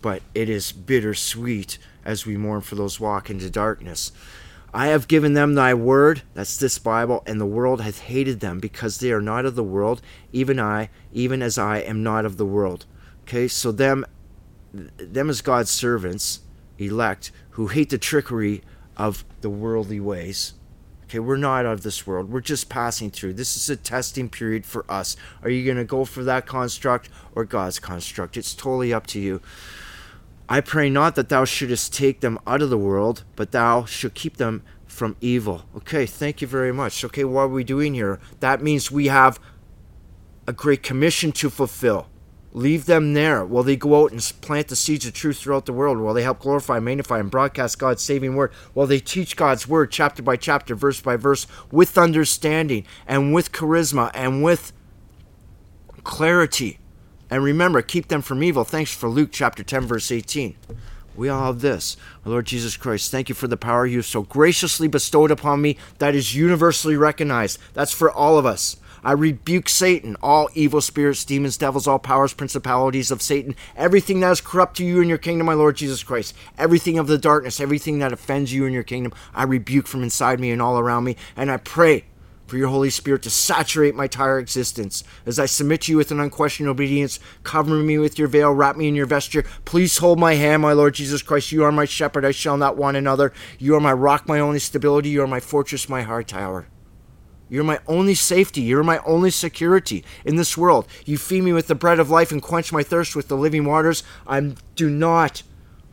but 0.00 0.22
it 0.34 0.48
is 0.48 0.72
bittersweet 0.72 1.76
as 2.02 2.24
we 2.24 2.38
mourn 2.38 2.62
for 2.62 2.76
those 2.76 2.98
walk 2.98 3.28
into 3.28 3.50
darkness. 3.50 4.10
I 4.72 4.86
have 4.86 5.08
given 5.08 5.34
them 5.34 5.54
thy 5.54 5.74
word, 5.74 6.22
that's 6.32 6.56
this 6.56 6.78
Bible, 6.78 7.22
and 7.26 7.38
the 7.38 7.46
world 7.46 7.82
hath 7.82 8.00
hated 8.00 8.40
them 8.40 8.58
because 8.58 8.98
they 8.98 9.12
are 9.12 9.20
not 9.20 9.44
of 9.44 9.54
the 9.54 9.62
world, 9.62 10.00
even 10.32 10.58
I, 10.58 10.88
even 11.12 11.42
as 11.42 11.58
I 11.58 11.78
am 11.78 12.02
not 12.02 12.24
of 12.24 12.38
the 12.38 12.46
world. 12.46 12.86
Okay, 13.24 13.48
so 13.48 13.70
them 13.70 14.06
them 14.72 15.28
as 15.28 15.42
God's 15.42 15.70
servants, 15.70 16.40
elect, 16.78 17.32
who 17.50 17.68
hate 17.68 17.90
the 17.90 17.98
trickery 17.98 18.62
of 18.98 19.24
the 19.40 19.50
worldly 19.50 20.00
ways. 20.00 20.54
Okay, 21.04 21.20
we're 21.20 21.38
not 21.38 21.64
out 21.64 21.72
of 21.72 21.82
this 21.82 22.06
world. 22.06 22.30
We're 22.30 22.42
just 22.42 22.68
passing 22.68 23.10
through. 23.10 23.32
This 23.32 23.56
is 23.56 23.70
a 23.70 23.76
testing 23.76 24.28
period 24.28 24.66
for 24.66 24.84
us. 24.90 25.16
Are 25.42 25.48
you 25.48 25.64
going 25.64 25.78
to 25.78 25.84
go 25.84 26.04
for 26.04 26.22
that 26.24 26.44
construct 26.44 27.08
or 27.34 27.46
God's 27.46 27.78
construct? 27.78 28.36
It's 28.36 28.54
totally 28.54 28.92
up 28.92 29.06
to 29.08 29.20
you. 29.20 29.40
I 30.50 30.60
pray 30.60 30.90
not 30.90 31.14
that 31.14 31.30
thou 31.30 31.46
shouldest 31.46 31.94
take 31.94 32.20
them 32.20 32.38
out 32.46 32.60
of 32.60 32.68
the 32.68 32.76
world, 32.76 33.24
but 33.36 33.52
thou 33.52 33.86
should 33.86 34.12
keep 34.12 34.36
them 34.36 34.62
from 34.86 35.16
evil. 35.20 35.64
Okay, 35.76 36.04
thank 36.04 36.42
you 36.42 36.46
very 36.46 36.72
much. 36.72 37.02
Okay, 37.04 37.24
what 37.24 37.42
are 37.42 37.48
we 37.48 37.64
doing 37.64 37.94
here? 37.94 38.18
That 38.40 38.62
means 38.62 38.90
we 38.90 39.06
have 39.06 39.40
a 40.46 40.52
great 40.52 40.82
commission 40.82 41.32
to 41.32 41.48
fulfill. 41.48 42.08
Leave 42.58 42.86
them 42.86 43.14
there 43.14 43.44
while 43.44 43.62
they 43.62 43.76
go 43.76 44.02
out 44.02 44.10
and 44.10 44.32
plant 44.40 44.66
the 44.66 44.74
seeds 44.74 45.06
of 45.06 45.12
truth 45.12 45.38
throughout 45.38 45.64
the 45.64 45.72
world, 45.72 45.96
while 46.00 46.12
they 46.12 46.24
help 46.24 46.40
glorify, 46.40 46.80
magnify, 46.80 47.20
and 47.20 47.30
broadcast 47.30 47.78
God's 47.78 48.02
saving 48.02 48.34
word, 48.34 48.52
while 48.74 48.88
they 48.88 48.98
teach 48.98 49.36
God's 49.36 49.68
word 49.68 49.92
chapter 49.92 50.24
by 50.24 50.34
chapter, 50.34 50.74
verse 50.74 51.00
by 51.00 51.14
verse, 51.14 51.46
with 51.70 51.96
understanding 51.96 52.84
and 53.06 53.32
with 53.32 53.52
charisma 53.52 54.10
and 54.12 54.42
with 54.42 54.72
clarity. 56.02 56.80
And 57.30 57.44
remember, 57.44 57.80
keep 57.80 58.08
them 58.08 58.22
from 58.22 58.42
evil. 58.42 58.64
Thanks 58.64 58.92
for 58.92 59.08
Luke 59.08 59.30
chapter 59.30 59.62
10, 59.62 59.86
verse 59.86 60.10
18. 60.10 60.56
We 61.14 61.28
all 61.28 61.46
have 61.46 61.60
this. 61.60 61.96
Our 62.24 62.32
Lord 62.32 62.46
Jesus 62.46 62.76
Christ, 62.76 63.12
thank 63.12 63.28
you 63.28 63.36
for 63.36 63.46
the 63.46 63.56
power 63.56 63.86
you 63.86 64.02
so 64.02 64.22
graciously 64.22 64.88
bestowed 64.88 65.30
upon 65.30 65.62
me 65.62 65.76
that 65.98 66.16
is 66.16 66.34
universally 66.34 66.96
recognized. 66.96 67.60
That's 67.72 67.92
for 67.92 68.10
all 68.10 68.36
of 68.36 68.46
us. 68.46 68.78
I 69.08 69.12
rebuke 69.12 69.70
Satan, 69.70 70.18
all 70.22 70.50
evil 70.52 70.82
spirits, 70.82 71.24
demons, 71.24 71.56
devils, 71.56 71.86
all 71.86 71.98
powers, 71.98 72.34
principalities 72.34 73.10
of 73.10 73.22
Satan, 73.22 73.56
everything 73.74 74.20
that 74.20 74.32
is 74.32 74.42
corrupt 74.42 74.76
to 74.76 74.84
you 74.84 75.00
in 75.00 75.08
your 75.08 75.16
kingdom, 75.16 75.46
my 75.46 75.54
Lord 75.54 75.76
Jesus 75.76 76.02
Christ, 76.02 76.34
everything 76.58 76.98
of 76.98 77.06
the 77.06 77.16
darkness, 77.16 77.58
everything 77.58 78.00
that 78.00 78.12
offends 78.12 78.52
you 78.52 78.66
in 78.66 78.74
your 78.74 78.82
kingdom, 78.82 79.14
I 79.34 79.44
rebuke 79.44 79.86
from 79.86 80.02
inside 80.02 80.40
me 80.40 80.50
and 80.50 80.60
all 80.60 80.78
around 80.78 81.04
me, 81.04 81.16
and 81.38 81.50
I 81.50 81.56
pray 81.56 82.04
for 82.46 82.58
your 82.58 82.68
Holy 82.68 82.90
Spirit 82.90 83.22
to 83.22 83.30
saturate 83.30 83.94
my 83.94 84.04
entire 84.04 84.38
existence. 84.38 85.02
As 85.24 85.38
I 85.38 85.46
submit 85.46 85.80
to 85.82 85.92
you 85.92 85.96
with 85.96 86.10
an 86.10 86.20
unquestioned 86.20 86.68
obedience, 86.68 87.18
cover 87.44 87.76
me 87.76 87.96
with 87.96 88.18
your 88.18 88.28
veil, 88.28 88.52
wrap 88.52 88.76
me 88.76 88.88
in 88.88 88.94
your 88.94 89.06
vesture. 89.06 89.46
Please 89.64 89.96
hold 89.96 90.18
my 90.18 90.34
hand, 90.34 90.60
my 90.60 90.74
Lord 90.74 90.92
Jesus 90.92 91.22
Christ. 91.22 91.50
You 91.50 91.64
are 91.64 91.72
my 91.72 91.86
shepherd, 91.86 92.26
I 92.26 92.32
shall 92.32 92.58
not 92.58 92.76
want 92.76 92.98
another. 92.98 93.32
You 93.58 93.74
are 93.74 93.80
my 93.80 93.94
rock, 93.94 94.28
my 94.28 94.38
only 94.38 94.58
stability. 94.58 95.08
You 95.08 95.22
are 95.22 95.26
my 95.26 95.40
fortress, 95.40 95.88
my 95.88 96.02
hard 96.02 96.28
tower. 96.28 96.66
You're 97.48 97.64
my 97.64 97.80
only 97.86 98.14
safety. 98.14 98.60
You're 98.60 98.82
my 98.82 98.98
only 99.06 99.30
security 99.30 100.04
in 100.24 100.36
this 100.36 100.56
world. 100.56 100.86
You 101.04 101.16
feed 101.16 101.42
me 101.42 101.52
with 101.52 101.66
the 101.66 101.74
bread 101.74 101.98
of 101.98 102.10
life 102.10 102.30
and 102.30 102.42
quench 102.42 102.72
my 102.72 102.82
thirst 102.82 103.16
with 103.16 103.28
the 103.28 103.36
living 103.36 103.64
waters. 103.64 104.02
I 104.26 104.54
do 104.76 104.90
not 104.90 105.42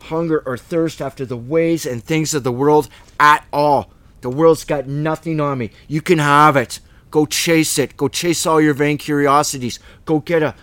hunger 0.02 0.42
or 0.46 0.56
thirst 0.56 1.00
after 1.00 1.24
the 1.24 1.36
ways 1.36 1.86
and 1.86 2.02
things 2.02 2.34
of 2.34 2.44
the 2.44 2.52
world 2.52 2.88
at 3.18 3.44
all. 3.52 3.90
The 4.20 4.30
world's 4.30 4.64
got 4.64 4.86
nothing 4.86 5.40
on 5.40 5.58
me. 5.58 5.70
You 5.88 6.02
can 6.02 6.18
have 6.18 6.56
it. 6.56 6.80
Go 7.10 7.26
chase 7.26 7.78
it. 7.78 7.96
Go 7.96 8.08
chase 8.08 8.44
all 8.46 8.60
your 8.60 8.74
vain 8.74 8.98
curiosities. 8.98 9.78
Go 10.04 10.20
get 10.20 10.42
a, 10.42 10.54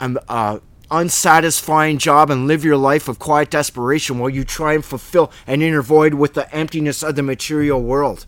a, 0.00 0.14
a 0.28 0.60
unsatisfying 0.90 1.98
job 1.98 2.30
and 2.30 2.46
live 2.46 2.64
your 2.64 2.76
life 2.76 3.08
of 3.08 3.18
quiet 3.18 3.50
desperation 3.50 4.18
while 4.18 4.30
you 4.30 4.44
try 4.44 4.74
and 4.74 4.84
fulfill 4.84 5.32
an 5.46 5.62
inner 5.62 5.82
void 5.82 6.14
with 6.14 6.34
the 6.34 6.52
emptiness 6.54 7.02
of 7.02 7.16
the 7.16 7.22
material 7.22 7.82
world. 7.82 8.26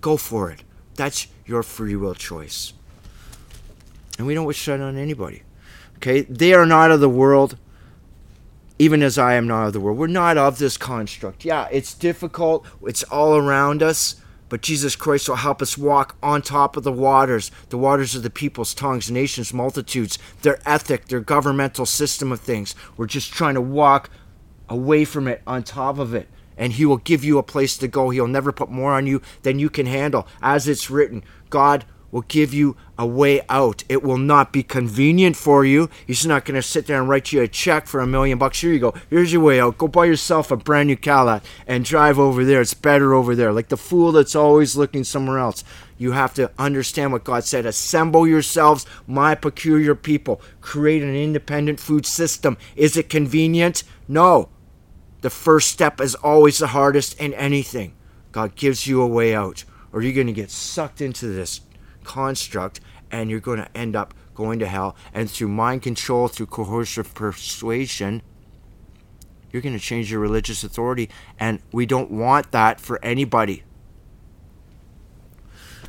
Go 0.00 0.16
for 0.16 0.50
it. 0.50 0.62
That's 0.96 1.28
your 1.44 1.62
free 1.62 1.96
will 1.96 2.14
choice. 2.14 2.72
And 4.18 4.26
we 4.26 4.34
don't 4.34 4.46
wish 4.46 4.64
that 4.64 4.80
on 4.80 4.96
anybody. 4.96 5.42
Okay? 5.96 6.22
They 6.22 6.54
are 6.54 6.66
not 6.66 6.90
of 6.90 7.00
the 7.00 7.08
world, 7.08 7.56
even 8.78 9.02
as 9.02 9.18
I 9.18 9.34
am 9.34 9.46
not 9.46 9.68
of 9.68 9.72
the 9.72 9.80
world. 9.80 9.98
We're 9.98 10.06
not 10.06 10.38
of 10.38 10.58
this 10.58 10.76
construct. 10.76 11.44
Yeah, 11.44 11.68
it's 11.70 11.94
difficult, 11.94 12.66
it's 12.82 13.02
all 13.04 13.36
around 13.36 13.82
us. 13.82 14.16
But 14.48 14.62
Jesus 14.62 14.94
Christ 14.94 15.28
will 15.28 15.36
help 15.36 15.60
us 15.60 15.76
walk 15.76 16.16
on 16.22 16.40
top 16.40 16.76
of 16.76 16.84
the 16.84 16.92
waters, 16.92 17.50
the 17.70 17.78
waters 17.78 18.14
of 18.14 18.22
the 18.22 18.30
people's 18.30 18.74
tongues, 18.74 19.10
nations, 19.10 19.52
multitudes, 19.52 20.20
their 20.42 20.60
ethic, 20.64 21.06
their 21.06 21.18
governmental 21.18 21.84
system 21.84 22.30
of 22.30 22.40
things. 22.40 22.74
We're 22.96 23.06
just 23.06 23.32
trying 23.32 23.54
to 23.54 23.60
walk 23.60 24.08
away 24.68 25.04
from 25.04 25.26
it, 25.26 25.42
on 25.48 25.64
top 25.64 25.98
of 25.98 26.14
it. 26.14 26.28
And 26.56 26.74
He 26.74 26.86
will 26.86 26.98
give 26.98 27.24
you 27.24 27.38
a 27.38 27.42
place 27.42 27.76
to 27.78 27.88
go. 27.88 28.10
He'll 28.10 28.26
never 28.26 28.52
put 28.52 28.70
more 28.70 28.92
on 28.92 29.06
you 29.06 29.22
than 29.42 29.58
you 29.58 29.70
can 29.70 29.86
handle. 29.86 30.26
As 30.42 30.68
it's 30.68 30.90
written, 30.90 31.22
God 31.50 31.84
will 32.10 32.22
give 32.22 32.54
you 32.54 32.76
a 32.98 33.06
way 33.06 33.42
out. 33.48 33.84
It 33.88 34.02
will 34.02 34.18
not 34.18 34.52
be 34.52 34.62
convenient 34.62 35.36
for 35.36 35.64
you. 35.64 35.90
He's 36.06 36.24
not 36.24 36.44
going 36.44 36.54
to 36.54 36.62
sit 36.62 36.86
there 36.86 36.98
and 36.98 37.08
write 37.08 37.32
you 37.32 37.42
a 37.42 37.48
check 37.48 37.86
for 37.86 38.00
a 38.00 38.06
million 38.06 38.38
bucks. 38.38 38.60
Here 38.60 38.72
you 38.72 38.78
go. 38.78 38.94
Here's 39.10 39.32
your 39.32 39.42
way 39.42 39.60
out. 39.60 39.76
Go 39.76 39.88
buy 39.88 40.06
yourself 40.06 40.50
a 40.50 40.56
brand 40.56 40.86
new 40.86 40.96
Cadillac 40.96 41.44
and 41.66 41.84
drive 41.84 42.18
over 42.18 42.44
there. 42.44 42.60
It's 42.60 42.74
better 42.74 43.12
over 43.12 43.34
there. 43.34 43.52
Like 43.52 43.68
the 43.68 43.76
fool 43.76 44.12
that's 44.12 44.34
always 44.34 44.76
looking 44.76 45.04
somewhere 45.04 45.38
else. 45.38 45.62
You 45.98 46.12
have 46.12 46.34
to 46.34 46.50
understand 46.58 47.12
what 47.12 47.24
God 47.24 47.44
said. 47.44 47.66
Assemble 47.66 48.26
yourselves, 48.26 48.86
my 49.06 49.34
peculiar 49.34 49.94
people. 49.94 50.40
Create 50.60 51.02
an 51.02 51.14
independent 51.14 51.80
food 51.80 52.06
system. 52.06 52.56
Is 52.76 52.96
it 52.96 53.10
convenient? 53.10 53.82
No. 54.08 54.48
The 55.26 55.30
first 55.30 55.70
step 55.70 56.00
is 56.00 56.14
always 56.14 56.58
the 56.58 56.68
hardest 56.68 57.18
in 57.18 57.34
anything. 57.34 57.96
God 58.30 58.54
gives 58.54 58.86
you 58.86 59.02
a 59.02 59.08
way 59.08 59.34
out, 59.34 59.64
or 59.90 60.00
you're 60.00 60.12
going 60.12 60.28
to 60.28 60.32
get 60.32 60.52
sucked 60.52 61.00
into 61.00 61.26
this 61.26 61.62
construct 62.04 62.78
and 63.10 63.28
you're 63.28 63.40
going 63.40 63.58
to 63.58 63.76
end 63.76 63.96
up 63.96 64.14
going 64.36 64.60
to 64.60 64.68
hell. 64.68 64.94
And 65.12 65.28
through 65.28 65.48
mind 65.48 65.82
control, 65.82 66.28
through 66.28 66.46
coercive 66.46 67.12
persuasion, 67.12 68.22
you're 69.50 69.62
going 69.62 69.76
to 69.76 69.80
change 69.80 70.12
your 70.12 70.20
religious 70.20 70.62
authority. 70.62 71.10
And 71.40 71.58
we 71.72 71.86
don't 71.86 72.12
want 72.12 72.52
that 72.52 72.80
for 72.80 73.04
anybody. 73.04 73.64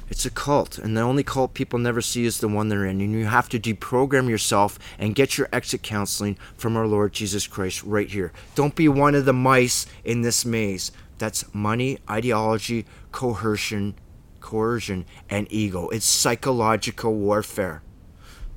It's 0.09 0.25
a 0.25 0.29
cult, 0.29 0.77
and 0.77 0.95
the 0.95 1.01
only 1.01 1.23
cult 1.23 1.53
people 1.53 1.79
never 1.79 2.01
see 2.01 2.25
is 2.25 2.39
the 2.39 2.47
one 2.47 2.69
they're 2.69 2.85
in. 2.85 3.01
And 3.01 3.11
you 3.11 3.25
have 3.25 3.49
to 3.49 3.59
deprogram 3.59 4.29
yourself 4.29 4.79
and 4.97 5.15
get 5.15 5.37
your 5.37 5.49
exit 5.51 5.83
counseling 5.83 6.37
from 6.55 6.77
our 6.77 6.87
Lord 6.87 7.11
Jesus 7.11 7.45
Christ 7.45 7.83
right 7.83 8.09
here. 8.09 8.31
Don't 8.55 8.75
be 8.75 8.87
one 8.87 9.15
of 9.15 9.25
the 9.25 9.33
mice 9.33 9.85
in 10.05 10.21
this 10.21 10.45
maze. 10.45 10.91
That's 11.17 11.53
money, 11.53 11.97
ideology, 12.09 12.85
coercion, 13.11 13.95
coercion, 14.39 15.05
and 15.29 15.47
ego. 15.51 15.89
It's 15.89 16.05
psychological 16.05 17.13
warfare. 17.13 17.81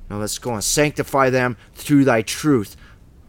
Now 0.09 0.19
let's 0.19 0.39
go 0.39 0.51
on. 0.51 0.61
Sanctify 0.61 1.31
them 1.31 1.57
through 1.73 2.05
thy 2.05 2.21
truth. 2.21 2.77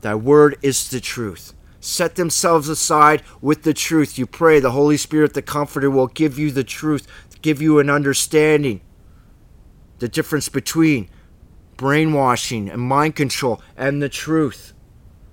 Thy 0.00 0.14
word 0.14 0.58
is 0.62 0.88
the 0.90 1.00
truth. 1.00 1.54
Set 1.80 2.14
themselves 2.14 2.68
aside 2.68 3.22
with 3.40 3.64
the 3.64 3.74
truth. 3.74 4.16
You 4.16 4.26
pray 4.26 4.60
the 4.60 4.70
Holy 4.70 4.96
Spirit, 4.96 5.34
the 5.34 5.42
Comforter, 5.42 5.90
will 5.90 6.06
give 6.06 6.38
you 6.38 6.52
the 6.52 6.62
truth, 6.62 7.08
give 7.42 7.60
you 7.60 7.78
an 7.78 7.90
understanding. 7.90 8.80
The 9.98 10.08
difference 10.08 10.48
between 10.48 11.08
brainwashing 11.76 12.68
and 12.68 12.80
mind 12.80 13.16
control 13.16 13.60
and 13.76 14.02
the 14.02 14.08
truth 14.08 14.72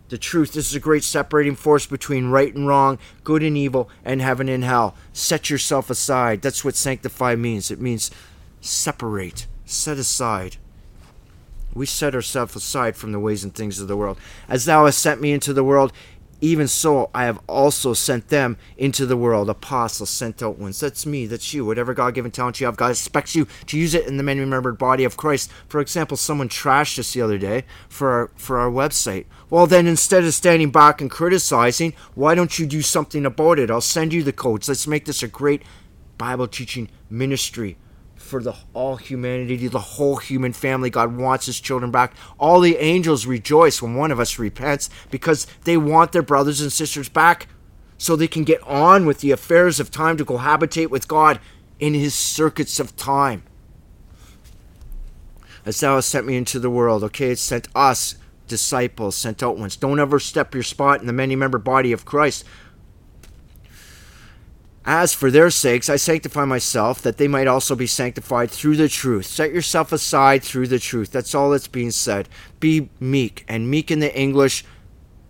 the 0.09 0.17
truth. 0.17 0.53
This 0.53 0.69
is 0.69 0.75
a 0.75 0.79
great 0.79 1.03
separating 1.03 1.55
force 1.55 1.85
between 1.85 2.29
right 2.29 2.53
and 2.53 2.67
wrong, 2.67 2.99
good 3.23 3.43
and 3.43 3.55
evil, 3.55 3.89
and 4.03 4.21
heaven 4.21 4.49
and 4.49 4.63
hell. 4.63 4.95
Set 5.13 5.49
yourself 5.49 5.89
aside. 5.89 6.41
That's 6.41 6.65
what 6.65 6.75
sanctify 6.75 7.35
means. 7.35 7.71
It 7.71 7.79
means 7.79 8.11
separate, 8.59 9.47
set 9.65 9.97
aside. 9.97 10.57
We 11.73 11.85
set 11.85 12.15
ourselves 12.15 12.55
aside 12.55 12.95
from 12.95 13.11
the 13.11 13.19
ways 13.19 13.43
and 13.43 13.53
things 13.53 13.79
of 13.79 13.87
the 13.87 13.97
world. 13.97 14.17
As 14.47 14.65
thou 14.65 14.85
hast 14.85 14.99
sent 14.99 15.21
me 15.21 15.31
into 15.31 15.53
the 15.53 15.63
world, 15.63 15.93
even 16.41 16.67
so 16.67 17.09
I 17.13 17.25
have 17.25 17.39
also 17.47 17.93
sent 17.93 18.29
them 18.29 18.57
into 18.77 19.05
the 19.05 19.17
world. 19.17 19.49
Apostles 19.49 20.09
sent 20.09 20.41
out 20.41 20.57
ones. 20.57 20.79
That's 20.79 21.05
me, 21.05 21.25
that's 21.25 21.53
you. 21.53 21.65
Whatever 21.65 21.93
God 21.93 22.13
given 22.13 22.31
talent 22.31 22.59
you 22.59 22.65
have, 22.65 22.77
God 22.77 22.91
expects 22.91 23.35
you 23.35 23.47
to 23.67 23.77
use 23.77 23.93
it 23.93 24.07
in 24.07 24.17
the 24.17 24.23
many 24.23 24.39
remembered 24.39 24.77
body 24.77 25.03
of 25.03 25.17
Christ. 25.17 25.51
For 25.67 25.79
example, 25.79 26.17
someone 26.17 26.49
trashed 26.49 26.99
us 26.99 27.13
the 27.13 27.21
other 27.21 27.37
day 27.37 27.65
for 27.87 28.09
our 28.09 28.31
for 28.35 28.59
our 28.59 28.69
website. 28.69 29.25
Well 29.49 29.67
then 29.67 29.87
instead 29.87 30.23
of 30.23 30.33
standing 30.33 30.71
back 30.71 31.01
and 31.01 31.11
criticizing, 31.11 31.93
why 32.15 32.35
don't 32.35 32.59
you 32.59 32.65
do 32.65 32.81
something 32.81 33.25
about 33.25 33.59
it? 33.59 33.71
I'll 33.71 33.81
send 33.81 34.13
you 34.13 34.23
the 34.23 34.33
codes. 34.33 34.67
Let's 34.67 34.87
make 34.87 35.05
this 35.05 35.23
a 35.23 35.27
great 35.27 35.63
Bible 36.17 36.47
teaching 36.47 36.89
ministry 37.09 37.77
for 38.29 38.41
the 38.41 38.55
all 38.73 38.95
humanity, 38.95 39.67
the 39.67 39.79
whole 39.79 40.17
human 40.17 40.53
family. 40.53 40.89
God 40.89 41.17
wants 41.17 41.47
his 41.47 41.59
children 41.59 41.91
back. 41.91 42.13
All 42.37 42.59
the 42.59 42.77
angels 42.77 43.25
rejoice 43.25 43.81
when 43.81 43.95
one 43.95 44.11
of 44.11 44.19
us 44.19 44.39
repents 44.39 44.89
because 45.09 45.47
they 45.63 45.77
want 45.77 46.11
their 46.11 46.21
brothers 46.21 46.61
and 46.61 46.71
sisters 46.71 47.09
back 47.09 47.47
so 47.97 48.15
they 48.15 48.27
can 48.27 48.43
get 48.43 48.61
on 48.63 49.05
with 49.05 49.19
the 49.19 49.31
affairs 49.31 49.79
of 49.79 49.91
time 49.91 50.15
to 50.17 50.25
cohabitate 50.25 50.89
with 50.89 51.07
God 51.07 51.39
in 51.79 51.93
his 51.93 52.13
circuits 52.13 52.79
of 52.79 52.95
time. 52.95 53.43
As 55.65 55.79
thou 55.79 55.95
hast 55.95 56.09
sent 56.09 56.25
me 56.25 56.37
into 56.37 56.59
the 56.59 56.69
world, 56.69 57.03
okay, 57.03 57.31
it's 57.31 57.41
sent 57.41 57.67
us, 57.75 58.15
disciples, 58.47 59.15
sent 59.15 59.43
out 59.43 59.57
ones. 59.57 59.75
Don't 59.75 59.99
ever 59.99 60.19
step 60.19 60.53
your 60.53 60.63
spot 60.63 61.01
in 61.01 61.07
the 61.07 61.13
many 61.13 61.35
member 61.35 61.57
body 61.57 61.91
of 61.91 62.05
Christ. 62.05 62.45
As 64.85 65.13
for 65.13 65.29
their 65.29 65.49
sakes, 65.49 65.89
I 65.89 65.97
sanctify 65.97 66.45
myself, 66.45 67.01
that 67.01 67.17
they 67.17 67.27
might 67.27 67.47
also 67.47 67.75
be 67.75 67.85
sanctified 67.85 68.49
through 68.49 68.77
the 68.77 68.89
truth. 68.89 69.25
Set 69.25 69.51
yourself 69.51 69.91
aside 69.91 70.43
through 70.43 70.67
the 70.67 70.79
truth. 70.79 71.11
That's 71.11 71.35
all 71.35 71.51
that's 71.51 71.67
being 71.67 71.91
said. 71.91 72.29
Be 72.59 72.89
meek. 72.99 73.45
And 73.47 73.69
meek 73.69 73.91
in 73.91 73.99
the 73.99 74.15
English 74.17 74.63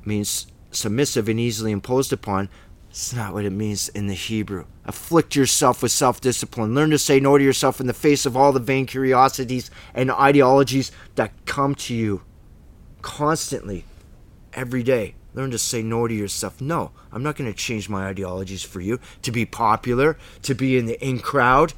means 0.06 0.48
submissive 0.72 1.28
and 1.28 1.40
easily 1.40 1.72
imposed 1.72 2.14
upon. 2.14 2.50
It's 2.90 3.14
not 3.14 3.34
what 3.34 3.46
it 3.46 3.52
means 3.52 3.90
in 3.90 4.08
the 4.08 4.14
Hebrew. 4.14 4.66
Afflict 4.86 5.36
yourself 5.36 5.84
with 5.84 5.92
self 5.92 6.22
discipline. 6.22 6.74
Learn 6.74 6.90
to 6.92 6.98
say 6.98 7.20
no 7.20 7.38
to 7.38 7.44
yourself 7.44 7.80
in 7.80 7.88
the 7.88 7.94
face 7.94 8.26
of 8.26 8.36
all 8.36 8.52
the 8.52 8.60
vain 8.60 8.86
curiosities 8.86 9.70
and 9.94 10.12
ideologies 10.12 10.92
that 11.16 11.32
come 11.46 11.76
to 11.76 11.94
you 11.94 12.22
constantly, 13.02 13.86
every 14.54 14.84
day. 14.84 15.16
Learn 15.34 15.52
to 15.52 15.58
say 15.58 15.84
no 15.84 16.08
to 16.08 16.14
yourself. 16.14 16.60
No, 16.60 16.92
I'm 17.12 17.24
not 17.24 17.36
going 17.36 17.52
to 17.52 17.58
change 17.58 17.88
my 17.88 18.08
ideologies 18.08 18.64
for 18.64 18.82
you 18.82 19.00
to 19.22 19.32
be 19.32 19.46
popular, 19.46 20.18
to 20.42 20.56
be 20.56 20.78
in 20.78 20.86
the 20.86 21.00
in 21.06 21.20
crowd, 21.20 21.74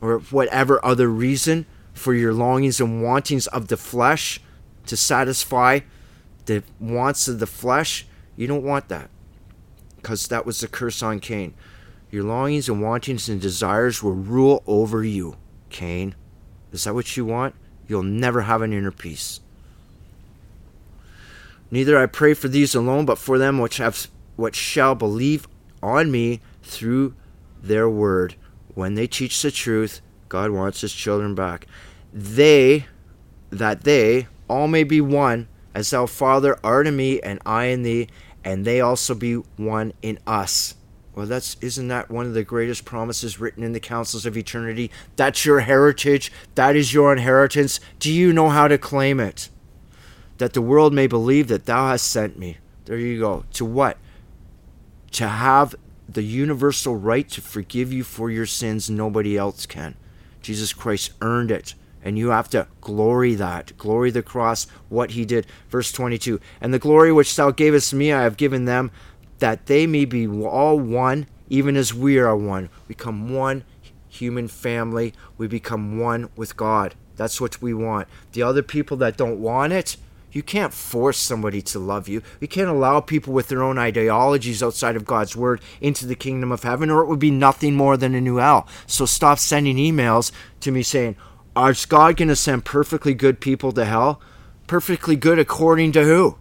or 0.00 0.18
whatever 0.18 0.84
other 0.84 1.08
reason 1.08 1.66
for 1.92 2.14
your 2.14 2.32
longings 2.32 2.80
and 2.80 3.02
wantings 3.02 3.46
of 3.48 3.68
the 3.68 3.76
flesh 3.76 4.40
to 4.86 4.96
satisfy 4.96 5.80
the 6.46 6.62
wants 6.78 7.28
of 7.28 7.38
the 7.38 7.46
flesh. 7.46 8.06
You 8.36 8.46
don't 8.46 8.62
want 8.62 8.88
that 8.88 9.10
because 9.96 10.28
that 10.28 10.46
was 10.46 10.60
the 10.60 10.68
curse 10.68 11.02
on 11.02 11.20
Cain. 11.20 11.54
Your 12.10 12.24
longings 12.24 12.68
and 12.68 12.80
wantings 12.80 13.28
and 13.28 13.40
desires 13.40 14.02
will 14.02 14.14
rule 14.14 14.62
over 14.66 15.04
you, 15.04 15.36
Cain. 15.70 16.14
Is 16.72 16.84
that 16.84 16.94
what 16.94 17.16
you 17.16 17.24
want? 17.24 17.54
You'll 17.86 18.02
never 18.02 18.42
have 18.42 18.62
an 18.62 18.72
inner 18.72 18.90
peace. 18.90 19.40
Neither 21.70 21.98
I 21.98 22.06
pray 22.06 22.34
for 22.34 22.48
these 22.48 22.74
alone, 22.74 23.04
but 23.04 23.18
for 23.18 23.38
them 23.38 23.58
which 23.58 23.76
have 23.78 24.08
which 24.36 24.56
shall 24.56 24.94
believe 24.94 25.48
on 25.82 26.10
me 26.10 26.40
through 26.62 27.14
their 27.62 27.88
word. 27.88 28.36
When 28.74 28.94
they 28.94 29.06
teach 29.06 29.42
the 29.42 29.50
truth, 29.50 30.00
God 30.28 30.50
wants 30.50 30.80
his 30.80 30.92
children 30.92 31.34
back. 31.34 31.66
They 32.12 32.86
that 33.50 33.84
they 33.84 34.28
all 34.48 34.68
may 34.68 34.84
be 34.84 35.00
one, 35.00 35.48
as 35.74 35.90
thou 35.90 36.06
Father 36.06 36.58
art 36.62 36.86
in 36.86 36.96
me 36.96 37.20
and 37.20 37.40
I 37.44 37.66
in 37.66 37.82
thee, 37.82 38.08
and 38.44 38.64
they 38.64 38.80
also 38.80 39.14
be 39.14 39.34
one 39.34 39.92
in 40.02 40.18
us. 40.26 40.74
Well, 41.14 41.26
that's 41.26 41.56
isn't 41.60 41.88
that 41.88 42.10
one 42.10 42.26
of 42.26 42.34
the 42.34 42.44
greatest 42.44 42.84
promises 42.84 43.40
written 43.40 43.64
in 43.64 43.72
the 43.72 43.80
councils 43.80 44.24
of 44.24 44.36
eternity? 44.36 44.90
That's 45.16 45.44
your 45.44 45.60
heritage. 45.60 46.30
That 46.54 46.76
is 46.76 46.94
your 46.94 47.12
inheritance. 47.12 47.80
Do 47.98 48.12
you 48.12 48.32
know 48.32 48.50
how 48.50 48.68
to 48.68 48.78
claim 48.78 49.18
it? 49.18 49.48
That 50.38 50.52
the 50.52 50.62
world 50.62 50.92
may 50.92 51.06
believe 51.06 51.48
that 51.48 51.66
thou 51.66 51.88
hast 51.88 52.08
sent 52.08 52.38
me. 52.38 52.58
There 52.86 52.98
you 52.98 53.20
go. 53.20 53.44
To 53.54 53.64
what? 53.64 53.98
To 55.12 55.28
have 55.28 55.74
the 56.08 56.22
universal 56.22 56.96
right 56.96 57.28
to 57.28 57.40
forgive 57.40 57.92
you 57.92 58.02
for 58.02 58.30
your 58.30 58.46
sins. 58.46 58.88
Nobody 58.88 59.36
else 59.36 59.66
can. 59.66 59.94
Jesus 60.40 60.72
Christ 60.72 61.12
earned 61.20 61.50
it. 61.50 61.74
And 62.02 62.16
you 62.16 62.28
have 62.28 62.48
to 62.50 62.68
glory 62.80 63.34
that. 63.34 63.76
Glory 63.76 64.10
the 64.10 64.22
cross, 64.22 64.66
what 64.88 65.10
he 65.10 65.24
did. 65.24 65.46
Verse 65.68 65.92
22 65.92 66.40
And 66.60 66.72
the 66.72 66.78
glory 66.78 67.12
which 67.12 67.34
thou 67.34 67.50
gavest 67.50 67.92
me, 67.92 68.12
I 68.12 68.22
have 68.22 68.36
given 68.36 68.64
them, 68.64 68.90
that 69.40 69.66
they 69.66 69.86
may 69.86 70.04
be 70.04 70.26
all 70.26 70.78
one, 70.78 71.26
even 71.48 71.76
as 71.76 71.92
we 71.92 72.18
are 72.18 72.36
one. 72.36 72.70
We 72.86 72.94
become 72.94 73.34
one 73.34 73.64
human 74.08 74.48
family. 74.48 75.12
We 75.36 75.46
become 75.46 75.98
one 75.98 76.30
with 76.36 76.56
God. 76.56 76.94
That's 77.16 77.40
what 77.40 77.60
we 77.60 77.74
want. 77.74 78.08
The 78.32 78.42
other 78.42 78.62
people 78.62 78.96
that 78.98 79.16
don't 79.16 79.40
want 79.40 79.72
it, 79.72 79.96
you 80.30 80.42
can't 80.42 80.74
force 80.74 81.18
somebody 81.18 81.62
to 81.62 81.78
love 81.78 82.08
you. 82.08 82.22
You 82.40 82.48
can't 82.48 82.68
allow 82.68 83.00
people 83.00 83.32
with 83.32 83.48
their 83.48 83.62
own 83.62 83.78
ideologies 83.78 84.62
outside 84.62 84.96
of 84.96 85.06
God's 85.06 85.34
word 85.34 85.60
into 85.80 86.06
the 86.06 86.14
kingdom 86.14 86.52
of 86.52 86.62
heaven, 86.62 86.90
or 86.90 87.02
it 87.02 87.06
would 87.06 87.18
be 87.18 87.30
nothing 87.30 87.74
more 87.74 87.96
than 87.96 88.14
a 88.14 88.20
new 88.20 88.36
hell. 88.36 88.68
So 88.86 89.06
stop 89.06 89.38
sending 89.38 89.76
emails 89.76 90.30
to 90.60 90.70
me 90.70 90.82
saying, 90.82 91.16
Is 91.56 91.86
God 91.86 92.16
going 92.16 92.28
to 92.28 92.36
send 92.36 92.64
perfectly 92.64 93.14
good 93.14 93.40
people 93.40 93.72
to 93.72 93.84
hell? 93.84 94.20
Perfectly 94.66 95.16
good 95.16 95.38
according 95.38 95.92
to 95.92 96.04
who? 96.04 96.36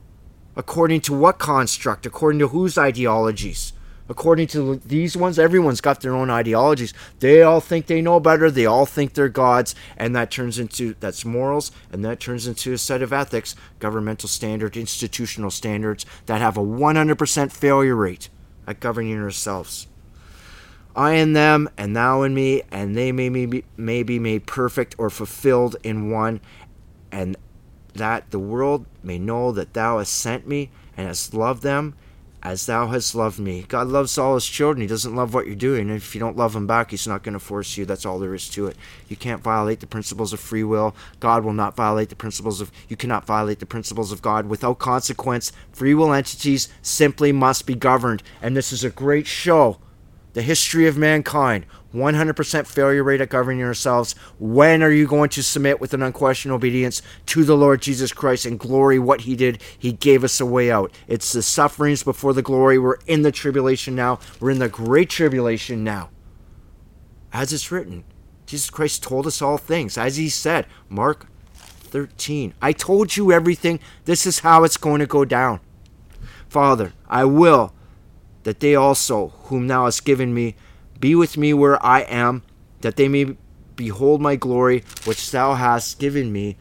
According 0.55 1.01
to 1.01 1.13
what 1.13 1.39
construct? 1.39 2.05
According 2.05 2.39
to 2.39 2.49
whose 2.49 2.77
ideologies? 2.77 3.71
According 4.09 4.47
to 4.47 4.77
these 4.77 5.17
ones, 5.17 5.37
everyone's 5.37 5.81
got 5.81 6.01
their 6.01 6.15
own 6.15 6.29
ideologies. 6.29 6.93
They 7.19 7.41
all 7.41 7.59
think 7.59 7.87
they 7.87 8.01
know 8.01 8.19
better. 8.19 8.49
They 8.49 8.65
all 8.65 8.85
think 8.85 9.13
they're 9.13 9.27
gods, 9.27 9.75
and 9.97 10.15
that 10.15 10.31
turns 10.31 10.57
into 10.57 10.95
that's 10.99 11.25
morals, 11.25 11.71
and 11.91 12.05
that 12.05 12.19
turns 12.19 12.47
into 12.47 12.71
a 12.71 12.77
set 12.77 13.01
of 13.01 13.11
ethics, 13.11 13.55
governmental 13.79 14.29
standards, 14.29 14.77
institutional 14.77 15.51
standards 15.51 16.05
that 16.25 16.39
have 16.39 16.57
a 16.57 16.61
100% 16.61 17.51
failure 17.51 17.95
rate 17.95 18.29
at 18.65 18.79
governing 18.79 19.21
ourselves. 19.21 19.87
I 20.95 21.13
in 21.13 21.33
them, 21.33 21.69
and 21.77 21.95
thou 21.95 22.23
in 22.23 22.33
me, 22.33 22.63
and 22.71 22.95
they 22.95 23.11
may 23.11 23.29
be, 23.29 23.63
may 23.75 24.03
be 24.03 24.19
made 24.19 24.47
perfect 24.47 24.95
or 24.97 25.09
fulfilled 25.09 25.75
in 25.83 26.09
one, 26.09 26.39
and 27.11 27.35
that 27.93 28.31
the 28.31 28.39
world 28.39 28.85
may 29.03 29.19
know 29.19 29.51
that 29.51 29.73
thou 29.73 29.99
hast 29.99 30.13
sent 30.13 30.47
me 30.47 30.69
and 30.95 31.07
hast 31.07 31.33
loved 31.33 31.61
them 31.61 31.93
as 32.43 32.65
thou 32.65 32.87
hast 32.87 33.15
loved 33.15 33.39
me. 33.39 33.65
God 33.67 33.87
loves 33.87 34.17
all 34.17 34.35
his 34.35 34.45
children. 34.45 34.81
He 34.81 34.87
doesn't 34.87 35.15
love 35.15 35.33
what 35.33 35.47
you're 35.47 35.55
doing. 35.55 35.89
If 35.89 36.13
you 36.13 36.19
don't 36.19 36.37
love 36.37 36.55
him 36.55 36.67
back, 36.67 36.91
he's 36.91 37.07
not 37.07 37.23
going 37.23 37.33
to 37.33 37.39
force 37.39 37.77
you. 37.77 37.85
That's 37.85 38.05
all 38.05 38.19
there 38.19 38.35
is 38.35 38.47
to 38.49 38.67
it. 38.67 38.77
You 39.07 39.15
can't 39.15 39.41
violate 39.41 39.79
the 39.79 39.87
principles 39.87 40.33
of 40.33 40.39
free 40.39 40.63
will. 40.63 40.95
God 41.19 41.43
will 41.43 41.53
not 41.53 41.75
violate 41.75 42.09
the 42.09 42.15
principles 42.15 42.61
of 42.61 42.71
you 42.87 42.95
cannot 42.95 43.25
violate 43.25 43.59
the 43.59 43.65
principles 43.65 44.11
of 44.11 44.21
God 44.21 44.47
without 44.47 44.79
consequence. 44.79 45.51
Free 45.71 45.93
will 45.93 46.13
entities 46.13 46.69
simply 46.81 47.31
must 47.31 47.65
be 47.65 47.75
governed. 47.75 48.21
And 48.41 48.55
this 48.55 48.71
is 48.71 48.83
a 48.83 48.89
great 48.89 49.27
show. 49.27 49.79
The 50.33 50.41
history 50.43 50.85
of 50.85 50.97
mankind 50.97 51.65
100% 51.93 52.67
failure 52.67 53.03
rate 53.03 53.21
at 53.21 53.29
governing 53.29 53.59
yourselves. 53.59 54.13
When 54.39 54.83
are 54.83 54.91
you 54.91 55.07
going 55.07 55.29
to 55.29 55.43
submit 55.43 55.79
with 55.79 55.93
an 55.93 56.03
unquestioned 56.03 56.53
obedience 56.53 57.01
to 57.27 57.43
the 57.43 57.55
Lord 57.55 57.81
Jesus 57.81 58.11
Christ 58.11 58.45
and 58.45 58.59
glory 58.59 58.99
what 58.99 59.21
he 59.21 59.35
did? 59.35 59.61
He 59.77 59.93
gave 59.93 60.23
us 60.23 60.39
a 60.39 60.45
way 60.45 60.69
out. 60.69 60.91
It's 61.07 61.31
the 61.31 61.41
sufferings 61.41 62.03
before 62.03 62.33
the 62.33 62.41
glory. 62.41 62.77
We're 62.77 62.97
in 63.07 63.21
the 63.21 63.31
tribulation 63.31 63.95
now. 63.95 64.19
We're 64.39 64.51
in 64.51 64.59
the 64.59 64.69
great 64.69 65.09
tribulation 65.09 65.83
now. 65.83 66.09
As 67.31 67.53
it's 67.53 67.71
written, 67.71 68.03
Jesus 68.45 68.69
Christ 68.69 69.03
told 69.03 69.27
us 69.27 69.41
all 69.41 69.57
things. 69.57 69.97
As 69.97 70.17
he 70.17 70.29
said, 70.29 70.65
Mark 70.89 71.27
13, 71.53 72.53
I 72.61 72.73
told 72.73 73.15
you 73.15 73.31
everything. 73.31 73.79
This 74.05 74.25
is 74.25 74.39
how 74.39 74.63
it's 74.63 74.77
going 74.77 74.99
to 74.99 75.05
go 75.05 75.25
down. 75.25 75.59
Father, 76.47 76.93
I 77.09 77.25
will 77.25 77.73
that 78.43 78.61
they 78.61 78.75
also, 78.75 79.29
whom 79.45 79.67
thou 79.67 79.85
hast 79.85 80.05
given 80.05 80.33
me, 80.33 80.55
be 80.99 81.15
with 81.15 81.37
me 81.37 81.53
where 81.53 81.83
I 81.85 82.01
am, 82.01 82.43
that 82.81 82.95
they 82.95 83.07
may 83.07 83.35
behold 83.75 84.21
my 84.21 84.35
glory, 84.35 84.83
which 85.05 85.31
thou 85.31 85.53
hast 85.53 85.99
given 85.99 86.31
me. 86.31 86.57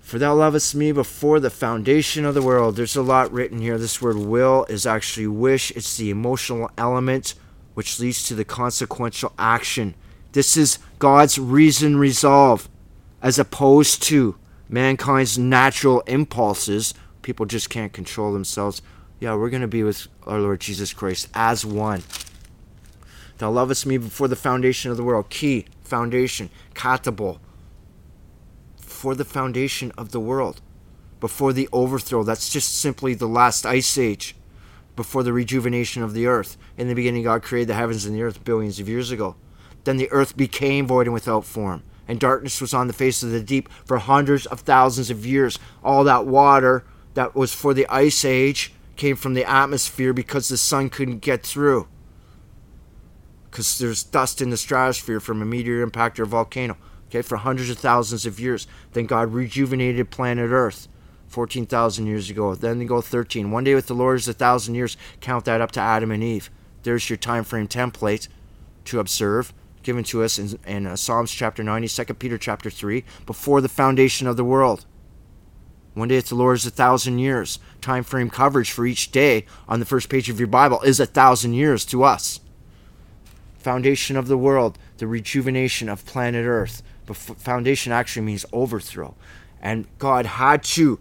For 0.00 0.18
thou 0.18 0.34
lovest 0.34 0.74
me 0.74 0.92
before 0.92 1.40
the 1.40 1.50
foundation 1.50 2.24
of 2.24 2.34
the 2.34 2.42
world. 2.42 2.76
There's 2.76 2.94
a 2.94 3.02
lot 3.02 3.32
written 3.32 3.58
here. 3.60 3.76
This 3.78 4.00
word 4.00 4.16
will 4.16 4.64
is 4.68 4.86
actually 4.86 5.26
wish, 5.26 5.72
it's 5.72 5.96
the 5.96 6.10
emotional 6.10 6.70
element 6.78 7.34
which 7.74 7.98
leads 8.00 8.26
to 8.26 8.34
the 8.34 8.44
consequential 8.44 9.32
action. 9.38 9.94
This 10.32 10.56
is 10.56 10.78
God's 10.98 11.38
reason 11.38 11.96
resolve, 11.96 12.68
as 13.20 13.38
opposed 13.38 14.02
to 14.04 14.36
mankind's 14.68 15.38
natural 15.38 16.00
impulses. 16.02 16.94
People 17.22 17.44
just 17.44 17.68
can't 17.68 17.92
control 17.92 18.32
themselves. 18.32 18.82
Yeah, 19.18 19.34
we're 19.34 19.50
going 19.50 19.62
to 19.62 19.68
be 19.68 19.82
with 19.82 20.06
our 20.24 20.38
Lord 20.38 20.60
Jesus 20.60 20.92
Christ 20.92 21.28
as 21.34 21.66
one. 21.66 22.02
Thou 23.38 23.50
lovest 23.50 23.84
me 23.84 23.98
before 23.98 24.28
the 24.28 24.36
foundation 24.36 24.90
of 24.90 24.96
the 24.96 25.04
world. 25.04 25.28
Key, 25.28 25.66
foundation, 25.84 26.50
katabole. 26.74 27.38
For 28.78 29.14
the 29.14 29.24
foundation 29.24 29.92
of 29.98 30.12
the 30.12 30.20
world. 30.20 30.62
Before 31.20 31.52
the 31.52 31.68
overthrow. 31.72 32.22
That's 32.22 32.50
just 32.50 32.78
simply 32.78 33.14
the 33.14 33.28
last 33.28 33.66
ice 33.66 33.98
age. 33.98 34.36
Before 34.94 35.22
the 35.22 35.34
rejuvenation 35.34 36.02
of 36.02 36.14
the 36.14 36.26
earth. 36.26 36.56
In 36.78 36.88
the 36.88 36.94
beginning, 36.94 37.24
God 37.24 37.42
created 37.42 37.68
the 37.68 37.74
heavens 37.74 38.06
and 38.06 38.14
the 38.14 38.22
earth 38.22 38.44
billions 38.44 38.80
of 38.80 38.88
years 38.88 39.10
ago. 39.10 39.36
Then 39.84 39.98
the 39.98 40.10
earth 40.10 40.36
became 40.36 40.86
void 40.86 41.06
and 41.06 41.14
without 41.14 41.44
form. 41.44 41.82
And 42.08 42.18
darkness 42.18 42.60
was 42.60 42.72
on 42.72 42.86
the 42.86 42.92
face 42.92 43.22
of 43.22 43.30
the 43.30 43.42
deep 43.42 43.68
for 43.84 43.98
hundreds 43.98 44.46
of 44.46 44.60
thousands 44.60 45.10
of 45.10 45.26
years. 45.26 45.58
All 45.84 46.04
that 46.04 46.26
water 46.26 46.84
that 47.14 47.34
was 47.34 47.52
for 47.52 47.74
the 47.74 47.86
ice 47.88 48.24
age 48.24 48.72
came 48.94 49.16
from 49.16 49.34
the 49.34 49.44
atmosphere 49.44 50.14
because 50.14 50.48
the 50.48 50.56
sun 50.56 50.88
couldn't 50.88 51.18
get 51.18 51.42
through 51.42 51.86
because 53.56 53.78
there's 53.78 54.02
dust 54.02 54.42
in 54.42 54.50
the 54.50 54.56
stratosphere 54.58 55.18
from 55.18 55.40
a 55.40 55.44
meteor 55.46 55.80
impact 55.80 56.20
or 56.20 56.26
volcano. 56.26 56.76
Okay, 57.08 57.22
for 57.22 57.38
hundreds 57.38 57.70
of 57.70 57.78
thousands 57.78 58.26
of 58.26 58.38
years. 58.38 58.66
Then 58.92 59.06
God 59.06 59.32
rejuvenated 59.32 60.10
planet 60.10 60.50
Earth 60.50 60.88
14,000 61.28 62.06
years 62.06 62.28
ago. 62.28 62.54
Then 62.54 62.78
they 62.78 62.84
go 62.84 63.00
13. 63.00 63.50
One 63.50 63.64
day 63.64 63.74
with 63.74 63.86
the 63.86 63.94
Lord 63.94 64.18
is 64.18 64.28
a 64.28 64.34
thousand 64.34 64.74
years. 64.74 64.98
Count 65.22 65.46
that 65.46 65.62
up 65.62 65.72
to 65.72 65.80
Adam 65.80 66.10
and 66.10 66.22
Eve. 66.22 66.50
There's 66.82 67.08
your 67.08 67.16
time 67.16 67.44
frame 67.44 67.66
template 67.66 68.28
to 68.84 69.00
observe 69.00 69.54
given 69.82 70.04
to 70.04 70.22
us 70.22 70.38
in, 70.38 70.58
in 70.66 70.86
uh, 70.86 70.96
Psalms 70.96 71.32
chapter 71.32 71.62
90, 71.62 71.88
2 71.88 72.14
Peter 72.14 72.36
chapter 72.36 72.68
3, 72.68 73.04
before 73.24 73.62
the 73.62 73.68
foundation 73.70 74.26
of 74.26 74.36
the 74.36 74.44
world. 74.44 74.84
One 75.94 76.08
day 76.08 76.16
with 76.16 76.28
the 76.28 76.34
Lord 76.34 76.56
is 76.56 76.66
a 76.66 76.70
thousand 76.70 77.20
years. 77.20 77.58
Time 77.80 78.02
frame 78.02 78.28
coverage 78.28 78.70
for 78.70 78.84
each 78.84 79.12
day 79.12 79.46
on 79.66 79.80
the 79.80 79.86
first 79.86 80.10
page 80.10 80.28
of 80.28 80.38
your 80.38 80.48
Bible 80.48 80.82
is 80.82 81.00
a 81.00 81.06
thousand 81.06 81.54
years 81.54 81.86
to 81.86 82.02
us 82.02 82.40
foundation 83.66 84.16
of 84.16 84.28
the 84.28 84.38
world, 84.38 84.78
the 84.98 85.08
rejuvenation 85.08 85.88
of 85.88 86.06
planet 86.06 86.46
Earth. 86.46 86.84
But 87.04 87.16
foundation 87.16 87.90
actually 87.90 88.24
means 88.24 88.46
overthrow. 88.52 89.16
And 89.60 89.88
God 89.98 90.24
had 90.24 90.62
to 90.76 91.00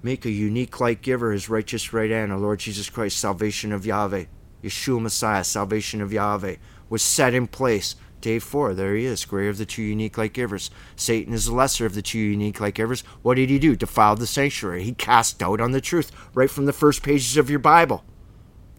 make 0.00 0.24
a 0.24 0.30
unique 0.30 0.78
light 0.78 1.02
giver, 1.02 1.32
his 1.32 1.48
righteous 1.48 1.92
right 1.92 2.08
hand, 2.08 2.30
our 2.30 2.38
Lord 2.38 2.60
Jesus 2.60 2.88
Christ, 2.88 3.18
salvation 3.18 3.72
of 3.72 3.84
Yahweh. 3.84 4.26
Yeshua 4.62 5.02
Messiah, 5.02 5.42
salvation 5.42 6.00
of 6.00 6.12
Yahweh, 6.12 6.54
was 6.88 7.02
set 7.02 7.34
in 7.34 7.48
place. 7.48 7.96
Day 8.20 8.38
four, 8.38 8.72
there 8.72 8.94
he 8.94 9.04
is, 9.04 9.24
greater 9.24 9.50
of 9.50 9.58
the 9.58 9.66
two 9.66 9.82
unique 9.82 10.18
light 10.18 10.32
givers. 10.32 10.70
Satan 10.94 11.34
is 11.34 11.46
the 11.46 11.54
lesser 11.54 11.84
of 11.84 11.96
the 11.96 12.02
two 12.02 12.18
unique 12.20 12.60
light 12.60 12.74
givers. 12.74 13.00
What 13.22 13.34
did 13.34 13.50
he 13.50 13.58
do? 13.58 13.74
Defiled 13.74 14.20
the 14.20 14.26
sanctuary. 14.28 14.84
He 14.84 14.92
cast 14.92 15.40
doubt 15.40 15.60
on 15.60 15.72
the 15.72 15.80
truth 15.80 16.12
right 16.32 16.50
from 16.50 16.66
the 16.66 16.72
first 16.72 17.02
pages 17.02 17.36
of 17.36 17.50
your 17.50 17.58
Bible. 17.58 18.04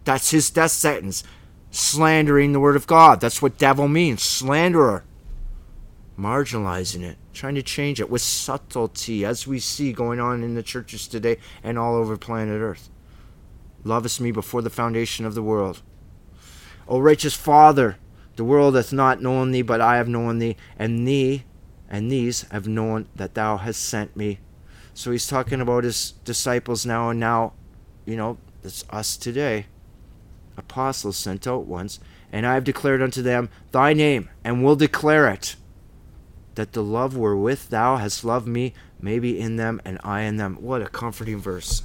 That's 0.04 0.30
his 0.30 0.48
death 0.48 0.70
sentence 0.70 1.22
slandering 1.70 2.52
the 2.52 2.60
word 2.60 2.76
of 2.76 2.86
God. 2.86 3.20
That's 3.20 3.40
what 3.40 3.58
devil 3.58 3.88
means 3.88 4.22
slanderer. 4.22 5.04
Marginalizing 6.18 7.02
it, 7.02 7.16
trying 7.32 7.54
to 7.54 7.62
change 7.62 8.00
it 8.00 8.10
with 8.10 8.20
subtlety, 8.20 9.24
as 9.24 9.46
we 9.46 9.58
see 9.58 9.92
going 9.92 10.20
on 10.20 10.42
in 10.42 10.54
the 10.54 10.62
churches 10.62 11.08
today 11.08 11.38
and 11.62 11.78
all 11.78 11.94
over 11.94 12.16
planet 12.16 12.60
Earth. 12.60 12.90
Lovest 13.84 14.20
me 14.20 14.30
before 14.30 14.60
the 14.60 14.68
foundation 14.68 15.24
of 15.24 15.34
the 15.34 15.42
world. 15.42 15.80
O 16.86 16.98
righteous 16.98 17.34
Father, 17.34 17.96
the 18.36 18.44
world 18.44 18.74
hath 18.74 18.92
not 18.92 19.22
known 19.22 19.52
thee, 19.52 19.62
but 19.62 19.80
I 19.80 19.96
have 19.96 20.08
known 20.08 20.38
thee, 20.38 20.56
and 20.78 21.08
thee 21.08 21.44
and 21.88 22.10
these 22.10 22.42
have 22.50 22.68
known 22.68 23.08
that 23.16 23.34
thou 23.34 23.56
hast 23.56 23.82
sent 23.82 24.14
me. 24.14 24.38
So 24.94 25.10
he's 25.10 25.26
talking 25.26 25.60
about 25.60 25.84
his 25.84 26.12
disciples 26.24 26.84
now, 26.84 27.10
and 27.10 27.18
now, 27.18 27.54
you 28.04 28.16
know, 28.16 28.38
it's 28.62 28.84
us 28.90 29.16
today 29.16 29.66
apostles 30.56 31.16
sent 31.16 31.46
out 31.46 31.66
once, 31.66 32.00
and 32.32 32.46
I 32.46 32.54
have 32.54 32.64
declared 32.64 33.02
unto 33.02 33.22
them 33.22 33.48
thy 33.72 33.92
name, 33.92 34.28
and 34.44 34.64
will 34.64 34.76
declare 34.76 35.28
it, 35.28 35.56
that 36.54 36.72
the 36.72 36.82
love 36.82 37.16
wherewith 37.16 37.68
thou 37.68 37.96
hast 37.96 38.24
loved 38.24 38.46
me 38.46 38.74
may 39.00 39.18
be 39.18 39.38
in 39.38 39.56
them, 39.56 39.80
and 39.84 39.98
I 40.04 40.22
in 40.22 40.36
them. 40.36 40.56
What 40.60 40.82
a 40.82 40.86
comforting 40.86 41.38
verse. 41.38 41.82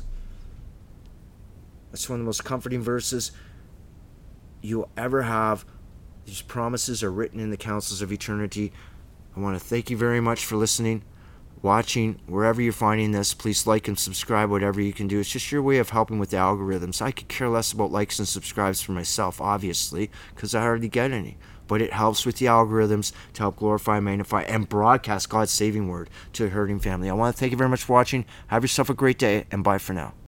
That's 1.92 2.10
one 2.10 2.20
of 2.20 2.24
the 2.24 2.26
most 2.26 2.44
comforting 2.44 2.82
verses 2.82 3.32
you'll 4.62 4.90
ever 4.98 5.22
have. 5.22 5.64
These 6.26 6.42
promises 6.42 7.04
are 7.04 7.12
written 7.12 7.40
in 7.40 7.52
the 7.52 7.58
councils 7.58 8.02
of 8.02 8.12
eternity. 8.12 8.74
I 9.36 9.40
want 9.40 9.58
to 9.58 9.66
thank 9.66 9.90
you 9.90 9.98
very 9.98 10.20
much 10.20 10.44
for 10.44 10.56
listening. 10.56 11.04
Watching, 11.66 12.20
wherever 12.28 12.62
you're 12.62 12.72
finding 12.72 13.12
this, 13.12 13.34
please 13.34 13.68
like 13.68 13.88
and 13.88 14.00
subscribe, 14.00 14.50
whatever 14.50 14.80
you 14.80 14.94
can 14.94 15.08
do. 15.08 15.20
It's 15.20 15.32
just 15.32 15.52
your 15.52 15.64
way 15.64 15.80
of 15.80 15.90
helping 15.90 16.20
with 16.20 16.30
the 16.30 16.38
algorithms. 16.38 17.02
I 17.02 17.12
could 17.12 17.28
care 17.28 17.50
less 17.50 17.74
about 17.74 17.92
likes 17.92 18.20
and 18.20 18.28
subscribes 18.28 18.82
for 18.82 18.94
myself, 18.94 19.42
obviously, 19.42 20.10
because 20.34 20.56
I 20.56 20.62
hardly 20.62 20.88
get 20.88 21.12
any. 21.12 21.38
But 21.68 21.82
it 21.82 21.92
helps 21.92 22.26
with 22.26 22.38
the 22.38 22.46
algorithms 22.46 23.12
to 23.34 23.42
help 23.42 23.58
glorify, 23.58 24.00
magnify, 24.00 24.44
and 24.44 24.70
broadcast 24.70 25.30
God's 25.30 25.52
saving 25.52 25.88
word 25.88 26.10
to 26.34 26.46
a 26.46 26.50
hurting 26.50 26.80
family. 26.80 27.10
I 27.10 27.14
want 27.14 27.36
to 27.36 27.40
thank 27.40 27.52
you 27.52 27.58
very 27.58 27.70
much 27.70 27.84
for 27.84 27.94
watching. 27.94 28.26
Have 28.48 28.64
yourself 28.64 28.90
a 28.90 28.94
great 28.94 29.18
day, 29.18 29.46
and 29.52 29.64
bye 29.64 29.80
for 29.80 29.94
now. 29.94 30.16